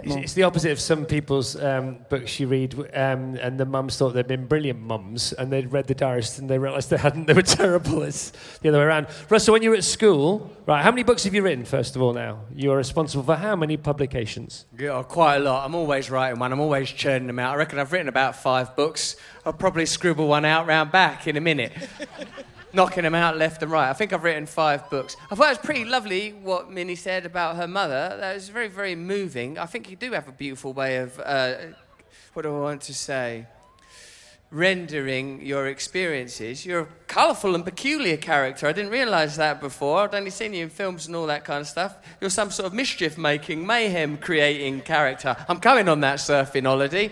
bit 0.00 0.08
more. 0.08 0.18
It's 0.18 0.34
the 0.34 0.42
opposite 0.42 0.72
of 0.72 0.80
some 0.80 1.04
people's 1.04 1.56
um, 1.56 1.98
books 2.08 2.38
you 2.38 2.46
read, 2.46 2.74
um, 2.94 3.36
and 3.36 3.58
the 3.58 3.64
mums 3.64 3.96
thought 3.96 4.10
they'd 4.10 4.26
been 4.26 4.46
brilliant 4.46 4.80
mums, 4.80 5.32
and 5.32 5.52
they'd 5.52 5.72
read 5.72 5.86
the 5.86 5.94
diarist 5.94 6.38
and 6.38 6.48
they 6.48 6.58
realised 6.58 6.90
they 6.90 6.96
hadn't. 6.96 7.26
They 7.26 7.34
were 7.34 7.42
terrible. 7.60 8.02
It's 8.02 8.32
the 8.60 8.68
other 8.68 8.78
way 8.78 8.84
around. 8.84 9.08
Russell, 9.28 9.52
when 9.52 9.62
you 9.62 9.70
were 9.70 9.76
at 9.76 9.84
school, 9.84 10.50
right? 10.66 10.82
How 10.82 10.90
many 10.90 11.02
books 11.02 11.24
have 11.24 11.34
you 11.34 11.42
written? 11.42 11.64
First 11.64 11.96
of 11.96 12.02
all, 12.02 12.12
now 12.12 12.40
you 12.54 12.70
are 12.72 12.76
responsible 12.76 13.24
for 13.24 13.36
how 13.36 13.56
many 13.56 13.76
publications? 13.76 14.66
Yeah, 14.78 15.02
quite 15.02 15.36
a 15.36 15.40
lot. 15.40 15.64
I'm 15.64 15.74
always 15.74 16.10
writing 16.10 16.38
one. 16.38 16.52
I'm 16.52 16.60
always 16.60 16.90
churning 16.90 17.26
them 17.26 17.38
out. 17.38 17.54
I 17.54 17.56
reckon 17.56 17.78
I've 17.78 17.92
written 17.92 18.08
about 18.08 18.36
five 18.36 18.76
books. 18.76 19.16
I'll 19.44 19.52
probably 19.52 19.86
scribble 19.86 20.28
one 20.28 20.44
out 20.44 20.66
round 20.66 20.92
back 20.92 21.26
in 21.26 21.36
a 21.36 21.40
minute. 21.40 21.72
Knocking 22.72 23.04
them 23.04 23.14
out 23.14 23.36
left 23.38 23.62
and 23.62 23.72
right. 23.72 23.88
I 23.88 23.92
think 23.92 24.12
I've 24.12 24.24
written 24.24 24.44
five 24.44 24.90
books. 24.90 25.16
I 25.30 25.34
thought 25.34 25.46
it 25.46 25.50
was 25.50 25.58
pretty 25.58 25.84
lovely 25.84 26.32
what 26.32 26.70
Minnie 26.70 26.96
said 26.96 27.24
about 27.24 27.56
her 27.56 27.66
mother. 27.66 28.16
That 28.18 28.34
was 28.34 28.48
very, 28.48 28.68
very 28.68 28.94
moving. 28.94 29.58
I 29.58 29.66
think 29.66 29.88
you 29.88 29.96
do 29.96 30.12
have 30.12 30.28
a 30.28 30.32
beautiful 30.32 30.72
way 30.72 30.98
of, 30.98 31.18
uh, 31.20 31.54
what 32.34 32.42
do 32.42 32.54
I 32.54 32.60
want 32.60 32.82
to 32.82 32.94
say? 32.94 33.46
Rendering 34.50 35.40
your 35.44 35.68
experiences. 35.68 36.66
You're 36.66 36.80
a 36.80 36.88
colourful 37.06 37.54
and 37.54 37.64
peculiar 37.64 38.16
character. 38.16 38.66
I 38.66 38.72
didn't 38.72 38.90
realise 38.90 39.36
that 39.36 39.60
before. 39.60 40.00
I'd 40.00 40.14
only 40.14 40.30
seen 40.30 40.52
you 40.52 40.64
in 40.64 40.70
films 40.70 41.06
and 41.06 41.16
all 41.16 41.26
that 41.28 41.44
kind 41.44 41.62
of 41.62 41.68
stuff. 41.68 41.96
You're 42.20 42.30
some 42.30 42.50
sort 42.50 42.66
of 42.66 42.74
mischief 42.74 43.16
making, 43.16 43.66
mayhem 43.66 44.18
creating 44.18 44.82
character. 44.82 45.34
I'm 45.48 45.58
going 45.58 45.88
on 45.88 46.00
that 46.00 46.18
surfing 46.18 46.66
holiday. 46.66 47.10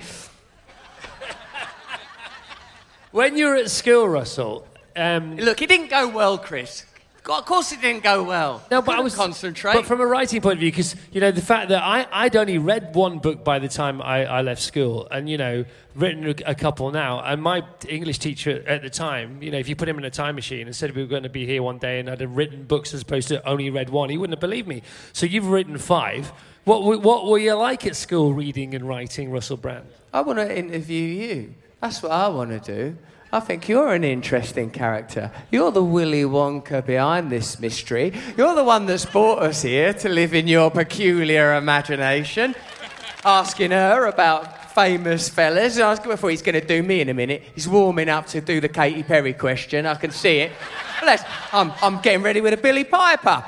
When 3.12 3.37
you 3.37 3.47
were 3.47 3.57
at 3.57 3.71
school, 3.71 4.09
Russell. 4.09 4.67
Um, 4.96 5.37
Look, 5.37 5.62
it 5.62 5.68
didn't 5.68 5.90
go 5.90 6.09
well, 6.09 6.38
Chris. 6.38 6.85
Of 7.26 7.46
course, 7.46 7.72
it 7.72 7.80
didn't 7.80 8.02
go 8.02 8.22
well. 8.22 8.62
No, 8.70 8.83
but 8.83 8.96
I 8.96 9.00
was 9.00 9.14
concentrate. 9.14 9.72
But 9.72 9.87
from 9.87 10.02
a 10.02 10.07
writing 10.07 10.42
point 10.42 10.54
of 10.54 10.61
view, 10.61 10.70
because 10.70 10.94
you 11.11 11.22
know 11.22 11.30
the 11.30 11.40
fact 11.40 11.70
that 11.70 11.83
I 11.83 12.07
I'd 12.12 12.37
only 12.37 12.59
read 12.59 12.94
one 12.94 13.18
book 13.18 13.42
by 13.42 13.59
the 13.59 13.68
time 13.68 14.02
I, 14.02 14.26
I 14.26 14.42
left 14.42 14.61
school, 14.61 15.09
and 15.11 15.28
you 15.28 15.38
know 15.38 15.64
written 15.94 16.26
a, 16.26 16.50
a 16.50 16.54
couple 16.54 16.90
now. 16.90 17.20
And 17.20 17.40
my 17.40 17.62
English 17.88 18.18
teacher 18.18 18.62
at 18.66 18.83
the 18.83 18.90
time, 18.90 19.42
you 19.42 19.50
know, 19.50 19.57
if 19.57 19.70
you 19.70 19.76
put 19.76 19.88
him 19.88 19.96
in 19.96 20.04
a 20.04 20.11
time 20.11 20.35
machine 20.35 20.66
and 20.66 20.76
said 20.76 20.94
we 20.94 21.00
were 21.00 21.09
going 21.09 21.22
to 21.22 21.30
be 21.30 21.46
here 21.46 21.62
one 21.62 21.78
day 21.78 21.98
and 21.98 22.11
I'd 22.11 22.20
have 22.20 22.37
written 22.37 22.64
books 22.64 22.92
as 22.92 23.00
opposed 23.00 23.28
to 23.28 23.46
only 23.48 23.70
read 23.70 23.88
one, 23.88 24.11
he 24.11 24.18
wouldn't 24.18 24.35
have 24.35 24.40
believed 24.40 24.68
me. 24.68 24.83
So 25.14 25.24
you've 25.24 25.46
written 25.46 25.78
five. 25.78 26.30
What 26.64 27.00
what 27.00 27.26
were 27.26 27.38
you 27.38 27.54
like 27.54 27.87
at 27.87 27.96
school, 27.96 28.35
reading 28.35 28.74
and 28.74 28.87
writing, 28.87 29.30
Russell 29.30 29.57
Brand? 29.57 29.87
I 30.12 30.20
want 30.20 30.40
to 30.40 30.59
interview 30.59 31.07
you. 31.07 31.54
That's 31.80 32.02
what 32.02 32.12
I 32.12 32.28
want 32.28 32.50
to 32.50 32.61
do. 32.61 32.98
I 33.35 33.40
think 33.40 33.68
you're 33.68 33.92
an 33.92 34.05
interesting 34.05 34.70
character. 34.70 35.29
You're 35.51 35.73
the 35.73 35.83
Willy 35.83 36.23
Wonka 36.23 36.87
behind 36.87 37.33
this 37.33 37.59
mystery. 37.59 38.12
You're 38.37 38.55
the 38.55 38.62
one 38.62 38.87
that's 38.87 39.05
brought 39.07 39.42
us 39.42 39.62
here 39.62 39.92
to 39.92 40.09
live 40.09 40.35
in 40.35 40.47
your 40.47 40.70
peculiar 40.70 41.57
imagination. 41.57 42.55
Asking 43.25 43.73
her 43.73 44.07
about 44.07 44.70
famous 44.70 45.29
fellas. 45.29 45.81
I 45.81 45.90
was 45.90 45.99
before 45.99 46.31
he's 46.31 46.42
going 46.42 46.61
to 46.61 46.64
do 46.64 46.81
me 46.85 47.01
in 47.01 47.09
a 47.09 47.14
minute. 47.14 47.42
He's 47.57 47.66
warming 47.66 48.09
up 48.09 48.27
to 48.29 48.40
do 48.40 48.61
the 48.61 48.68
Katy 48.68 49.03
Perry 49.03 49.33
question. 49.33 49.85
I 49.85 49.97
can 49.97 50.12
see 50.12 50.38
it. 50.38 50.53
I'm, 51.53 51.73
I'm 51.83 52.01
getting 52.03 52.23
ready 52.23 52.40
with 52.40 52.53
a 52.53 52.57
Billie 52.57 52.85
Piper. 52.85 53.44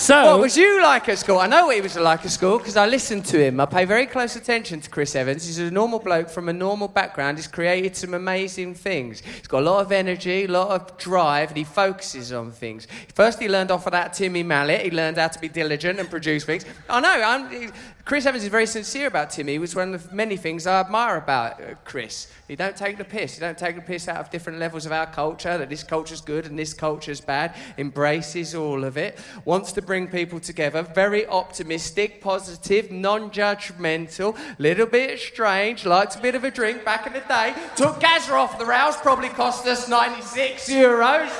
So 0.00 0.24
What 0.24 0.40
was 0.40 0.56
you 0.56 0.82
like 0.82 1.10
at 1.10 1.18
school? 1.18 1.40
I 1.40 1.46
know 1.46 1.66
what 1.66 1.76
he 1.76 1.82
was 1.82 1.94
like 1.94 2.24
at 2.24 2.30
school 2.30 2.56
because 2.56 2.78
I 2.78 2.86
listened 2.86 3.26
to 3.26 3.38
him. 3.38 3.60
I 3.60 3.66
pay 3.66 3.84
very 3.84 4.06
close 4.06 4.34
attention 4.34 4.80
to 4.80 4.88
Chris 4.88 5.14
Evans. 5.14 5.46
He's 5.46 5.58
a 5.58 5.70
normal 5.70 5.98
bloke 5.98 6.30
from 6.30 6.48
a 6.48 6.54
normal 6.54 6.88
background. 6.88 7.36
He's 7.36 7.46
created 7.46 7.94
some 7.94 8.14
amazing 8.14 8.76
things. 8.76 9.20
He's 9.20 9.46
got 9.46 9.60
a 9.60 9.66
lot 9.66 9.84
of 9.84 9.92
energy, 9.92 10.44
a 10.44 10.48
lot 10.48 10.68
of 10.68 10.96
drive, 10.96 11.50
and 11.50 11.58
he 11.58 11.64
focuses 11.64 12.32
on 12.32 12.50
things. 12.50 12.88
First, 13.14 13.40
he 13.40 13.48
learned 13.50 13.70
off 13.70 13.84
of 13.84 13.92
that 13.92 14.14
Timmy 14.14 14.42
Mallett. 14.42 14.80
He 14.80 14.90
learned 14.90 15.18
how 15.18 15.28
to 15.28 15.38
be 15.38 15.50
diligent 15.50 16.00
and 16.00 16.08
produce 16.08 16.44
things. 16.44 16.64
I 16.88 17.00
know. 17.00 17.10
I'm, 17.10 17.70
Chris 18.10 18.26
Evans 18.26 18.42
is 18.42 18.50
very 18.50 18.66
sincere 18.66 19.06
about 19.06 19.30
Timmy, 19.30 19.56
which 19.60 19.76
one 19.76 19.94
of 19.94 20.08
the 20.10 20.12
many 20.12 20.36
things 20.36 20.66
I 20.66 20.80
admire 20.80 21.16
about 21.16 21.62
uh, 21.62 21.74
Chris. 21.84 22.26
He 22.48 22.56
don't 22.56 22.74
take 22.74 22.98
the 22.98 23.04
piss. 23.04 23.34
He 23.34 23.40
don't 23.40 23.56
take 23.56 23.76
the 23.76 23.82
piss 23.82 24.08
out 24.08 24.16
of 24.16 24.30
different 24.30 24.58
levels 24.58 24.84
of 24.84 24.90
our 24.90 25.06
culture, 25.06 25.56
that 25.56 25.70
this 25.70 25.84
culture's 25.84 26.20
good 26.20 26.44
and 26.44 26.58
this 26.58 26.74
culture's 26.74 27.20
bad. 27.20 27.54
Embraces 27.78 28.52
all 28.52 28.82
of 28.82 28.96
it. 28.96 29.16
Wants 29.44 29.70
to 29.74 29.80
bring 29.80 30.08
people 30.08 30.40
together. 30.40 30.82
Very 30.82 31.24
optimistic, 31.28 32.20
positive, 32.20 32.90
non-judgmental, 32.90 34.36
little 34.58 34.86
bit 34.86 35.20
strange, 35.20 35.86
likes 35.86 36.16
a 36.16 36.20
bit 36.20 36.34
of 36.34 36.42
a 36.42 36.50
drink 36.50 36.84
back 36.84 37.06
in 37.06 37.12
the 37.12 37.20
day. 37.20 37.54
Took 37.76 38.00
Gazza 38.00 38.34
off 38.34 38.58
the 38.58 38.66
rails, 38.66 38.96
probably 38.96 39.28
cost 39.28 39.68
us 39.68 39.88
96 39.88 40.68
euros. 40.68 41.30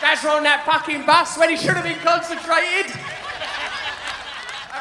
Gazza 0.00 0.28
on 0.28 0.42
that 0.42 0.64
fucking 0.66 1.06
bus 1.06 1.38
when 1.38 1.50
he 1.50 1.56
should 1.56 1.76
have 1.76 1.84
been 1.84 2.00
concentrated. 2.00 2.92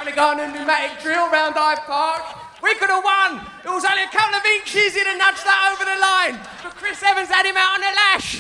Having 0.06 0.14
a 0.14 0.22
go 0.22 0.30
on 0.30 0.40
a 0.40 0.48
pneumatic 0.54 1.02
drill 1.02 1.32
round 1.32 1.56
Hyde 1.58 1.82
Park. 1.90 2.22
We 2.62 2.76
could 2.76 2.94
have 2.94 3.04
won. 3.04 3.42
It 3.66 3.74
was 3.74 3.84
only 3.90 4.04
a 4.04 4.14
couple 4.14 4.38
of 4.38 4.46
inches. 4.46 4.94
He'd 4.94 5.08
have 5.08 5.18
nudged 5.18 5.42
that 5.42 5.74
over 5.74 5.82
the 5.82 5.98
line. 5.98 6.38
But 6.62 6.76
Chris 6.78 7.02
Evans 7.02 7.28
had 7.28 7.44
him 7.44 7.58
out 7.58 7.74
on 7.74 7.82
a 7.82 7.90
lash. 7.90 8.38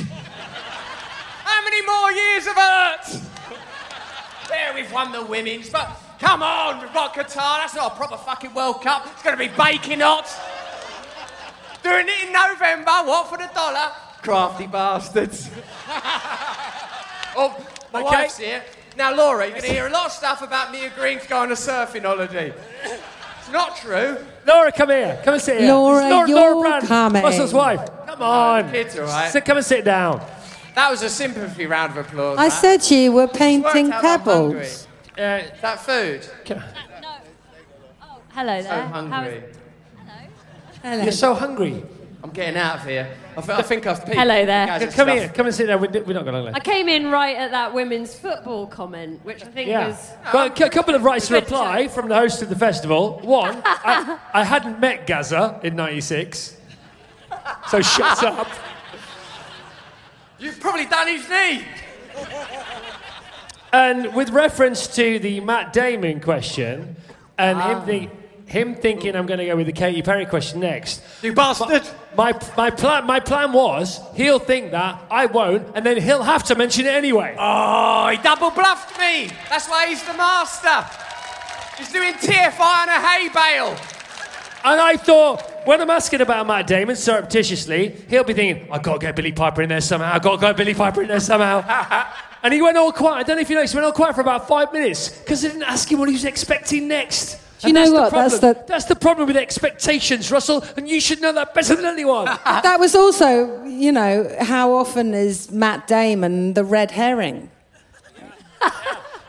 How 1.41 1.63
many 1.65 1.81
more 1.81 2.11
years 2.13 2.45
of 2.45 2.53
hurt? 2.53 3.05
There, 4.47 4.73
we've 4.75 4.91
won 4.93 5.11
the 5.11 5.25
women's, 5.25 5.71
but 5.71 5.89
come 6.19 6.43
on, 6.43 6.81
we've 6.81 6.93
got 6.93 7.15
Qatar. 7.15 7.65
That's 7.65 7.73
not 7.73 7.93
a 7.93 7.95
proper 7.95 8.17
fucking 8.17 8.53
World 8.53 8.83
Cup. 8.83 9.07
It's 9.11 9.23
going 9.23 9.35
to 9.35 9.41
be 9.41 9.49
baking 9.57 10.01
hot. 10.01 10.29
Doing 11.81 12.05
it 12.07 12.27
in 12.27 12.31
November. 12.31 13.09
What 13.09 13.27
for 13.27 13.39
the 13.39 13.49
dollar? 13.55 13.89
Crafty 14.21 14.67
bastards. 14.67 15.49
oh, 17.35 17.57
my 17.91 18.01
Okay. 18.01 18.09
wife's 18.09 18.37
here. 18.37 18.63
Now, 18.97 19.13
Laura, 19.15 19.43
you're 19.45 19.51
going 19.51 19.63
to 19.63 19.71
hear 19.73 19.87
a 19.87 19.91
lot 19.91 20.05
of 20.07 20.11
stuff 20.13 20.41
about 20.41 20.71
me 20.71 20.85
agreeing 20.85 21.19
to 21.19 21.27
go 21.27 21.39
on 21.39 21.51
a 21.51 21.55
surfing 21.55 22.03
holiday. 22.03 22.53
It's 23.39 23.51
not 23.51 23.75
true. 23.77 24.17
Laura, 24.47 24.71
come 24.71 24.89
here. 24.89 25.19
Come 25.23 25.33
and 25.35 25.43
sit 25.43 25.59
here. 25.59 25.67
Laura, 25.73 26.09
Laura, 26.09 26.27
you're 26.29 26.37
Laura 26.55 26.69
Brand, 26.69 26.87
coming. 26.87 27.23
Russell's 27.23 27.53
wife. 27.53 27.81
Come 28.07 28.21
on. 28.21 28.71
Kids, 28.71 28.97
all 28.97 29.05
right. 29.05 29.31
Sit, 29.31 29.43
come 29.45 29.57
and 29.57 29.65
sit 29.65 29.83
down. 29.85 30.25
That 30.75 30.89
was 30.91 31.01
a 31.03 31.09
sympathy 31.09 31.65
round 31.65 31.91
of 31.97 32.05
applause. 32.05 32.37
I 32.37 32.49
that. 32.49 32.81
said 32.83 32.91
you 32.95 33.11
were 33.11 33.27
painting 33.27 33.91
out 33.91 34.03
I'm 34.03 34.19
hungry. 34.21 34.61
pebbles. 34.63 34.87
Uh, 35.17 35.43
That 35.61 35.79
food. 35.79 36.25
Hello 38.33 38.61
So 38.61 38.67
there. 38.67 38.81
How 38.87 38.87
hungry. 39.07 39.35
is- 39.37 39.57
Hello. 40.83 41.03
you're 41.03 41.11
so 41.11 41.33
hungry. 41.33 41.83
I'm 42.25 42.31
getting 42.31 42.57
out 42.57 42.77
of 42.79 42.85
here. 42.85 43.07
I, 43.37 43.41
th- 43.41 43.59
I 43.59 43.61
think 43.61 43.85
I've 43.85 44.03
peaked. 44.03 44.17
Hello 44.17 44.45
there. 44.47 44.65
Guys, 44.65 44.81
it's 44.81 44.95
Come 44.95 45.05
stuff. 45.09 45.19
here. 45.19 45.29
Come 45.29 45.45
and 45.45 45.53
sit 45.53 45.67
down. 45.67 45.79
We're, 45.79 45.91
we're 46.03 46.13
not 46.13 46.25
going 46.25 46.45
to 46.47 46.55
I 46.55 46.59
came 46.59 46.89
in 46.89 47.11
right 47.11 47.35
at 47.35 47.51
that 47.51 47.71
women's 47.71 48.15
football 48.15 48.65
comment, 48.65 49.23
which 49.23 49.43
I 49.43 49.45
think 49.45 49.69
Yeah. 49.69 49.89
was. 49.89 50.11
Well, 50.33 50.47
a 50.47 50.69
couple 50.71 50.95
of 50.95 51.03
rights 51.03 51.27
to 51.27 51.35
reply 51.35 51.87
from 51.87 52.09
the 52.09 52.15
host 52.15 52.41
of 52.41 52.49
the 52.49 52.55
festival. 52.55 53.19
One, 53.19 53.61
I, 53.63 54.17
I 54.33 54.43
hadn't 54.43 54.79
met 54.79 55.05
Gazza 55.05 55.59
in 55.61 55.75
'96, 55.75 56.57
so 57.69 57.81
shut 57.83 58.23
up. 58.23 58.47
You've 60.39 60.59
probably 60.59 60.85
done 60.87 61.07
his 61.07 61.29
knee. 61.29 61.63
And 63.71 64.15
with 64.15 64.31
reference 64.31 64.87
to 64.95 65.19
the 65.19 65.41
Matt 65.41 65.73
Damon 65.73 66.21
question, 66.21 66.95
and 67.37 67.59
Ah. 67.59 67.79
him, 67.81 67.85
think, 67.85 68.11
him 68.45 68.75
thinking 68.75 69.15
I'm 69.15 69.25
going 69.25 69.39
to 69.39 69.45
go 69.45 69.55
with 69.55 69.65
the 69.65 69.73
Katy 69.73 70.01
Perry 70.01 70.25
question 70.25 70.59
next. 70.59 71.01
You 71.21 71.33
bastard. 71.33 71.81
My, 72.15 72.31
my, 72.55 72.69
plan, 72.69 73.05
my 73.05 73.19
plan 73.19 73.51
was 73.51 73.99
he'll 74.15 74.39
think 74.39 74.71
that, 74.71 75.01
I 75.09 75.25
won't, 75.25 75.67
and 75.75 75.85
then 75.85 75.97
he'll 75.97 76.23
have 76.23 76.43
to 76.45 76.55
mention 76.55 76.85
it 76.85 76.93
anyway. 76.93 77.35
Oh, 77.37 78.07
he 78.09 78.17
double 78.17 78.51
bluffed 78.51 78.97
me. 78.99 79.29
That's 79.49 79.67
why 79.67 79.87
he's 79.87 80.03
the 80.03 80.13
master. 80.13 80.85
He's 81.77 81.91
doing 81.91 82.13
TFI 82.13 82.59
on 82.59 82.89
a 82.89 83.05
hay 83.05 83.29
bale. 83.29 83.77
And 84.63 84.81
I 84.81 84.95
thought, 84.97 85.67
when 85.67 85.81
I'm 85.81 85.89
asking 85.89 86.21
about 86.21 86.47
Matt 86.47 86.67
Damon 86.67 86.95
surreptitiously, 86.95 87.95
he'll 88.09 88.23
be 88.23 88.33
thinking, 88.33 88.71
I've 88.71 88.81
got 88.81 88.93
to 88.93 88.99
get 88.99 89.15
Billie 89.15 89.31
Piper 89.31 89.61
in 89.63 89.69
there 89.69 89.81
somehow, 89.81 90.13
I've 90.13 90.23
got 90.23 90.35
to 90.35 90.41
get 90.41 90.57
Billie 90.57 90.73
Piper 90.73 91.01
in 91.01 91.07
there 91.07 91.19
somehow. 91.19 91.61
and 92.43 92.53
he 92.53 92.61
went 92.61 92.77
all 92.77 92.91
quiet. 92.91 93.15
I 93.15 93.23
don't 93.23 93.37
know 93.37 93.41
if 93.41 93.49
you 93.49 93.55
noticed, 93.55 93.73
he 93.73 93.77
went 93.77 93.85
all 93.85 93.91
quiet 93.91 94.15
for 94.15 94.21
about 94.21 94.47
five 94.47 94.71
minutes 94.71 95.09
because 95.09 95.43
I 95.43 95.49
didn't 95.49 95.63
ask 95.63 95.91
him 95.91 95.99
what 95.99 96.09
he 96.09 96.13
was 96.13 96.25
expecting 96.25 96.87
next. 96.87 97.39
Do 97.65 97.69
you 97.69 97.73
know 97.73 97.81
that's 97.81 97.91
the 97.91 97.95
what? 98.01 98.11
That's 98.11 98.39
problem. 98.39 98.53
the- 98.63 98.67
That's 98.71 98.85
the 98.85 98.95
problem 98.95 99.27
with 99.27 99.37
expectations, 99.37 100.31
Russell, 100.31 100.63
and 100.77 100.87
you 100.87 100.99
should 101.01 101.21
know 101.21 101.33
that 101.33 101.53
better 101.53 101.75
than 101.75 101.85
anyone. 101.85 102.25
That 102.45 102.79
was 102.79 102.95
also, 102.95 103.63
you 103.65 103.91
know, 103.91 104.33
how 104.41 104.73
often 104.73 105.13
is 105.13 105.51
Matt 105.51 105.87
Damon 105.87 106.53
the 106.53 106.63
red 106.63 106.91
herring? 106.91 107.49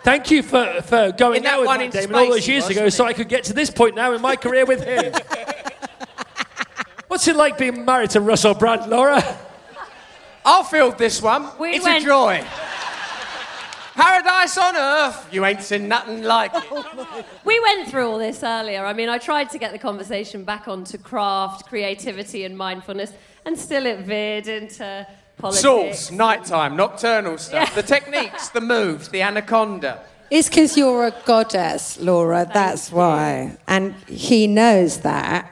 Thank 0.03 0.31
you 0.31 0.43
for, 0.45 0.81
for 0.83 1.13
going 1.13 1.39
In 1.39 1.43
that 1.43 1.55
out 1.55 1.61
with 1.61 1.67
one 1.67 1.79
Matt 1.79 1.87
in 1.97 2.01
Damon 2.03 2.15
all 2.17 2.31
those 2.31 2.47
years 2.47 2.69
ago 2.69 2.85
wasn't 2.85 2.93
so? 2.99 3.05
I 3.07 3.13
could 3.13 3.29
get 3.29 3.45
to 3.45 3.53
this 3.53 3.71
point 3.71 3.97
now 3.97 4.13
in 4.13 4.21
my 4.23 4.37
career 4.37 4.65
with 4.65 4.85
him. 4.85 5.13
What's 7.09 7.27
it 7.29 7.35
like 7.37 7.59
being 7.59 7.85
married 7.85 8.11
to 8.11 8.21
Russell 8.21 8.55
Brand, 8.55 8.89
Laura? 8.91 9.23
I'll 10.45 10.63
field 10.63 10.97
this 10.97 11.21
one. 11.21 11.49
We 11.59 11.71
it's 11.71 11.85
went- 11.85 12.05
a 12.05 12.07
joy. 12.07 12.45
Paradise 13.97 14.59
on 14.59 14.77
earth. 14.77 15.29
You 15.33 15.45
ain't 15.47 15.63
seen 15.63 15.89
nothing 15.89 16.23
like 16.23 16.53
it. 16.55 16.65
We 17.45 17.59
went 17.61 17.89
through 17.89 18.07
all 18.09 18.19
this 18.19 18.43
earlier. 18.43 18.85
I 18.85 18.93
mean, 18.93 19.09
I 19.09 19.19
tried 19.19 19.49
to 19.51 19.59
get 19.59 19.73
the 19.73 19.79
conversation 19.79 20.45
back 20.45 20.69
onto 20.69 20.99
craft, 20.99 21.67
creativity, 21.69 22.45
and 22.45 22.59
mindfulness, 22.59 23.13
and 23.47 23.59
still 23.59 23.87
it 23.87 24.01
veered 24.01 24.49
into 24.49 25.07
politics. 25.39 25.63
Source, 25.63 26.11
nighttime, 26.11 26.77
nocturnal 26.77 27.39
stuff, 27.39 27.75
the 27.75 27.83
techniques, 27.83 28.49
the 28.51 28.61
moves, 28.61 29.09
the 29.09 29.23
anaconda. 29.23 30.03
It's 30.31 30.49
because 30.49 30.77
you're 30.77 31.07
a 31.07 31.15
goddess, 31.25 31.99
Laura. 32.01 32.51
that's 32.53 32.91
why. 32.93 33.57
And 33.69 33.95
he 34.09 34.47
knows 34.47 34.99
that. 35.01 35.51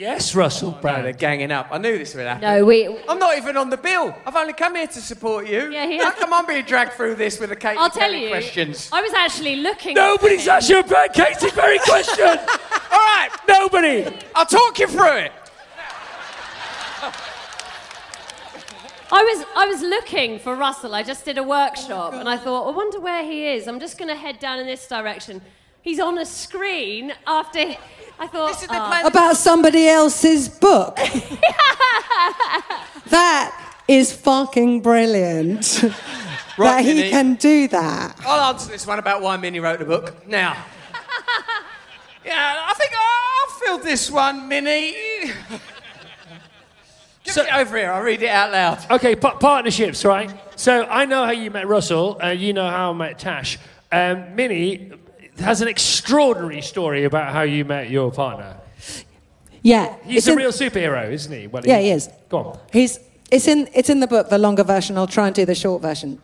Yes, 0.00 0.34
Russell 0.34 0.78
Oh, 0.82 1.02
they're 1.02 1.12
ganging 1.12 1.52
up. 1.52 1.68
I 1.70 1.76
knew 1.76 1.98
this 1.98 2.14
would 2.14 2.24
happen. 2.26 2.40
No, 2.40 2.64
we. 2.64 2.88
I'm 3.06 3.18
not 3.18 3.36
even 3.36 3.58
on 3.58 3.68
the 3.68 3.76
bill. 3.76 4.16
I've 4.24 4.34
only 4.34 4.54
come 4.54 4.74
here 4.74 4.86
to 4.86 4.98
support 4.98 5.46
you. 5.46 5.70
Yeah, 5.70 5.86
he 5.86 5.98
How 5.98 6.04
has- 6.04 6.14
come 6.14 6.32
I'm 6.32 6.46
being 6.46 6.64
dragged 6.64 6.94
through 6.94 7.16
this 7.16 7.38
with 7.38 7.52
a 7.52 7.56
Katy 7.56 7.76
I'll 7.76 7.90
tell 7.90 8.10
you. 8.10 8.30
questions? 8.30 8.88
I 8.92 9.02
was 9.02 9.12
actually 9.12 9.56
looking. 9.56 9.92
Nobody's 9.92 10.48
at 10.48 10.56
asked 10.56 10.70
you 10.70 10.78
a 10.78 10.82
bad 10.82 11.12
Katy 11.12 11.50
Perry 11.50 11.78
question. 11.80 12.24
All 12.28 12.98
right, 13.12 13.28
Nobody. 13.46 14.06
I'll 14.34 14.46
talk 14.46 14.78
you 14.78 14.86
through 14.86 15.16
it. 15.18 15.32
I 19.12 19.22
was 19.22 19.44
I 19.54 19.66
was 19.66 19.82
looking 19.82 20.38
for 20.38 20.56
Russell. 20.56 20.94
I 20.94 21.02
just 21.02 21.26
did 21.26 21.36
a 21.36 21.42
workshop, 21.42 22.14
and 22.14 22.26
I 22.26 22.38
thought, 22.38 22.72
I 22.72 22.74
wonder 22.74 23.00
where 23.00 23.22
he 23.22 23.48
is. 23.48 23.68
I'm 23.68 23.78
just 23.78 23.98
going 23.98 24.08
to 24.08 24.14
head 24.16 24.38
down 24.38 24.60
in 24.60 24.66
this 24.66 24.88
direction. 24.88 25.42
He's 25.82 26.00
on 26.00 26.16
a 26.16 26.24
screen 26.24 27.12
after. 27.26 27.76
I 28.20 28.26
thought. 28.26 28.48
This 28.52 28.62
is 28.62 28.68
the 28.68 28.74
plan. 28.74 29.06
About 29.06 29.36
somebody 29.36 29.88
else's 29.88 30.48
book. 30.48 30.96
that 33.06 33.74
is 33.88 34.12
fucking 34.12 34.82
brilliant. 34.82 35.62
that 36.58 36.84
he 36.84 36.94
Minnie. 36.94 37.10
can 37.10 37.34
do 37.36 37.68
that. 37.68 38.20
I'll 38.26 38.52
answer 38.52 38.70
this 38.70 38.86
one 38.86 38.98
about 38.98 39.22
why 39.22 39.38
Minnie 39.38 39.60
wrote 39.60 39.78
the 39.78 39.84
book. 39.86 40.26
Now. 40.28 40.64
Yeah, 42.22 42.36
I 42.66 42.74
think 42.74 42.92
I'll 42.94 43.58
fill 43.78 43.84
this 43.84 44.10
one, 44.10 44.46
Minnie. 44.46 44.94
Give 47.24 47.32
So- 47.34 47.42
it 47.44 47.54
over 47.54 47.78
here. 47.78 47.90
I'll 47.90 48.02
read 48.02 48.20
it 48.20 48.28
out 48.28 48.52
loud. 48.52 48.90
Okay, 48.90 49.16
pa- 49.16 49.38
partnerships, 49.38 50.04
right? 50.04 50.30
So 50.54 50.84
I 50.84 51.06
know 51.06 51.24
how 51.24 51.30
you 51.32 51.50
met 51.50 51.66
Russell, 51.66 52.18
and 52.20 52.38
you 52.38 52.52
know 52.52 52.68
how 52.68 52.90
I 52.90 52.92
met 52.92 53.18
Tash. 53.18 53.56
Um, 53.90 54.36
Minnie 54.36 54.92
has 55.40 55.60
an 55.62 55.68
extraordinary 55.68 56.62
story 56.62 57.04
about 57.04 57.32
how 57.32 57.42
you 57.42 57.64
met 57.64 57.90
your 57.90 58.10
partner. 58.10 58.56
Yeah. 59.62 59.94
He's 60.04 60.26
a 60.28 60.32
in- 60.32 60.38
real 60.38 60.52
superhero, 60.52 61.10
isn't 61.10 61.32
he? 61.32 61.46
Well, 61.46 61.62
Yeah, 61.64 61.80
he 61.80 61.90
is. 61.90 62.08
Go 62.28 62.38
on. 62.38 62.58
He's, 62.72 62.98
it's, 63.30 63.46
in, 63.46 63.68
it's 63.74 63.90
in 63.90 64.00
the 64.00 64.06
book, 64.06 64.28
the 64.30 64.38
longer 64.38 64.64
version. 64.64 64.96
I'll 64.96 65.06
try 65.06 65.26
and 65.26 65.34
do 65.34 65.44
the 65.44 65.54
short 65.54 65.82
version. 65.82 66.20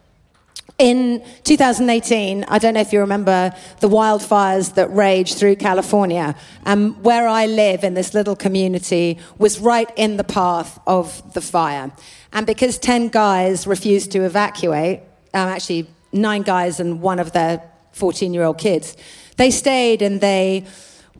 In 0.78 1.22
2018, 1.44 2.44
I 2.48 2.58
don't 2.58 2.74
know 2.74 2.80
if 2.80 2.92
you 2.92 3.00
remember 3.00 3.54
the 3.80 3.88
wildfires 3.88 4.74
that 4.74 4.92
raged 4.92 5.38
through 5.38 5.56
California. 5.56 6.34
Um, 6.66 7.02
where 7.02 7.26
I 7.26 7.46
live 7.46 7.82
in 7.82 7.94
this 7.94 8.12
little 8.12 8.36
community 8.36 9.18
was 9.38 9.58
right 9.58 9.90
in 9.96 10.18
the 10.18 10.24
path 10.24 10.78
of 10.86 11.32
the 11.32 11.40
fire. 11.40 11.92
And 12.32 12.46
because 12.46 12.78
10 12.78 13.08
guys 13.08 13.66
refused 13.66 14.12
to 14.12 14.24
evacuate, 14.24 15.00
um, 15.32 15.48
actually, 15.48 15.86
nine 16.12 16.42
guys 16.42 16.78
and 16.80 17.00
one 17.00 17.18
of 17.20 17.32
their 17.32 17.62
14 17.96 18.34
year 18.34 18.44
old 18.44 18.58
kids, 18.58 18.96
they 19.36 19.50
stayed 19.50 20.02
and 20.02 20.20
they 20.20 20.66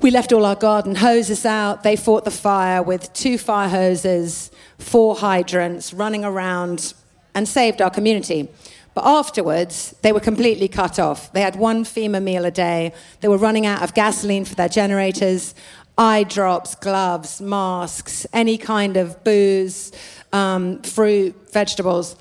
we 0.03 0.11
left 0.11 0.33
all 0.33 0.45
our 0.45 0.55
garden 0.55 0.95
hoses 0.97 1.47
out. 1.47 1.83
They 1.83 1.97
fought 1.97 2.24
the 2.24 2.31
fire 2.31 2.83
with 2.83 3.12
two 3.14 3.39
fire 3.39 3.68
hoses, 3.68 4.51
four 4.79 5.16
hydrants, 5.16 5.95
running 5.95 6.22
around 6.22 6.93
and 7.35 7.49
saved 7.49 7.81
our 7.81 7.91
community. 7.91 8.49
But 8.95 9.05
afterwards, 9.07 9.95
they 10.03 10.12
were 10.12 10.20
completely 10.20 10.68
cut 10.68 10.99
off. 10.99 11.33
They 11.33 11.41
had 11.41 11.57
one 11.57 11.85
FEMA 11.85 12.22
meal 12.22 12.45
a 12.45 12.51
day. 12.51 12.93
They 13.20 13.29
were 13.29 13.39
running 13.39 13.66
out 13.66 13.83
of 13.83 13.95
gasoline 13.95 14.45
for 14.45 14.55
their 14.55 14.68
generators, 14.68 15.55
eye 15.99 16.24
drops, 16.24 16.74
gloves, 16.74 17.41
masks, 17.41 18.27
any 18.33 18.59
kind 18.59 18.97
of 18.97 19.22
booze, 19.24 19.93
um, 20.33 20.83
fruit, 20.83 21.35
vegetables. 21.53 22.16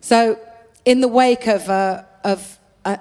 So, 0.00 0.38
in 0.84 1.00
the 1.00 1.08
wake 1.08 1.46
of, 1.46 1.68
uh, 1.68 2.04
of 2.24 2.57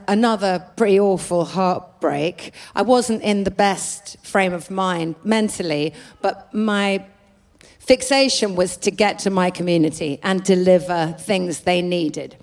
another 0.08 0.66
pretty 0.76 1.00
awful 1.00 1.46
heartbreak, 1.46 2.54
I 2.76 2.82
wasn't 2.82 3.22
in 3.22 3.44
the 3.44 3.52
best 3.52 4.18
frame 4.26 4.54
of 4.54 4.70
mind 4.70 5.16
mentally, 5.24 5.94
but 6.22 6.54
my 6.54 7.06
fixation 7.80 8.56
was 8.56 8.78
to 8.78 8.92
get 8.92 9.20
to 9.20 9.30
my 9.30 9.50
community 9.50 10.20
and 10.24 10.44
deliver 10.44 11.16
things 11.20 11.62
they 11.62 11.82
needed. 11.82 12.36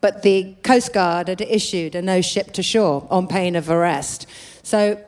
But 0.00 0.22
the 0.22 0.54
Coast 0.62 0.92
Guard 0.92 1.28
had 1.28 1.40
issued 1.40 1.94
a 1.94 2.02
no 2.02 2.20
ship 2.20 2.52
to 2.52 2.62
shore 2.62 3.06
on 3.10 3.26
pain 3.26 3.56
of 3.56 3.70
arrest. 3.70 4.26
So 4.62 5.02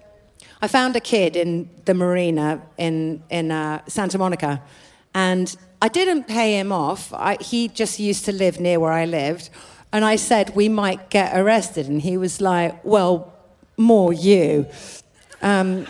I 0.63 0.69
found 0.69 0.97
a 0.97 1.01
kid 1.01 1.37
in 1.37 1.69
the 1.85 1.95
marina 1.95 2.63
in, 2.79 3.23
in 3.29 3.51
uh, 3.51 3.83
Santa 3.87 4.19
Monica, 4.19 4.63
and 5.15 5.55
I 5.83 5.89
didn't 5.89 6.25
pay 6.25 6.59
him 6.59 6.73
off. 6.73 7.13
I, 7.13 7.37
he 7.41 7.69
just 7.69 8.01
used 8.01 8.25
to 8.25 8.33
live 8.33 8.59
near 8.59 8.81
where 8.81 8.93
I 8.93 9.05
lived. 9.05 9.51
And 9.95 10.05
I 10.05 10.17
said, 10.17 10.57
We 10.57 10.69
might 10.69 11.09
get 11.09 11.39
arrested. 11.39 11.89
And 11.89 12.03
he 12.03 12.17
was 12.17 12.41
like, 12.41 12.85
Well, 12.85 13.33
more 13.77 14.13
you. 14.13 14.67
Um, 15.41 15.87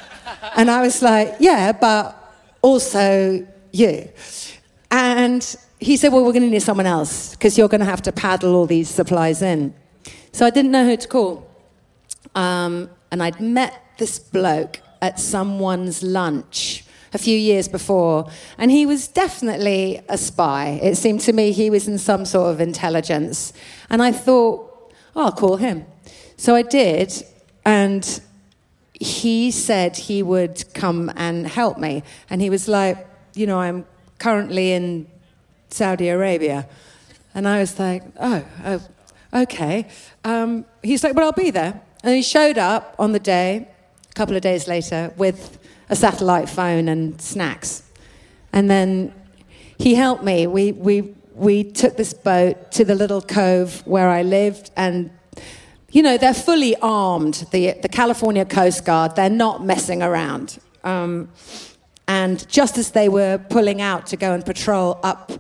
and 0.57 0.71
I 0.71 0.83
was 0.83 1.01
like, 1.03 1.37
Yeah, 1.41 1.73
but 1.73 2.15
also 2.61 3.47
you. 3.73 4.09
And 4.91 5.57
he 5.81 5.97
said, 5.97 6.13
Well, 6.13 6.23
we're 6.23 6.33
going 6.33 6.43
to 6.43 6.51
need 6.51 6.63
someone 6.63 6.87
else 6.87 7.31
because 7.31 7.57
you're 7.57 7.69
going 7.69 7.81
to 7.81 7.87
have 7.87 8.03
to 8.03 8.13
paddle 8.13 8.55
all 8.55 8.67
these 8.67 8.91
supplies 8.91 9.41
in. 9.41 9.75
So 10.33 10.45
I 10.45 10.51
didn't 10.51 10.71
know 10.71 10.85
who 10.85 10.99
to 10.99 11.09
call. 11.09 11.51
Um, 12.35 12.91
and 13.11 13.23
I'd 13.23 13.41
met 13.41 13.81
this 13.97 14.19
bloke 14.19 14.81
at 15.01 15.19
someone's 15.19 16.03
lunch 16.03 16.84
a 17.15 17.19
few 17.19 17.39
years 17.39 17.69
before, 17.69 18.29
and 18.59 18.71
he 18.71 18.85
was 18.85 19.07
definitely 19.07 20.03
a 20.09 20.19
spy. 20.19 20.81
It 20.83 20.97
seemed 20.97 21.21
to 21.21 21.33
me 21.33 21.53
he 21.53 21.71
was 21.71 21.87
in 21.87 21.97
some 21.97 22.25
sort 22.25 22.51
of 22.51 22.61
intelligence. 22.61 23.53
And 23.89 24.03
I 24.03 24.11
thought, 24.11 24.93
oh, 25.15 25.27
I'll 25.27 25.33
call 25.33 25.57
him. 25.57 25.87
So 26.37 26.57
I 26.57 26.63
did, 26.63 27.25
and 27.65 28.21
he 28.93 29.53
said 29.53 29.97
he 29.97 30.23
would 30.23 30.65
come 30.75 31.11
and 31.17 31.47
help 31.47 31.79
me. 31.79 32.03
And 32.29 32.43
he 32.43 32.51
was 32.51 32.67
like, 32.69 33.07
you 33.35 33.47
know, 33.47 33.61
I'm 33.61 33.87
currently 34.19 34.73
in 34.73 35.07
Saudi 35.71 36.09
Arabia. 36.09 36.69
And 37.35 37.47
I 37.49 37.61
was 37.61 37.79
like, 37.79 38.03
oh, 38.19 38.45
oh 38.65 38.81
okay. 39.33 39.87
Um, 40.25 40.65
he's 40.83 41.05
like, 41.05 41.15
well, 41.15 41.27
I'll 41.27 41.33
be 41.33 41.51
there. 41.51 41.81
And 42.03 42.15
he 42.15 42.23
showed 42.23 42.59
up 42.59 42.95
on 42.99 43.13
the 43.13 43.21
day, 43.21 43.69
a 44.11 44.15
couple 44.15 44.37
of 44.37 44.43
days 44.43 44.67
later, 44.67 45.13
with 45.17 45.59
a 45.89 45.97
satellite 45.97 46.49
phone 46.49 46.89
and 46.89 47.21
snacks. 47.21 47.83
And 48.53 48.71
then 48.71 49.13
he 49.79 49.95
helped 49.95 50.23
me. 50.23 50.47
We, 50.47 50.73
we, 50.73 51.15
we 51.35 51.65
took 51.65 51.97
this 51.97 52.15
boat 52.15 52.71
to 52.73 52.85
the 52.85 52.95
little 52.95 53.21
cove 53.21 53.87
where 53.87 54.09
I 54.09 54.23
lived, 54.23 54.71
and 54.77 55.11
you 55.91 56.03
know, 56.03 56.19
they're 56.19 56.35
fully 56.35 56.75
armed, 56.83 57.47
the, 57.53 57.73
the 57.83 57.89
California 57.89 58.45
Coast 58.45 58.85
Guard. 58.85 59.15
They're 59.15 59.31
not 59.31 59.65
messing 59.65 60.03
around. 60.03 60.59
Um, 60.83 61.29
and 62.09 62.47
just 62.49 62.79
as 62.79 62.91
they 62.91 63.09
were 63.09 63.39
pulling 63.39 63.81
out 63.81 64.07
to 64.09 64.17
go 64.17 64.33
and 64.33 64.45
patrol 64.45 64.99
up 65.03 65.33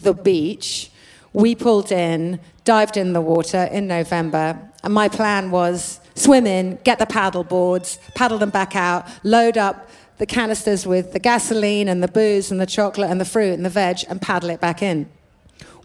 the 0.00 0.12
beach, 0.12 0.90
we 1.32 1.54
pulled 1.54 1.90
in, 1.90 2.40
dived 2.64 2.96
in 2.96 3.12
the 3.14 3.20
water 3.20 3.64
in 3.72 3.86
November, 3.86 4.70
and 4.84 4.92
my 4.92 5.08
plan 5.08 5.50
was 5.50 5.98
swim 6.14 6.46
in, 6.46 6.78
get 6.84 6.98
the 6.98 7.06
paddle 7.06 7.44
boards, 7.44 7.98
paddle 8.14 8.38
them 8.38 8.50
back 8.50 8.76
out, 8.76 9.06
load 9.22 9.56
up 9.56 9.88
the 10.18 10.26
canisters 10.26 10.86
with 10.86 11.12
the 11.12 11.18
gasoline 11.18 11.88
and 11.88 12.02
the 12.02 12.08
booze 12.08 12.50
and 12.50 12.60
the 12.60 12.66
chocolate 12.66 13.10
and 13.10 13.20
the 13.20 13.24
fruit 13.24 13.54
and 13.54 13.64
the 13.64 13.70
veg, 13.70 14.04
and 14.08 14.20
paddle 14.20 14.50
it 14.50 14.60
back 14.60 14.82
in. 14.82 15.08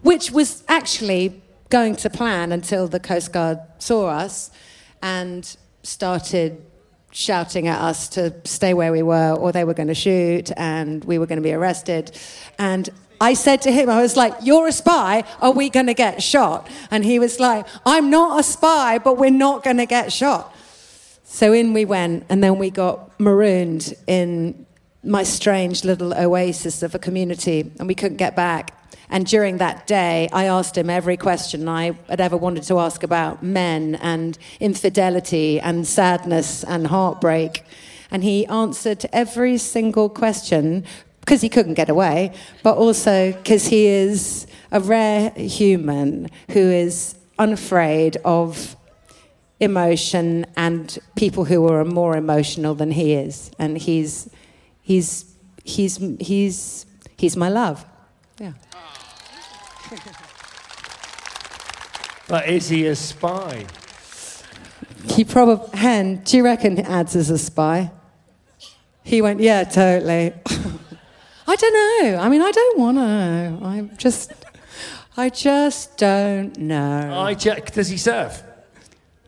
Which 0.02 0.30
was 0.30 0.62
actually 0.68 1.42
going 1.70 1.96
to 1.96 2.10
plan 2.10 2.52
until 2.52 2.88
the 2.88 3.00
Coast 3.00 3.32
Guard 3.32 3.58
saw 3.78 4.06
us 4.06 4.50
and 5.02 5.56
started 5.82 6.64
shouting 7.10 7.66
at 7.66 7.80
us 7.80 8.08
to 8.10 8.34
stay 8.44 8.74
where 8.74 8.92
we 8.92 9.02
were 9.02 9.32
or 9.32 9.50
they 9.50 9.64
were 9.64 9.74
going 9.74 9.88
to 9.88 9.94
shoot 9.94 10.50
and 10.56 11.04
we 11.04 11.18
were 11.18 11.26
going 11.26 11.38
to 11.38 11.42
be 11.42 11.52
arrested. 11.52 12.16
And 12.58 12.88
I 13.20 13.34
said 13.34 13.62
to 13.62 13.72
him, 13.72 13.90
I 13.90 14.00
was 14.00 14.16
like, 14.16 14.34
You're 14.42 14.68
a 14.68 14.72
spy. 14.72 15.24
Are 15.40 15.52
we 15.52 15.70
going 15.70 15.86
to 15.86 15.94
get 15.94 16.22
shot? 16.22 16.68
And 16.90 17.04
he 17.04 17.18
was 17.18 17.40
like, 17.40 17.66
I'm 17.84 18.10
not 18.10 18.40
a 18.40 18.42
spy, 18.42 18.98
but 18.98 19.18
we're 19.18 19.30
not 19.30 19.64
going 19.64 19.78
to 19.78 19.86
get 19.86 20.12
shot. 20.12 20.54
So 21.24 21.52
in 21.52 21.72
we 21.72 21.84
went, 21.84 22.24
and 22.28 22.42
then 22.42 22.58
we 22.58 22.70
got 22.70 23.20
marooned 23.20 23.94
in 24.06 24.66
my 25.04 25.22
strange 25.22 25.84
little 25.84 26.14
oasis 26.14 26.82
of 26.82 26.94
a 26.94 26.98
community, 26.98 27.70
and 27.78 27.86
we 27.86 27.94
couldn't 27.94 28.16
get 28.16 28.34
back. 28.34 28.74
And 29.10 29.24
during 29.24 29.58
that 29.58 29.86
day, 29.86 30.28
I 30.32 30.44
asked 30.44 30.76
him 30.76 30.90
every 30.90 31.16
question 31.16 31.68
I 31.68 31.92
had 32.08 32.20
ever 32.20 32.36
wanted 32.36 32.64
to 32.64 32.78
ask 32.78 33.02
about 33.02 33.42
men 33.42 33.94
and 33.96 34.38
infidelity 34.60 35.60
and 35.60 35.86
sadness 35.86 36.62
and 36.64 36.86
heartbreak. 36.88 37.64
And 38.10 38.22
he 38.22 38.46
answered 38.46 39.06
every 39.12 39.56
single 39.58 40.08
question 40.08 40.84
because 41.28 41.42
he 41.42 41.50
couldn't 41.50 41.74
get 41.74 41.90
away, 41.90 42.32
but 42.62 42.78
also 42.78 43.32
because 43.32 43.66
he 43.66 43.84
is 43.84 44.46
a 44.72 44.80
rare 44.80 45.28
human 45.32 46.26
who 46.52 46.58
is 46.58 47.16
unafraid 47.38 48.16
of 48.24 48.74
emotion 49.60 50.46
and 50.56 50.98
people 51.16 51.44
who 51.44 51.70
are 51.70 51.84
more 51.84 52.16
emotional 52.16 52.74
than 52.74 52.92
he 52.92 53.12
is. 53.12 53.50
And 53.58 53.76
he's, 53.76 54.30
he's, 54.80 55.26
he's, 55.64 55.98
he's, 56.18 56.86
he's 57.18 57.36
my 57.36 57.50
love. 57.50 57.84
Yeah. 58.40 58.54
But 62.26 62.46
is 62.46 62.68
he 62.68 62.86
a 62.86 62.94
spy? 62.94 63.64
He 65.06 65.24
probably, 65.24 65.78
Hen, 65.78 66.16
do 66.24 66.36
you 66.36 66.44
reckon 66.44 66.78
ads 66.80 67.16
is 67.16 67.30
a 67.30 67.38
spy? 67.38 67.90
He 69.02 69.22
went, 69.22 69.40
yeah, 69.40 69.64
totally. 69.64 70.34
I 71.48 71.56
don't 71.56 71.72
know. 72.12 72.18
I 72.20 72.28
mean, 72.28 72.42
I 72.42 72.50
don't 72.50 72.78
want 72.78 72.98
to. 72.98 73.66
I 73.66 73.80
just, 73.96 74.32
I 75.16 75.30
just 75.30 75.96
don't 75.96 76.56
know. 76.58 77.20
I 77.20 77.34
check. 77.34 77.72
Does 77.72 77.88
he 77.88 77.96
surf? 77.96 78.42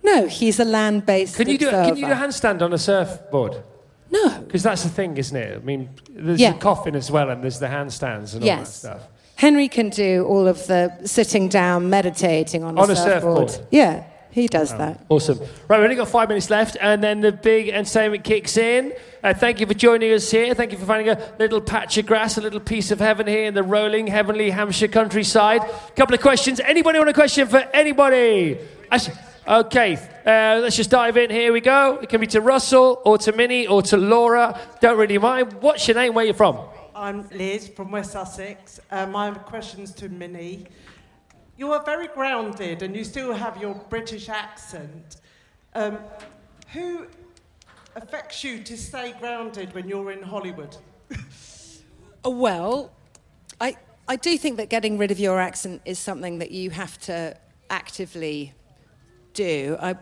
no, 0.03 0.27
he's 0.27 0.59
a 0.61 0.65
land-based 0.65 1.37
Can 1.37 1.49
you 1.49 1.59
do? 1.59 1.71
Can 1.71 1.97
you 1.97 2.07
do 2.07 2.13
a 2.13 2.15
handstand 2.15 2.63
on 2.63 2.73
a 2.73 2.79
surfboard? 2.79 3.63
No. 4.11 4.41
Because 4.41 4.63
that's 4.63 4.83
the 4.83 4.89
thing, 4.89 5.17
isn't 5.17 5.37
it? 5.37 5.57
I 5.57 5.65
mean, 5.65 5.89
there's 6.11 6.41
Yeah. 6.41 6.53
the 6.53 6.59
coffin 6.59 6.95
as 6.97 7.11
well, 7.11 7.31
and 7.31 7.43
there's 7.43 7.59
the 7.59 7.67
handstands 7.69 8.35
and 8.35 8.43
all 8.43 8.49
that 8.49 8.59
Yes. 8.65 8.77
stuff. 8.77 9.03
Henry 9.37 9.69
can 9.69 9.89
do 9.89 10.25
all 10.27 10.47
of 10.49 10.67
the 10.67 10.93
sitting 11.05 11.49
down, 11.49 11.89
meditating 11.89 12.63
on 12.65 12.77
a, 12.77 12.83
On 12.83 12.91
a 12.91 12.97
surfboard. 12.97 13.53
Yeah, 13.71 14.03
he 14.31 14.47
does 14.47 14.77
that. 14.77 15.05
Awesome. 15.09 15.39
Right, 15.69 15.79
we've 15.79 15.85
only 15.85 15.97
got 15.97 16.09
five 16.09 16.29
minutes 16.29 16.51
left, 16.51 16.77
and 16.81 17.03
then 17.03 17.21
the 17.21 17.33
big 17.33 17.69
entertainment 17.69 18.25
kicks 18.25 18.57
in. 18.57 18.93
Uh, 19.23 19.35
thank 19.35 19.61
you 19.61 19.67
for 19.67 19.75
joining 19.75 20.13
us 20.13 20.31
here. 20.31 20.55
Thank 20.55 20.73
you 20.73 20.79
for 20.79 20.87
finding 20.87 21.09
a 21.09 21.33
little 21.39 21.61
patch 21.61 21.99
of 21.99 22.07
grass, 22.07 22.39
a 22.39 22.41
little 22.41 22.61
piece 22.61 22.91
of 22.91 23.01
heaven 23.01 23.27
here 23.27 23.45
in 23.45 23.55
the 23.55 23.63
rolling, 23.63 24.07
heavenly 24.07 24.51
Hampshire 24.51 24.89
countryside. 24.89 25.63
A 25.63 25.93
couple 25.93 26.15
of 26.15 26.21
questions. 26.21 26.61
Anybody 26.61 26.99
want 26.99 27.11
a 27.11 27.15
question 27.15 27.49
for 27.49 27.59
anybody? 27.59 28.59
Actually, 28.91 29.17
Okay, 29.49 29.97
uh, 30.27 30.61
let's 30.63 30.77
just 30.77 30.91
dive 30.91 31.17
in. 31.17 31.29
Here 31.29 31.53
we 31.53 31.61
go. 31.61 31.99
It 32.01 32.09
can 32.09 32.21
be 32.21 32.27
to 32.29 32.41
Russell 32.41 33.01
or 33.05 33.19
to 33.19 33.33
Minnie 33.33 33.67
or 33.67 33.83
to 33.83 33.97
Laura. 33.97 34.61
Don't 34.81 34.97
really 34.97 35.19
mind. 35.19 35.55
What's 35.55 35.89
your 35.89 35.97
name? 35.97 36.15
Where 36.15 36.25
you 36.25 36.35
from? 36.35 36.59
I'm 36.95 37.29
Liz 37.31 37.67
from 37.67 37.91
West 37.91 38.13
Sussex. 38.13 38.79
Uh, 38.91 39.07
my 39.07 39.31
question's 39.33 39.93
to 39.95 40.09
Minnie. 40.09 40.67
You 41.61 41.75
are 41.75 41.85
very 41.85 42.07
grounded 42.07 42.81
and 42.81 42.97
you 42.97 43.05
still 43.05 43.35
have 43.35 43.61
your 43.61 43.75
British 43.91 44.31
accent. 44.31 45.19
Um, 45.75 45.99
who 46.73 47.07
affects 47.95 48.43
you 48.43 48.63
to 48.63 48.79
stay 48.79 49.13
grounded 49.21 49.75
when 49.75 49.87
you're 49.87 50.11
in 50.11 50.23
Hollywood? 50.23 50.75
Well, 52.23 52.93
I, 53.63 53.79
I 54.07 54.17
do 54.17 54.37
think 54.37 54.59
that 54.59 54.69
getting 54.69 54.99
rid 54.99 55.11
of 55.11 55.19
your 55.19 55.41
accent 55.41 55.81
is 55.87 55.99
something 55.99 56.39
that 56.41 56.51
you 56.51 56.69
have 56.69 56.99
to 57.01 57.35
actively 57.71 58.53
do. 59.33 59.79
I, 59.81 59.97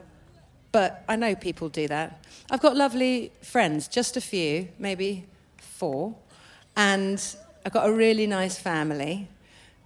but 0.72 1.04
I 1.08 1.14
know 1.14 1.36
people 1.36 1.68
do 1.68 1.86
that. 1.86 2.24
I've 2.50 2.60
got 2.60 2.76
lovely 2.76 3.30
friends, 3.40 3.86
just 3.86 4.16
a 4.16 4.20
few, 4.20 4.66
maybe 4.80 5.26
four, 5.58 6.16
and 6.76 7.24
I've 7.64 7.72
got 7.72 7.88
a 7.88 7.92
really 7.92 8.26
nice 8.26 8.58
family, 8.58 9.28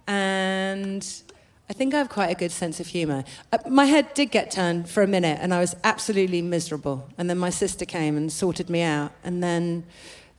and 0.07 1.22
I 1.69 1.73
think 1.73 1.93
I 1.93 1.97
have 1.97 2.09
quite 2.09 2.29
a 2.29 2.35
good 2.35 2.51
sense 2.51 2.79
of 2.79 2.87
humour. 2.87 3.23
Uh, 3.51 3.57
my 3.69 3.85
head 3.85 4.13
did 4.13 4.31
get 4.31 4.51
turned 4.51 4.89
for 4.89 5.01
a 5.01 5.07
minute, 5.07 5.39
and 5.41 5.53
I 5.53 5.59
was 5.59 5.75
absolutely 5.83 6.41
miserable. 6.41 7.07
And 7.17 7.29
then 7.29 7.37
my 7.37 7.49
sister 7.49 7.85
came 7.85 8.17
and 8.17 8.31
sorted 8.31 8.69
me 8.69 8.81
out, 8.81 9.13
and 9.23 9.41
then 9.41 9.85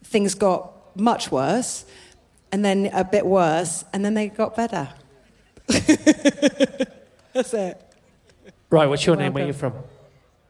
things 0.02 0.34
got 0.34 0.96
much 0.96 1.32
worse, 1.32 1.86
and 2.52 2.64
then 2.64 2.90
a 2.92 3.04
bit 3.04 3.24
worse, 3.24 3.84
and 3.92 4.04
then 4.04 4.14
they 4.14 4.28
got 4.28 4.54
better. 4.54 4.90
That's 7.32 7.54
it. 7.54 7.80
Right, 8.68 8.86
what's 8.86 9.06
your 9.06 9.16
name? 9.16 9.32
Where 9.32 9.44
are 9.44 9.46
you 9.46 9.52
from? 9.54 9.72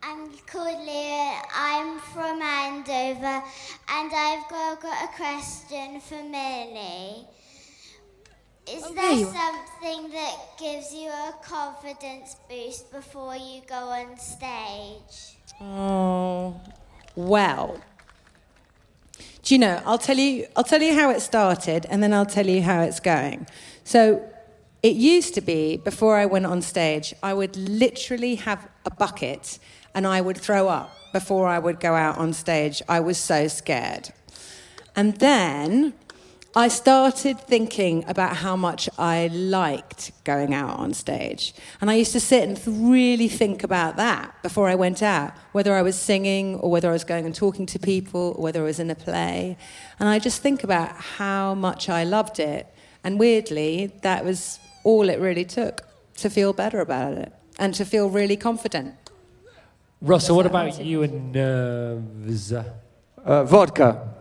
I'm 0.03 0.29
called 0.47 0.85
Leah. 0.85 1.41
I'm 1.55 1.99
from 2.01 2.43
Andover, 2.43 3.43
and 3.89 4.12
I've 4.12 4.49
got, 4.51 4.81
got 4.83 5.05
a 5.05 5.16
question 5.16 6.01
for 6.01 6.22
Millie. 6.22 7.27
Is 8.66 8.82
Oh, 8.86 8.94
there 8.94 9.16
there 9.16 9.26
something 9.26 10.10
that 10.12 10.36
gives 10.58 10.94
you 10.94 11.10
a 11.10 11.34
confidence 11.42 12.36
boost 12.48 12.90
before 12.90 13.36
you 13.36 13.60
go 13.68 13.74
on 13.74 14.18
stage? 14.18 15.36
Oh, 15.60 16.58
well. 17.14 17.78
Do 19.42 19.54
you 19.54 19.58
know? 19.58 19.82
I'll 19.84 19.98
tell 19.98 20.16
you. 20.16 20.46
I'll 20.56 20.64
tell 20.64 20.80
you 20.80 20.94
how 20.94 21.10
it 21.10 21.20
started, 21.20 21.86
and 21.90 22.02
then 22.02 22.14
I'll 22.14 22.24
tell 22.24 22.46
you 22.46 22.62
how 22.62 22.80
it's 22.80 23.00
going. 23.00 23.46
So, 23.84 24.22
it 24.82 24.96
used 24.96 25.34
to 25.34 25.42
be 25.42 25.76
before 25.76 26.16
I 26.16 26.24
went 26.24 26.46
on 26.46 26.62
stage, 26.62 27.14
I 27.22 27.34
would 27.34 27.56
literally 27.56 28.36
have 28.36 28.66
a 28.86 28.90
bucket, 28.90 29.58
and 29.94 30.06
I 30.06 30.22
would 30.22 30.38
throw 30.38 30.68
up 30.68 30.90
before 31.12 31.46
I 31.48 31.58
would 31.58 31.80
go 31.80 31.94
out 31.94 32.16
on 32.16 32.32
stage. 32.32 32.80
I 32.88 33.00
was 33.00 33.18
so 33.18 33.46
scared, 33.46 34.08
and 34.96 35.18
then 35.18 35.92
I 36.57 36.68
started 36.68 37.40
thinking 37.40 38.05
about 38.07 38.36
how 38.36 38.55
much 38.55 38.88
I 38.96 39.26
liked 39.32 40.12
going 40.22 40.55
out 40.55 40.78
on 40.78 40.94
stage. 40.94 41.52
And 41.80 41.90
I 41.90 41.94
used 41.94 42.12
to 42.12 42.20
sit 42.20 42.46
and 42.46 42.57
th- 42.57 42.68
really 42.68 43.26
think 43.26 43.64
about 43.64 43.96
that 43.96 44.40
before 44.40 44.68
I 44.68 44.76
went 44.76 45.02
out, 45.02 45.32
whether 45.50 45.74
I 45.74 45.82
was 45.82 45.96
singing 45.98 46.55
or 46.61 46.70
whether 46.70 46.88
I 46.88 46.92
was 46.92 47.02
going 47.02 47.26
and 47.26 47.34
talking 47.34 47.66
to 47.66 47.80
people 47.80 48.34
or 48.36 48.42
whether 48.44 48.61
I 48.61 48.66
was 48.66 48.78
in 48.78 48.88
a 48.88 48.94
play. 48.94 49.57
And 49.98 50.09
I 50.09 50.20
just 50.20 50.42
think 50.42 50.62
about 50.62 50.92
how 50.92 51.55
much 51.55 51.88
I 51.88 52.05
loved 52.05 52.38
it. 52.38 52.68
And 53.02 53.18
weirdly, 53.18 53.92
that 54.02 54.24
was 54.24 54.61
all 54.84 55.09
it 55.09 55.18
really 55.18 55.44
took 55.44 55.82
to 56.18 56.30
feel 56.30 56.52
better 56.52 56.78
about 56.78 57.14
it 57.14 57.32
and 57.59 57.74
to 57.74 57.84
feel 57.84 58.09
really 58.09 58.36
confident. 58.36 58.94
Russell, 60.00 60.36
what 60.36 60.46
about 60.46 60.80
you 60.84 61.02
and 61.02 61.32
nerves? 61.32 62.52
Uh, 62.52 63.42
vodka. 63.44 64.14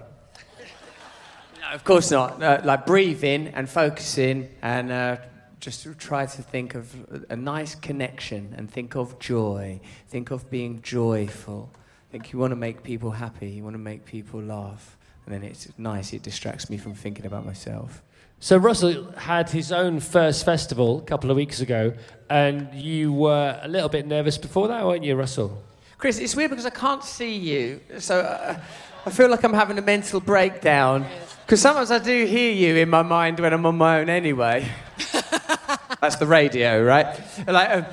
No, 1.73 1.77
of 1.77 1.83
course 1.83 2.11
not. 2.11 2.41
Uh, 2.43 2.61
like 2.63 2.85
breathing 2.85 3.47
and 3.47 3.67
focusing 3.67 4.47
and 4.61 4.91
uh, 4.91 5.17
just 5.59 5.87
try 5.97 6.27
to 6.27 6.41
think 6.43 6.75
of 6.75 6.93
a 7.31 7.35
nice 7.35 7.73
connection 7.73 8.53
and 8.55 8.69
think 8.69 8.95
of 8.95 9.17
joy. 9.17 9.79
Think 10.07 10.29
of 10.29 10.51
being 10.51 10.83
joyful. 10.83 11.71
Think 12.11 12.31
you 12.31 12.37
want 12.37 12.51
to 12.51 12.55
make 12.55 12.83
people 12.83 13.09
happy. 13.09 13.49
You 13.49 13.63
want 13.63 13.73
to 13.73 13.79
make 13.79 14.05
people 14.05 14.39
laugh. 14.39 14.97
And 15.25 15.33
then 15.33 15.43
it's 15.43 15.67
nice. 15.79 16.13
It 16.13 16.21
distracts 16.21 16.69
me 16.69 16.77
from 16.77 16.93
thinking 16.93 17.25
about 17.25 17.43
myself. 17.43 18.03
So 18.39 18.57
Russell 18.57 19.11
had 19.13 19.49
his 19.49 19.71
own 19.71 19.99
first 19.99 20.45
festival 20.45 20.99
a 20.99 21.03
couple 21.05 21.31
of 21.31 21.37
weeks 21.37 21.59
ago, 21.59 21.93
and 22.29 22.71
you 22.75 23.13
were 23.13 23.59
a 23.63 23.67
little 23.67 23.89
bit 23.89 24.05
nervous 24.05 24.37
before 24.37 24.67
that, 24.67 24.85
weren't 24.85 25.03
you, 25.03 25.15
Russell? 25.15 25.63
Chris, 25.97 26.19
it's 26.19 26.35
weird 26.35 26.51
because 26.51 26.65
I 26.65 26.71
can't 26.71 27.03
see 27.03 27.35
you, 27.35 27.79
so 27.99 28.19
uh, 28.19 28.59
I 29.05 29.09
feel 29.09 29.29
like 29.29 29.43
I'm 29.43 29.53
having 29.53 29.77
a 29.77 29.81
mental 29.81 30.19
breakdown. 30.19 31.05
Because 31.45 31.61
sometimes 31.61 31.91
I 31.91 31.99
do 31.99 32.25
hear 32.25 32.51
you 32.51 32.75
in 32.77 32.89
my 32.89 33.01
mind 33.01 33.39
when 33.39 33.53
I'm 33.53 33.65
on 33.65 33.77
my 33.77 33.99
own 33.99 34.09
anyway. 34.09 34.67
That's 36.01 36.15
the 36.15 36.25
radio, 36.25 36.83
right? 36.83 37.19
Like, 37.45 37.69
um, 37.69 37.85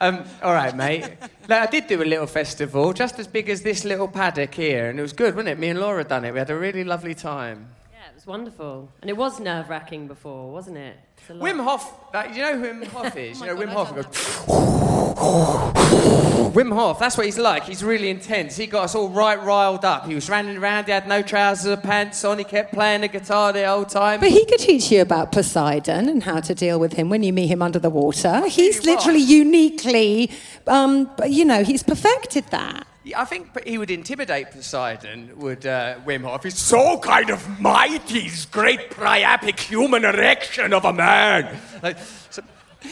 um, 0.00 0.24
all 0.42 0.52
right, 0.52 0.74
mate. 0.74 1.02
Like, 1.48 1.68
I 1.68 1.70
did 1.70 1.86
do 1.86 2.02
a 2.02 2.04
little 2.04 2.26
festival, 2.26 2.92
just 2.92 3.18
as 3.18 3.26
big 3.26 3.48
as 3.48 3.62
this 3.62 3.84
little 3.84 4.08
paddock 4.08 4.54
here, 4.54 4.90
and 4.90 4.98
it 4.98 5.02
was 5.02 5.12
good, 5.12 5.34
wasn't 5.34 5.50
it? 5.50 5.58
Me 5.58 5.68
and 5.68 5.80
Laura 5.80 6.04
done 6.04 6.24
it. 6.24 6.32
We 6.32 6.38
had 6.38 6.50
a 6.50 6.56
really 6.56 6.84
lovely 6.84 7.14
time. 7.14 7.68
Yeah, 8.12 8.12
it 8.12 8.16
was 8.16 8.26
wonderful. 8.26 8.90
And 9.00 9.08
it 9.08 9.16
was 9.16 9.40
nerve 9.40 9.70
wracking 9.70 10.06
before, 10.06 10.52
wasn't 10.52 10.76
it? 10.76 10.96
It's 11.16 11.30
a 11.30 11.34
lot. 11.34 11.48
Wim 11.48 11.64
Hof, 11.64 12.12
like, 12.12 12.34
you 12.34 12.42
know 12.42 12.58
who 12.58 12.80
Wim 12.80 12.86
Hof 12.88 13.16
is? 13.16 13.40
You 13.40 13.46
know, 13.46 13.56
Wim 13.56 13.68
Hof 13.68 13.94
goes. 13.94 14.04
Wim 16.52 16.74
Hof, 16.74 16.98
that's 16.98 17.16
what 17.16 17.24
he's 17.24 17.38
like. 17.38 17.64
He's 17.64 17.82
really 17.82 18.10
intense. 18.10 18.56
He 18.56 18.66
got 18.66 18.84
us 18.84 18.94
all 18.94 19.08
right 19.08 19.42
riled 19.42 19.86
up. 19.86 20.06
He 20.06 20.14
was 20.14 20.28
running 20.28 20.58
around, 20.58 20.86
he 20.86 20.92
had 20.92 21.08
no 21.08 21.22
trousers 21.22 21.66
or 21.66 21.78
pants 21.78 22.22
on, 22.24 22.36
he 22.36 22.44
kept 22.44 22.74
playing 22.74 23.00
the 23.00 23.08
guitar 23.08 23.52
the 23.52 23.66
whole 23.66 23.86
time. 23.86 24.20
But 24.20 24.30
he 24.30 24.44
could 24.44 24.58
teach 24.58 24.92
you 24.92 25.00
about 25.00 25.32
Poseidon 25.32 26.10
and 26.10 26.22
how 26.22 26.40
to 26.40 26.54
deal 26.54 26.78
with 26.78 26.92
him 26.94 27.08
when 27.08 27.22
you 27.22 27.32
meet 27.32 27.46
him 27.46 27.62
under 27.62 27.78
the 27.78 27.90
water. 27.90 28.46
He's 28.48 28.84
literally 28.84 29.20
uniquely, 29.20 30.30
um, 30.66 31.10
you 31.26 31.46
know, 31.46 31.64
he's 31.64 31.82
perfected 31.82 32.44
that. 32.48 32.86
I 33.16 33.24
think 33.24 33.66
he 33.66 33.78
would 33.78 33.90
intimidate 33.90 34.52
Poseidon, 34.52 35.32
would 35.38 35.66
uh, 35.66 35.96
Wim 36.06 36.22
Hof. 36.22 36.44
He's 36.44 36.58
so 36.58 36.98
kind 36.98 37.30
of 37.30 37.60
mighty, 37.60 38.20
his 38.20 38.46
great 38.46 38.90
priapic 38.90 39.58
human 39.58 40.04
erection 40.04 40.72
of 40.72 40.84
a 40.84 40.92
man. 40.92 41.58
Like, 41.82 41.98
so- 42.30 42.42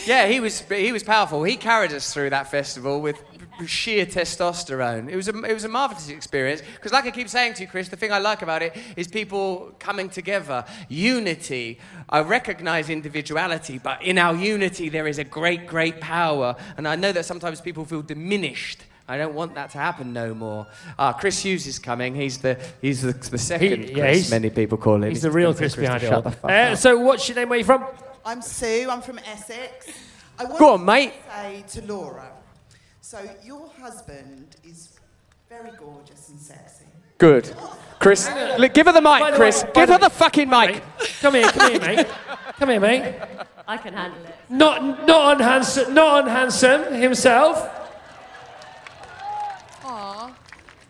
yeah, 0.07 0.27
he 0.27 0.41
was, 0.41 0.61
he 0.61 0.93
was 0.93 1.03
powerful. 1.03 1.43
He 1.43 1.57
carried 1.57 1.93
us 1.93 2.13
through 2.13 2.31
that 2.31 2.51
festival 2.51 3.01
with 3.01 3.23
sheer 3.67 4.07
testosterone. 4.07 5.09
It 5.09 5.17
was 5.17 5.29
a, 5.29 5.37
it 5.45 5.53
was 5.53 5.65
a 5.65 5.69
marvelous 5.69 6.09
experience 6.09 6.63
because, 6.77 6.93
like 6.93 7.07
I 7.07 7.11
keep 7.11 7.29
saying 7.29 7.55
to 7.55 7.63
you, 7.63 7.69
Chris, 7.69 7.89
the 7.89 7.97
thing 7.97 8.13
I 8.13 8.19
like 8.19 8.43
about 8.43 8.63
it 8.63 8.77
is 8.97 9.09
people 9.09 9.73
coming 9.79 10.09
together, 10.09 10.65
unity. 10.89 11.79
I 12.09 12.21
recognize 12.21 12.89
individuality, 12.89 13.79
but 13.79 14.03
in 14.03 14.19
our 14.19 14.35
unity, 14.35 14.89
there 14.89 15.07
is 15.07 15.19
a 15.19 15.25
great, 15.25 15.67
great 15.67 16.01
power. 16.01 16.57
And 16.77 16.87
I 16.87 16.97
know 16.97 17.13
that 17.13 17.25
sometimes 17.25 17.61
people 17.61 17.85
feel 17.85 18.03
diminished. 18.03 18.85
I 19.11 19.19
don't 19.19 19.35
want 19.35 19.55
that 19.57 19.71
to 19.71 19.79
happen 19.79 20.13
no 20.13 20.33
more. 20.35 20.67
Ah, 20.97 21.13
Chris 21.13 21.43
Hughes 21.43 21.67
is 21.67 21.79
coming. 21.81 22.15
He's 22.15 22.39
the 22.39 22.57
he's 22.81 23.03
the, 23.03 23.13
the 23.13 23.39
second 23.39 23.85
He- 23.85 23.95
yeah, 23.95 24.13
he's- 24.13 24.31
many 24.31 24.51
people 24.51 24.79
call 24.79 25.03
him. 25.03 25.11
He's 25.11 25.23
the 25.23 25.33
real 25.33 25.53
Chris 25.53 25.75
to 25.75 25.81
behind 25.81 26.05
it 26.05 26.13
all. 26.13 26.33
Uh, 26.45 26.77
so 26.77 26.97
what's 26.99 27.29
your 27.29 27.35
name? 27.37 27.49
Where 27.49 27.57
are 27.57 27.59
you 27.59 27.65
from? 27.65 27.85
I'm 28.25 28.41
Sue, 28.41 28.87
I'm 28.89 29.03
from 29.03 29.19
Essex. 29.19 29.89
I 30.39 30.45
want 30.45 30.59
Go 30.59 30.75
on, 30.75 30.85
mate. 30.85 31.13
to 31.13 31.33
say 31.75 31.81
to 31.81 31.93
Laura, 31.93 32.29
so 33.01 33.19
your 33.45 33.69
husband 33.81 34.57
is 34.63 34.99
very 35.49 35.71
gorgeous 35.77 36.29
and 36.29 36.39
sexy. 36.39 36.85
Good. 37.19 37.53
Chris, 37.99 38.31
look, 38.59 38.73
give 38.73 38.87
her 38.87 38.93
the 38.93 39.03
By 39.03 39.21
mic, 39.21 39.31
the 39.33 39.37
Chris. 39.37 39.63
way- 39.65 39.71
give 39.75 39.87
the 39.89 39.93
her 39.95 39.99
way- 39.99 40.05
the 40.09 40.11
fucking 40.11 40.49
mic. 40.49 40.83
Come 41.21 41.35
here, 41.35 41.49
come 41.49 41.71
here, 41.73 41.81
mate. 41.81 42.07
Come 42.59 42.69
here, 42.71 42.81
mate. 42.81 43.15
I 43.67 43.77
can 43.77 43.93
handle 43.95 44.25
it. 44.25 44.35
Not, 44.49 45.07
not 45.07 45.37
unhandsome, 45.41 45.93
not 45.95 46.25
unhandsome 46.27 46.95
himself. 46.95 47.77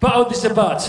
But 0.00 0.12
oh, 0.14 0.24
there's 0.24 0.44
a 0.44 0.54
but. 0.54 0.80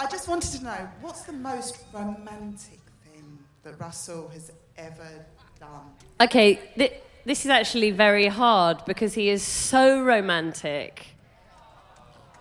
I 0.00 0.06
just 0.10 0.28
wanted 0.28 0.50
to 0.58 0.64
know 0.64 0.88
what's 1.00 1.22
the 1.22 1.32
most 1.32 1.78
romantic 1.92 2.80
thing 3.04 3.38
that 3.62 3.78
Russell 3.80 4.28
has 4.28 4.50
ever 4.76 5.26
done? 5.60 5.90
Okay, 6.20 6.58
th- 6.76 6.94
this 7.24 7.44
is 7.44 7.50
actually 7.50 7.90
very 7.90 8.26
hard 8.26 8.84
because 8.86 9.14
he 9.14 9.28
is 9.28 9.42
so 9.42 10.02
romantic. 10.02 11.08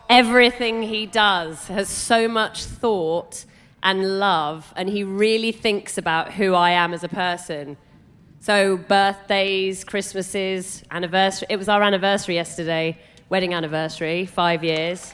Everything 0.09 0.83
he 0.83 1.05
does 1.05 1.67
has 1.67 1.89
so 1.89 2.27
much 2.27 2.63
thought 2.63 3.45
and 3.83 4.19
love, 4.19 4.73
and 4.75 4.89
he 4.89 5.03
really 5.03 5.51
thinks 5.51 5.97
about 5.97 6.33
who 6.33 6.53
I 6.53 6.71
am 6.71 6.93
as 6.93 7.03
a 7.03 7.09
person. 7.09 7.77
So, 8.39 8.77
birthdays, 8.77 9.83
Christmases, 9.83 10.83
anniversary. 10.89 11.47
It 11.49 11.57
was 11.57 11.67
our 11.67 11.83
anniversary 11.83 12.35
yesterday, 12.35 12.97
wedding 13.29 13.53
anniversary, 13.53 14.25
five 14.25 14.63
years. 14.63 15.13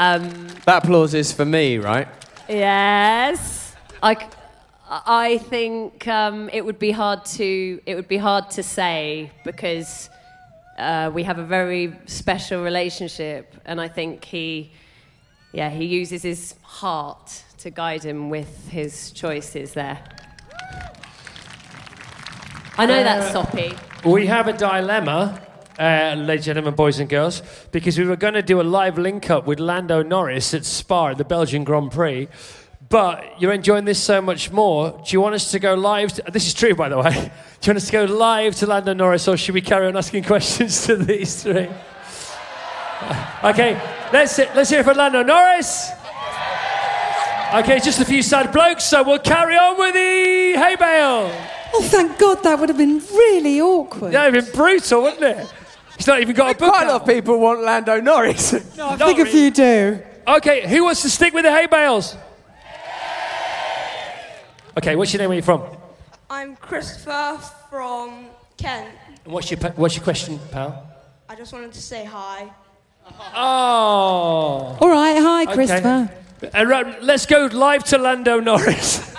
Um, 0.00 0.48
That 0.64 0.82
applause 0.84 1.12
is 1.12 1.30
for 1.30 1.44
me, 1.44 1.76
right? 1.76 2.08
Yes, 2.48 3.76
I, 4.02 4.16
I 4.88 5.36
think 5.36 6.08
um, 6.08 6.48
it 6.54 6.64
would 6.64 6.78
be 6.78 6.90
hard 6.90 7.26
to 7.36 7.80
it 7.84 7.94
would 7.96 8.08
be 8.08 8.16
hard 8.16 8.48
to 8.52 8.62
say 8.62 9.30
because 9.44 10.08
uh, 10.78 11.10
we 11.12 11.22
have 11.24 11.38
a 11.38 11.44
very 11.44 11.92
special 12.06 12.62
relationship, 12.64 13.54
and 13.66 13.78
I 13.78 13.88
think 13.88 14.24
he, 14.24 14.72
yeah, 15.52 15.68
he 15.68 15.84
uses 15.84 16.22
his 16.22 16.54
heart 16.62 17.44
to 17.58 17.68
guide 17.68 18.02
him 18.02 18.30
with 18.30 18.70
his 18.70 19.12
choices 19.12 19.74
there. 19.74 19.98
I 22.78 22.86
know 22.86 23.02
that's 23.02 23.32
soppy. 23.32 23.74
We 24.02 24.26
have 24.28 24.48
a 24.48 24.54
dilemma, 24.54 25.42
uh, 25.80 26.14
ladies 26.14 26.46
and 26.46 26.56
gentlemen, 26.56 26.74
boys 26.74 27.00
and 27.00 27.08
girls, 27.08 27.42
because 27.72 27.98
we 27.98 28.04
were 28.04 28.16
going 28.16 28.34
to 28.34 28.42
do 28.42 28.60
a 28.60 28.62
live 28.62 28.98
link 28.98 29.30
up 29.30 29.46
with 29.46 29.58
Lando 29.58 30.02
Norris 30.02 30.52
at 30.52 30.66
Spa 30.66 31.08
at 31.08 31.18
the 31.18 31.24
Belgian 31.24 31.64
Grand 31.64 31.90
Prix. 31.90 32.28
But 32.90 33.40
you're 33.40 33.52
enjoying 33.52 33.86
this 33.86 34.02
so 34.02 34.20
much 34.20 34.50
more. 34.50 34.90
Do 34.90 35.12
you 35.12 35.20
want 35.20 35.36
us 35.36 35.52
to 35.52 35.58
go 35.58 35.74
live? 35.74 36.12
To, 36.14 36.24
this 36.30 36.46
is 36.46 36.54
true, 36.54 36.74
by 36.74 36.90
the 36.90 36.98
way. 36.98 37.12
Do 37.60 37.70
you 37.70 37.70
want 37.70 37.76
us 37.78 37.86
to 37.86 37.92
go 37.92 38.04
live 38.04 38.56
to 38.56 38.66
Lando 38.66 38.92
Norris, 38.92 39.26
or 39.26 39.36
should 39.38 39.54
we 39.54 39.62
carry 39.62 39.86
on 39.86 39.96
asking 39.96 40.24
questions 40.34 40.86
to 40.86 40.96
these 40.96 41.42
three? 41.42 41.68
Okay, 43.42 43.72
let's 44.12 44.36
let's 44.36 44.68
hear 44.68 44.80
it 44.80 44.84
for 44.84 44.92
Lando 44.92 45.22
Norris. 45.22 45.90
Okay, 47.54 47.80
just 47.80 47.98
a 47.98 48.04
few 48.04 48.22
sad 48.22 48.52
blokes, 48.52 48.84
so 48.84 49.02
we'll 49.02 49.18
carry 49.18 49.56
on 49.56 49.78
with 49.78 49.94
the 49.94 50.60
hay 50.60 50.76
bale. 50.76 51.32
Oh, 51.72 51.82
thank 51.84 52.18
God, 52.18 52.42
that 52.42 52.58
would 52.60 52.68
have 52.68 52.76
been 52.76 52.98
really 52.98 53.58
awkward. 53.58 54.12
That 54.12 54.26
would 54.26 54.34
have 54.34 54.44
been 54.44 54.54
brutal, 54.54 55.02
wouldn't 55.04 55.22
it? 55.22 55.54
He's 56.00 56.06
not 56.06 56.22
even 56.22 56.34
got 56.34 56.56
a 56.56 56.58
book 56.58 56.72
Quite 56.72 56.86
a 56.86 56.92
lot 56.92 57.02
of 57.02 57.06
people 57.06 57.38
want 57.38 57.60
Lando 57.60 58.00
Norris. 58.00 58.54
No, 58.74 58.86
I 58.88 58.96
Not 58.96 59.00
think 59.00 59.18
a 59.18 59.24
really. 59.24 59.30
few 59.30 59.50
do. 59.50 60.02
Okay, 60.26 60.66
who 60.66 60.84
wants 60.84 61.02
to 61.02 61.10
stick 61.10 61.34
with 61.34 61.44
the 61.44 61.52
hay 61.52 61.66
bales? 61.66 62.16
Okay, 64.78 64.96
what's 64.96 65.12
your 65.12 65.18
name? 65.18 65.28
Where 65.28 65.34
are 65.34 65.40
you 65.40 65.42
from? 65.42 65.62
I'm 66.30 66.56
Christopher 66.56 67.38
from 67.68 68.28
Kent. 68.56 68.88
And 69.26 69.34
what's 69.34 69.50
your 69.50 69.60
what's 69.76 69.94
your 69.94 70.02
question, 70.02 70.40
pal? 70.50 70.90
I 71.28 71.34
just 71.34 71.52
wanted 71.52 71.74
to 71.74 71.82
say 71.82 72.06
hi. 72.06 72.50
Oh. 73.36 74.78
All 74.80 74.88
right, 74.88 75.18
hi, 75.18 75.42
Okay. 75.42 75.52
Christopher. 75.52 76.10
Uh, 76.54 76.64
right, 76.64 77.02
let's 77.02 77.26
go 77.26 77.50
live 77.52 77.84
to 77.84 77.98
Lando 77.98 78.40
Norris. 78.40 79.14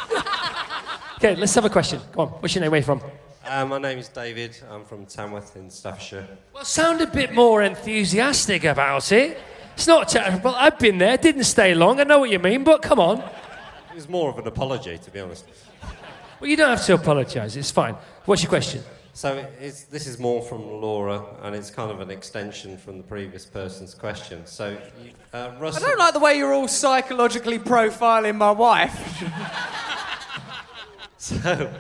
okay, 1.17 1.35
let's 1.35 1.53
have 1.53 1.65
a 1.65 1.69
question. 1.69 1.99
Come 2.13 2.21
on, 2.21 2.27
what's 2.41 2.55
your 2.55 2.63
name? 2.63 2.71
Where 2.71 2.79
are 2.79 2.81
you 2.81 2.85
from? 2.85 3.20
Uh, 3.51 3.65
my 3.65 3.77
name 3.77 3.97
is 3.97 4.07
David. 4.07 4.55
I'm 4.69 4.85
from 4.85 5.05
Tamworth 5.05 5.57
in 5.57 5.69
Staffordshire. 5.69 6.25
Well, 6.53 6.63
sound 6.63 7.01
a 7.01 7.05
bit 7.07 7.33
more 7.33 7.61
enthusiastic 7.61 8.63
about 8.63 9.11
it. 9.11 9.37
It's 9.73 9.87
not 9.87 10.07
terrible. 10.07 10.55
I've 10.55 10.79
been 10.79 10.97
there. 10.97 11.17
Didn't 11.17 11.43
stay 11.43 11.73
long. 11.75 11.99
I 11.99 12.05
know 12.05 12.19
what 12.19 12.29
you 12.29 12.39
mean, 12.39 12.63
but 12.63 12.81
come 12.81 12.97
on. 13.01 13.19
It 13.19 13.95
was 13.95 14.07
more 14.07 14.29
of 14.29 14.37
an 14.37 14.47
apology, 14.47 14.97
to 14.97 15.11
be 15.11 15.19
honest. 15.19 15.43
Well, 16.39 16.49
you 16.49 16.55
don't 16.55 16.69
have 16.69 16.85
to 16.85 16.93
apologise. 16.93 17.57
It's 17.57 17.71
fine. 17.71 17.95
What's 18.23 18.41
your 18.41 18.47
question? 18.49 18.83
So 19.11 19.45
it's, 19.59 19.83
this 19.83 20.07
is 20.07 20.17
more 20.17 20.41
from 20.41 20.61
Laura, 20.79 21.21
and 21.41 21.53
it's 21.53 21.69
kind 21.69 21.91
of 21.91 21.99
an 21.99 22.09
extension 22.09 22.77
from 22.77 22.99
the 22.99 23.03
previous 23.03 23.45
person's 23.45 23.93
question. 23.93 24.45
So, 24.45 24.77
you- 25.03 25.11
uh, 25.33 25.51
I 25.59 25.79
don't 25.79 25.99
like 25.99 26.13
the 26.13 26.21
way 26.21 26.37
you're 26.37 26.53
all 26.53 26.69
psychologically 26.69 27.59
profiling 27.59 28.37
my 28.37 28.51
wife. 28.51 29.23
So, 31.21 31.71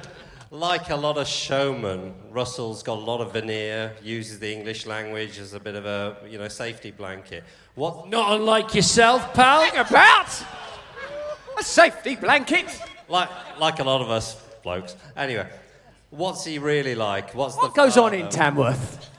like 0.51 0.89
a 0.89 0.95
lot 0.95 1.17
of 1.17 1.27
showmen, 1.27 2.13
Russell's 2.29 2.83
got 2.83 2.97
a 2.97 3.01
lot 3.01 3.21
of 3.21 3.33
veneer, 3.33 3.95
uses 4.03 4.37
the 4.39 4.53
English 4.53 4.85
language 4.85 5.39
as 5.39 5.53
a 5.53 5.59
bit 5.59 5.75
of 5.75 5.85
a 5.85 6.17
you 6.29 6.37
know 6.37 6.47
safety 6.49 6.91
blanket. 6.91 7.43
What? 7.75 8.09
Not 8.09 8.33
unlike 8.33 8.75
yourself, 8.75 9.33
pal. 9.33 9.63
About 9.73 10.45
a 11.57 11.63
safety 11.63 12.15
blanket. 12.15 12.67
Like 13.07 13.29
like 13.59 13.79
a 13.79 13.83
lot 13.83 14.01
of 14.01 14.09
us 14.09 14.35
blokes. 14.61 14.95
Anyway, 15.15 15.47
what's 16.09 16.43
he 16.45 16.59
really 16.59 16.95
like? 16.95 17.33
What's 17.33 17.55
What 17.55 17.73
the 17.73 17.81
goes 17.81 17.97
on 17.97 18.13
in? 18.13 18.29
Tamworth? 18.29 19.09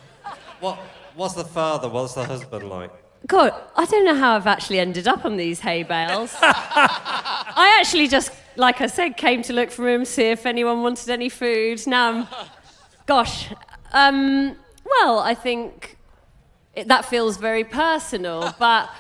What 0.61 0.79
What's 1.15 1.35
the 1.35 1.45
father? 1.45 1.89
What's 1.89 2.15
the 2.15 2.25
husband 2.25 2.69
like? 2.69 2.91
God, 3.27 3.55
I 3.77 3.85
don't 3.85 4.05
know 4.05 4.17
how 4.17 4.35
I've 4.35 4.47
actually 4.47 4.81
ended 4.81 5.07
up 5.07 5.25
on 5.25 5.37
these 5.37 5.61
hay 5.61 5.83
bales. 5.85 6.35
I 6.43 7.77
actually 7.79 8.09
just, 8.09 8.33
like 8.57 8.81
I 8.81 8.87
said, 8.87 9.17
came 9.17 9.43
to 9.43 9.53
look 9.53 9.71
for 9.71 9.89
him, 9.89 10.05
see 10.05 10.25
if 10.25 10.47
anyone 10.47 10.83
wanted 10.83 11.11
any 11.11 11.29
food. 11.29 11.87
Now 11.87 12.09
I'm, 12.11 12.29
gosh, 13.07 13.53
um, 13.93 14.57
well, 14.85 15.19
I 15.19 15.35
think 15.35 15.97
it, 16.75 16.89
that 16.89 17.05
feels 17.05 17.37
very 17.37 17.65
personal, 17.65 18.55
but 18.59 18.91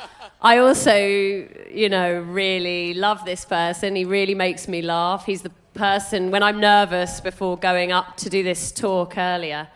I 0.40 0.58
also, 0.58 0.96
you 0.96 1.88
know, 1.88 2.20
really 2.20 2.94
love 2.94 3.24
this 3.24 3.44
person. 3.44 3.96
He 3.96 4.04
really 4.04 4.34
makes 4.34 4.68
me 4.68 4.82
laugh. 4.82 5.26
He's 5.26 5.42
the 5.42 5.52
person, 5.74 6.30
when 6.30 6.42
I'm 6.42 6.60
nervous 6.60 7.20
before 7.20 7.56
going 7.56 7.92
up 7.92 8.16
to 8.18 8.30
do 8.30 8.42
this 8.42 8.72
talk 8.72 9.16
earlier, 9.16 9.68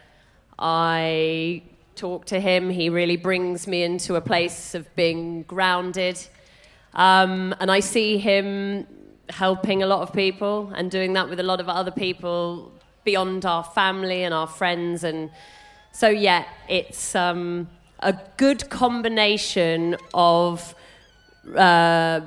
I 0.59 1.62
talk 1.95 2.27
to 2.27 2.41
him. 2.41 2.70
He 2.70 2.91
really 2.91 3.16
brings 3.16 3.66
me 3.66 3.83
into 3.83 4.16
a 4.16 4.20
place 4.20 4.74
of 4.74 4.95
being 4.95 5.43
grounded. 5.43 6.18
Um, 6.95 7.55
and 7.61 7.70
I 7.70 7.81
see 7.81 8.18
him 8.18 8.87
helping 9.31 9.83
a 9.83 9.87
lot 9.87 10.03
of 10.03 10.12
people 10.12 10.72
and 10.74 10.91
doing 10.91 11.12
that 11.14 11.29
with 11.29 11.41
a 11.41 11.43
lot 11.43 11.61
of 11.61 11.68
other 11.68 11.91
people 11.91 12.72
beyond 13.05 13.45
our 13.45 13.64
family 13.64 14.24
and 14.24 14.35
our 14.35 14.47
friends. 14.47 15.05
And 15.05 15.31
so, 15.93 16.09
yeah, 16.09 16.45
it's 16.68 17.14
um, 17.14 17.68
a 18.01 18.14
good 18.37 18.68
combination 18.68 19.97
of 20.12 20.74
uh, 21.55 22.20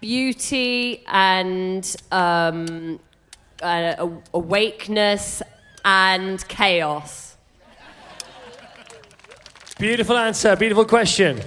beauty 0.00 1.02
and 1.06 1.96
um, 2.12 3.00
uh, 3.62 4.08
awakeness 4.32 5.42
and 5.84 6.46
chaos. 6.48 7.36
Beautiful 9.78 10.16
answer, 10.16 10.54
beautiful 10.56 10.84
question. 10.84 11.40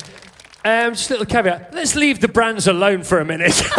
Um, 0.65 0.93
just 0.93 1.09
a 1.09 1.13
little 1.13 1.25
caveat. 1.25 1.73
Let's 1.73 1.95
leave 1.95 2.19
the 2.19 2.27
brands 2.27 2.67
alone 2.67 3.03
for 3.03 3.19
a 3.19 3.25
minute. 3.25 3.61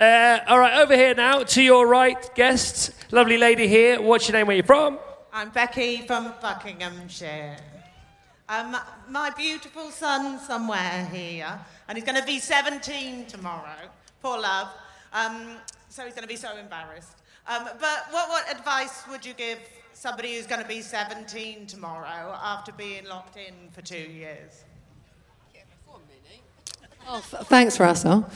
uh, 0.00 0.38
all 0.46 0.58
right, 0.58 0.80
over 0.80 0.94
here 0.94 1.14
now, 1.14 1.42
to 1.42 1.62
your 1.62 1.86
right, 1.86 2.34
guests. 2.34 2.90
Lovely 3.10 3.38
lady 3.38 3.68
here. 3.68 4.02
What's 4.02 4.28
your 4.28 4.36
name? 4.36 4.48
Where 4.48 4.56
you 4.56 4.62
from? 4.62 4.98
I'm 5.32 5.50
Becky 5.50 6.02
from 6.06 6.34
Buckinghamshire. 6.42 7.56
Um, 8.48 8.76
my 9.08 9.30
beautiful 9.30 9.90
son 9.90 10.38
somewhere 10.38 11.08
here, 11.10 11.58
and 11.88 11.96
he's 11.96 12.04
going 12.04 12.20
to 12.20 12.26
be 12.26 12.38
17 12.38 13.26
tomorrow. 13.26 13.88
Poor 14.20 14.38
love. 14.38 14.68
Um, 15.12 15.56
so 15.88 16.04
he's 16.04 16.14
going 16.14 16.24
to 16.24 16.28
be 16.28 16.36
so 16.36 16.56
embarrassed. 16.56 17.16
Um, 17.46 17.64
but 17.64 18.06
what, 18.10 18.28
what 18.28 18.50
advice 18.50 19.04
would 19.10 19.24
you 19.24 19.34
give 19.34 19.58
somebody 19.94 20.36
who's 20.36 20.46
going 20.46 20.62
to 20.62 20.68
be 20.68 20.80
17 20.82 21.66
tomorrow 21.66 22.36
after 22.42 22.72
being 22.72 23.04
locked 23.06 23.36
in 23.36 23.54
for 23.72 23.82
two 23.82 23.96
years? 23.96 24.64
Oh, 27.08 27.16
f- 27.18 27.46
thanks, 27.48 27.80
Russell. 27.80 28.28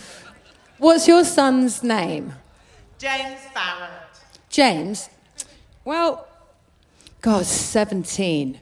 What's 0.79 1.07
your 1.07 1.25
son's 1.25 1.83
name? 1.83 2.33
James 2.99 3.41
Barrett. 3.55 3.91
James. 4.49 5.09
Well, 5.85 6.27
God, 7.21 7.45
17. 7.47 8.59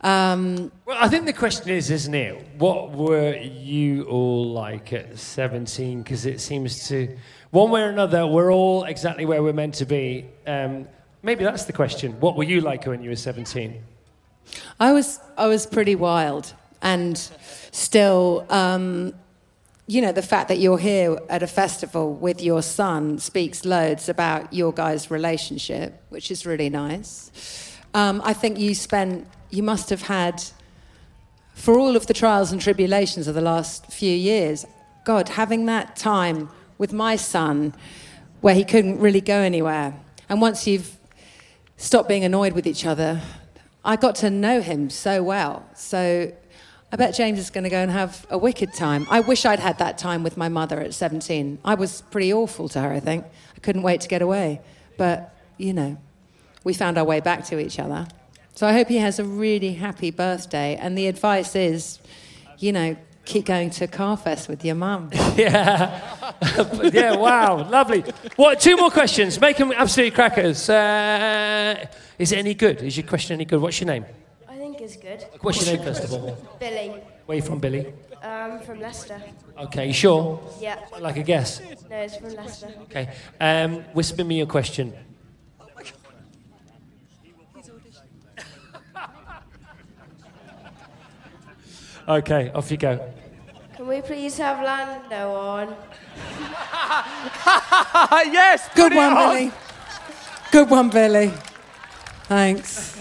Um, 0.00 0.72
Well, 0.84 0.98
I 1.00 1.08
think 1.08 1.24
the 1.26 1.32
question 1.32 1.70
is, 1.70 1.90
isn't 1.90 2.14
it? 2.14 2.44
What 2.58 2.90
were 2.90 3.36
you 3.36 4.04
all 4.04 4.50
like 4.52 4.92
at 4.92 5.18
17? 5.18 6.02
Because 6.02 6.26
it 6.26 6.40
seems 6.40 6.88
to, 6.88 7.16
one 7.50 7.70
way 7.70 7.82
or 7.82 7.88
another, 7.90 8.26
we're 8.26 8.52
all 8.52 8.84
exactly 8.84 9.24
where 9.24 9.42
we're 9.42 9.52
meant 9.52 9.74
to 9.74 9.86
be. 9.86 10.26
Um, 10.46 10.88
maybe 11.24 11.42
that's 11.42 11.64
the 11.64 11.72
question. 11.72 12.12
What 12.20 12.36
were 12.36 12.44
you 12.44 12.60
like 12.60 12.86
when 12.86 13.02
you 13.02 13.10
were 13.10 13.16
17? 13.16 13.82
I 14.78 14.92
was 14.92 15.18
I 15.36 15.46
was 15.46 15.66
pretty 15.66 15.96
wild. 15.96 16.52
and 16.82 17.16
still, 17.72 18.46
um, 18.50 19.14
you 19.86 20.00
know, 20.02 20.12
the 20.12 20.22
fact 20.22 20.48
that 20.48 20.58
you're 20.58 20.78
here 20.78 21.18
at 21.28 21.42
a 21.42 21.46
festival 21.46 22.14
with 22.14 22.42
your 22.42 22.62
son 22.62 23.18
speaks 23.18 23.64
loads 23.64 24.08
about 24.08 24.52
your 24.52 24.72
guys' 24.72 25.10
relationship, 25.10 26.02
which 26.10 26.30
is 26.30 26.46
really 26.46 26.70
nice. 26.70 27.72
Um, 27.94 28.20
I 28.24 28.34
think 28.34 28.58
you 28.58 28.74
spent, 28.74 29.26
you 29.50 29.62
must 29.62 29.88
have 29.90 30.02
had, 30.02 30.42
for 31.54 31.78
all 31.78 31.96
of 31.96 32.06
the 32.06 32.14
trials 32.14 32.52
and 32.52 32.60
tribulations 32.60 33.26
of 33.26 33.34
the 33.34 33.40
last 33.40 33.86
few 33.86 34.14
years, 34.14 34.66
God, 35.04 35.30
having 35.30 35.66
that 35.66 35.96
time 35.96 36.50
with 36.78 36.92
my 36.92 37.16
son 37.16 37.74
where 38.40 38.54
he 38.54 38.64
couldn't 38.64 38.98
really 39.00 39.20
go 39.20 39.40
anywhere. 39.40 39.94
And 40.28 40.40
once 40.40 40.66
you've 40.66 40.96
stopped 41.76 42.08
being 42.08 42.24
annoyed 42.24 42.52
with 42.52 42.66
each 42.66 42.86
other, 42.86 43.20
I 43.84 43.96
got 43.96 44.14
to 44.16 44.30
know 44.30 44.60
him 44.60 44.90
so 44.90 45.22
well. 45.22 45.64
So 45.74 46.32
I 46.92 46.96
bet 46.96 47.14
James 47.14 47.38
is 47.38 47.50
going 47.50 47.64
to 47.64 47.70
go 47.70 47.78
and 47.78 47.90
have 47.90 48.26
a 48.30 48.38
wicked 48.38 48.72
time. 48.72 49.06
I 49.10 49.20
wish 49.20 49.44
I'd 49.44 49.58
had 49.58 49.78
that 49.78 49.98
time 49.98 50.22
with 50.22 50.36
my 50.36 50.48
mother 50.48 50.80
at 50.80 50.94
17. 50.94 51.58
I 51.64 51.74
was 51.74 52.02
pretty 52.02 52.32
awful 52.32 52.68
to 52.70 52.80
her, 52.80 52.92
I 52.92 53.00
think. 53.00 53.24
I 53.56 53.60
couldn't 53.60 53.82
wait 53.82 54.00
to 54.02 54.08
get 54.08 54.22
away. 54.22 54.60
But, 54.96 55.36
you 55.58 55.72
know, 55.72 55.98
we 56.62 56.72
found 56.72 56.96
our 56.96 57.04
way 57.04 57.20
back 57.20 57.44
to 57.46 57.58
each 57.58 57.78
other. 57.78 58.06
So 58.54 58.66
I 58.66 58.72
hope 58.72 58.88
he 58.88 58.98
has 58.98 59.18
a 59.18 59.24
really 59.24 59.74
happy 59.74 60.12
birthday. 60.12 60.76
And 60.76 60.96
the 60.96 61.08
advice 61.08 61.56
is, 61.56 61.98
you 62.58 62.72
know, 62.72 62.96
keep 63.24 63.46
going 63.46 63.70
to 63.70 63.86
Carfest 63.88 64.48
with 64.48 64.64
your 64.64 64.74
mum. 64.74 65.10
yeah. 65.36 66.00
yeah, 66.92 67.16
wow, 67.16 67.68
lovely. 67.68 68.04
What? 68.36 68.60
Two 68.60 68.76
more 68.76 68.90
questions. 68.90 69.40
Make 69.40 69.56
them 69.56 69.72
absolute 69.72 70.14
crackers. 70.14 70.68
Uh, 70.68 71.86
is 72.18 72.32
it 72.32 72.38
any 72.38 72.54
good? 72.54 72.82
Is 72.82 72.96
your 72.96 73.06
question 73.06 73.34
any 73.34 73.44
good? 73.44 73.60
What's 73.60 73.80
your 73.80 73.86
name? 73.86 74.04
I 74.48 74.56
think 74.56 74.80
it's 74.80 74.96
good. 74.96 75.24
What's 75.40 75.66
your 75.66 75.76
name, 75.76 75.84
first 75.84 76.04
of 76.04 76.12
all? 76.12 76.36
Billy. 76.60 76.88
Where 77.26 77.34
are 77.34 77.34
you 77.36 77.42
from, 77.42 77.58
Billy? 77.58 77.92
Um, 78.22 78.60
from 78.60 78.80
Leicester. 78.80 79.20
Okay, 79.58 79.86
you 79.86 79.92
sure? 79.92 80.40
Yeah. 80.60 80.78
Like 81.00 81.16
a 81.16 81.22
guess? 81.22 81.60
No, 81.90 81.96
it's 81.96 82.16
from 82.16 82.34
Leicester. 82.34 82.68
Okay. 82.84 83.12
Um, 83.40 83.82
whisper 83.92 84.24
me 84.24 84.38
your 84.38 84.46
question. 84.46 84.92
Okay, 92.06 92.50
off 92.54 92.70
you 92.70 92.76
go. 92.76 93.00
Can 93.76 93.86
we 93.86 94.02
please 94.02 94.36
have 94.38 94.62
Lando 94.62 95.32
on? 95.32 95.68
yes. 98.32 98.68
Good 98.74 98.90
put 98.90 98.92
it 98.92 98.96
one, 98.96 99.12
on. 99.12 99.34
Billy. 99.34 99.52
Good 100.52 100.70
one, 100.70 100.90
Billy. 100.90 101.32
Thanks. 102.24 102.98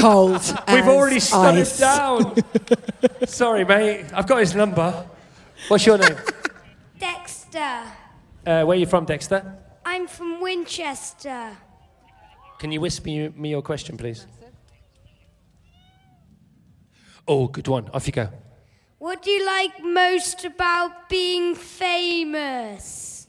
Cold. 0.00 0.32
We've 0.68 0.84
as 0.84 0.88
already 0.88 1.20
shut 1.20 1.56
it 1.56 1.74
down. 1.78 2.36
Sorry, 3.26 3.64
mate. 3.64 4.06
I've 4.14 4.26
got 4.26 4.40
his 4.40 4.54
number. 4.54 5.06
What's 5.68 5.86
your 5.86 5.98
name? 5.98 6.16
Dexter. 6.98 7.58
Uh, 7.58 7.84
where 8.64 8.68
are 8.68 8.74
you 8.74 8.86
from, 8.86 9.06
Dexter? 9.06 9.56
I'm 9.84 10.06
from 10.06 10.40
Winchester. 10.40 11.56
Can 12.58 12.70
you 12.70 12.80
whisper 12.80 13.08
me- 13.08 13.28
me 13.30 13.50
your 13.50 13.62
question, 13.62 13.96
please? 13.96 14.26
Oh, 17.26 17.46
good 17.46 17.68
one. 17.68 17.88
Off 17.92 18.06
you 18.06 18.12
go. 18.12 18.28
What 18.98 19.22
do 19.22 19.30
you 19.30 19.46
like 19.46 19.82
most 19.82 20.44
about 20.44 21.08
being 21.08 21.54
famous? 21.54 23.26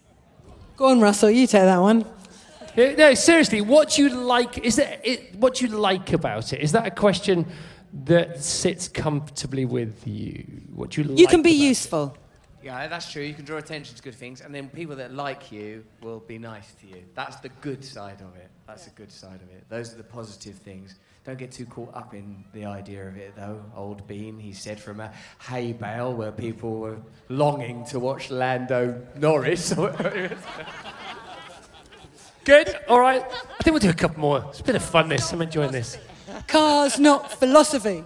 Go 0.75 0.87
on, 0.87 0.99
Russell. 0.99 1.29
You 1.29 1.47
take 1.47 1.63
that 1.63 1.77
one. 1.77 2.05
Eh, 2.75 2.95
no, 2.97 3.13
seriously, 3.13 3.61
what 3.61 3.91
do 3.91 4.03
you 4.03 4.09
like? 4.09 4.57
Is 4.57 4.77
that 4.77 4.99
it, 5.03 5.35
what 5.35 5.55
do 5.55 5.65
you 5.65 5.77
like 5.77 6.13
about 6.13 6.53
it? 6.53 6.61
Is 6.61 6.71
that 6.71 6.87
a 6.87 6.91
question 6.91 7.45
that 8.05 8.41
sits 8.41 8.87
comfortably 8.87 9.65
with 9.65 10.07
you? 10.07 10.45
What 10.73 10.91
do 10.91 11.01
you 11.01 11.07
like? 11.09 11.19
You 11.19 11.27
can 11.27 11.41
be 11.41 11.51
about 11.51 11.63
it? 11.63 11.67
useful. 11.67 12.17
Yeah, 12.63 12.87
that's 12.87 13.11
true. 13.11 13.23
You 13.23 13.33
can 13.33 13.43
draw 13.43 13.57
attention 13.57 13.95
to 13.95 14.03
good 14.03 14.15
things, 14.15 14.41
and 14.41 14.53
then 14.53 14.69
people 14.69 14.95
that 14.97 15.13
like 15.13 15.51
you 15.51 15.83
will 16.01 16.19
be 16.19 16.37
nice 16.37 16.73
to 16.81 16.87
you. 16.87 17.03
That's 17.15 17.37
the 17.37 17.49
good 17.49 17.83
side 17.83 18.21
of 18.21 18.35
it. 18.35 18.49
That's 18.67 18.85
the 18.85 18.91
good 18.91 19.11
side 19.11 19.41
of 19.41 19.49
it. 19.49 19.65
Those 19.67 19.93
are 19.93 19.97
the 19.97 20.03
positive 20.03 20.55
things. 20.55 20.95
Don't 21.23 21.37
get 21.37 21.51
too 21.51 21.67
caught 21.67 21.95
up 21.95 22.15
in 22.15 22.43
the 22.51 22.65
idea 22.65 23.07
of 23.07 23.15
it, 23.15 23.35
though. 23.35 23.63
Old 23.75 24.07
Bean, 24.07 24.39
he 24.39 24.53
said 24.53 24.79
from 24.79 24.99
a 24.99 25.11
hay 25.39 25.71
bale 25.71 26.11
where 26.11 26.31
people 26.31 26.79
were 26.79 26.97
longing 27.29 27.85
to 27.85 27.99
watch 27.99 28.31
Lando 28.31 28.99
Norris. 29.17 29.71
Good. 32.43 32.75
All 32.87 32.99
right. 32.99 33.23
I 33.23 33.63
think 33.63 33.73
we'll 33.73 33.79
do 33.79 33.91
a 33.91 33.93
couple 33.93 34.19
more. 34.19 34.43
It's 34.49 34.61
a 34.61 34.63
bit 34.63 34.75
of 34.75 34.81
fun. 34.81 35.09
This. 35.09 35.31
I'm 35.31 35.43
enjoying 35.43 35.71
this. 35.71 35.99
Cars, 36.47 36.97
not 36.97 37.31
philosophy. 37.33 38.03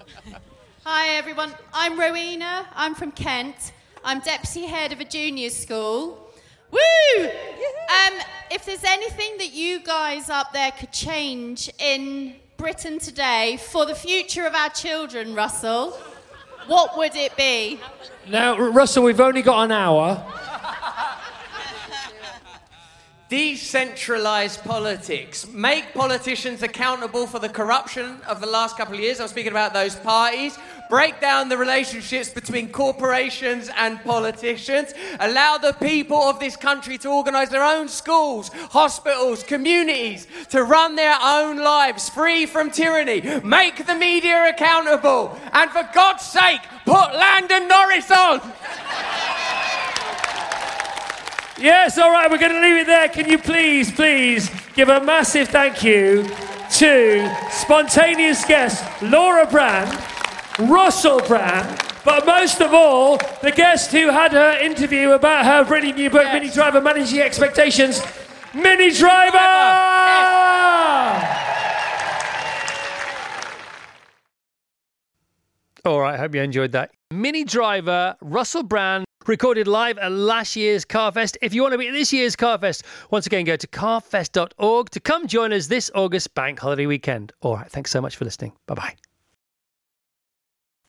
Hi 0.84 1.07
everyone, 1.16 1.53
I'm 1.74 1.97
Rowena. 1.97 2.68
I'm 2.76 2.95
from 2.95 3.11
Kent. 3.11 3.72
I'm 4.03 4.20
deputy 4.20 4.66
head 4.66 4.91
of 4.91 4.99
a 4.99 5.05
junior 5.05 5.49
school. 5.51 6.30
Woo! 6.70 6.80
Um, 7.24 8.13
if 8.51 8.66
there's 8.66 8.84
anything 8.84 9.38
that 9.38 9.53
you 9.53 9.80
guys 9.80 10.30
up 10.30 10.51
there 10.51 10.72
could 10.72 10.91
change 10.91 11.70
in 11.80 12.36
Britain 12.58 12.99
today 12.99 13.58
for 13.58 13.86
the 13.86 13.95
future 13.95 14.45
of 14.45 14.56
our 14.56 14.70
children, 14.70 15.36
Russell, 15.36 15.91
what 16.68 16.97
would 16.97 17.16
it 17.16 17.36
be? 17.36 17.80
Now, 18.30 18.58
Russell, 18.58 19.03
we've 19.03 19.20
only 19.20 19.41
got 19.41 19.64
an 19.66 19.72
hour. 19.72 20.24
Decentralised 23.30 24.64
politics. 24.64 25.48
Make 25.48 25.96
politicians 25.96 26.62
accountable 26.62 27.26
for 27.26 27.40
the 27.40 27.50
corruption 27.50 28.20
of 28.28 28.40
the 28.40 28.46
last 28.46 28.78
couple 28.78 28.94
of 28.94 29.00
years. 29.00 29.20
I'm 29.20 29.28
speaking 29.28 29.52
about 29.52 29.74
those 29.74 29.96
parties. 29.96 30.60
Break 30.92 31.20
down 31.22 31.50
the 31.50 31.58
relationships 31.58 32.30
between 32.30 32.70
corporations 32.70 33.72
and 33.76 34.00
politicians. 34.04 34.94
Allow 35.20 35.58
the 35.58 35.74
people 35.74 36.18
of 36.18 36.40
this 36.40 36.56
country 36.56 37.00
to 37.00 37.10
organise 37.10 37.50
their 37.50 37.64
own 37.64 37.88
schools, 37.88 38.52
hospitals, 38.70 39.42
communities, 39.42 40.28
to 40.50 40.64
run 40.64 40.96
their 40.96 41.18
own 41.20 41.58
lives 41.58 42.08
free 42.08 42.46
from 42.46 42.70
tyranny. 42.70 43.22
Make 43.44 43.88
the 43.88 43.96
media 43.96 44.50
accountable. 44.50 45.36
And 45.52 45.72
for 45.72 45.90
God's 45.96 46.24
sake, 46.24 46.62
put 46.86 47.16
Lando 47.16 47.58
Norris 47.58 48.12
on. 48.12 48.42
Yes, 51.58 51.97
all 51.97 52.12
right, 52.12 52.30
we're 52.30 52.38
going 52.38 52.51
to 52.51 52.60
leave 52.60 52.78
it 52.80 52.88
there. 52.88 53.08
Can 53.08 53.30
you 53.30 53.38
please, 53.38 53.89
please 53.89 54.51
give 54.74 54.89
a 54.89 54.99
massive 54.99 55.47
thank 55.47 55.84
you 55.84 56.28
to 56.74 57.34
spontaneous 57.49 58.43
guest 58.43 58.84
Laura 59.01 59.47
Brand, 59.47 59.89
Russell 60.60 61.22
Brand, 61.22 61.82
but 62.03 62.26
most 62.26 62.62
of 62.62 62.74
all, 62.74 63.18
the 63.41 63.53
guest 63.56 63.91
who 63.91 64.10
had 64.10 64.34
her 64.34 64.60
interview 64.60 65.12
about 65.12 65.45
her 65.45 65.64
brilliant 65.64 65.97
new 65.97 66.10
book, 66.10 66.26
Minnie 66.34 66.49
Driver 66.49 66.82
Managing 66.82 67.20
Expectations, 67.20 68.01
Minnie 68.53 68.91
Driver! 68.91 69.38
All 75.86 76.01
right, 76.01 76.20
hope 76.20 76.36
you 76.36 76.41
enjoyed 76.41 76.74
that. 76.74 76.91
Minnie 77.12 77.45
Driver 77.45 78.18
Russell 78.20 78.64
Brand 78.64 79.05
recorded 79.28 79.68
live 79.68 79.98
at 79.98 80.12
last 80.12 80.56
year's 80.56 80.86
Carfest. 80.86 81.38
If 81.42 81.54
you 81.54 81.62
want 81.62 81.74
to 81.74 81.78
be 81.78 81.88
at 81.88 81.94
this 81.94 82.14
year's 82.14 82.36
Carfest, 82.36 82.84
once 83.12 83.26
again 83.26 83.46
go 83.46 83.56
to 83.56 83.68
carfest.org 83.68 84.90
to 84.90 85.00
come 85.00 85.28
join 85.28 85.54
us 85.54 85.68
this 85.68 85.92
August 85.96 86.34
bank 86.36 86.60
holiday 86.60 86.86
weekend. 86.86 87.34
All 87.42 87.56
right, 87.56 87.70
thanks 87.70 87.92
so 87.92 88.02
much 88.02 88.16
for 88.16 88.26
listening. 88.26 88.54
Bye 88.68 88.76
bye. 88.76 88.96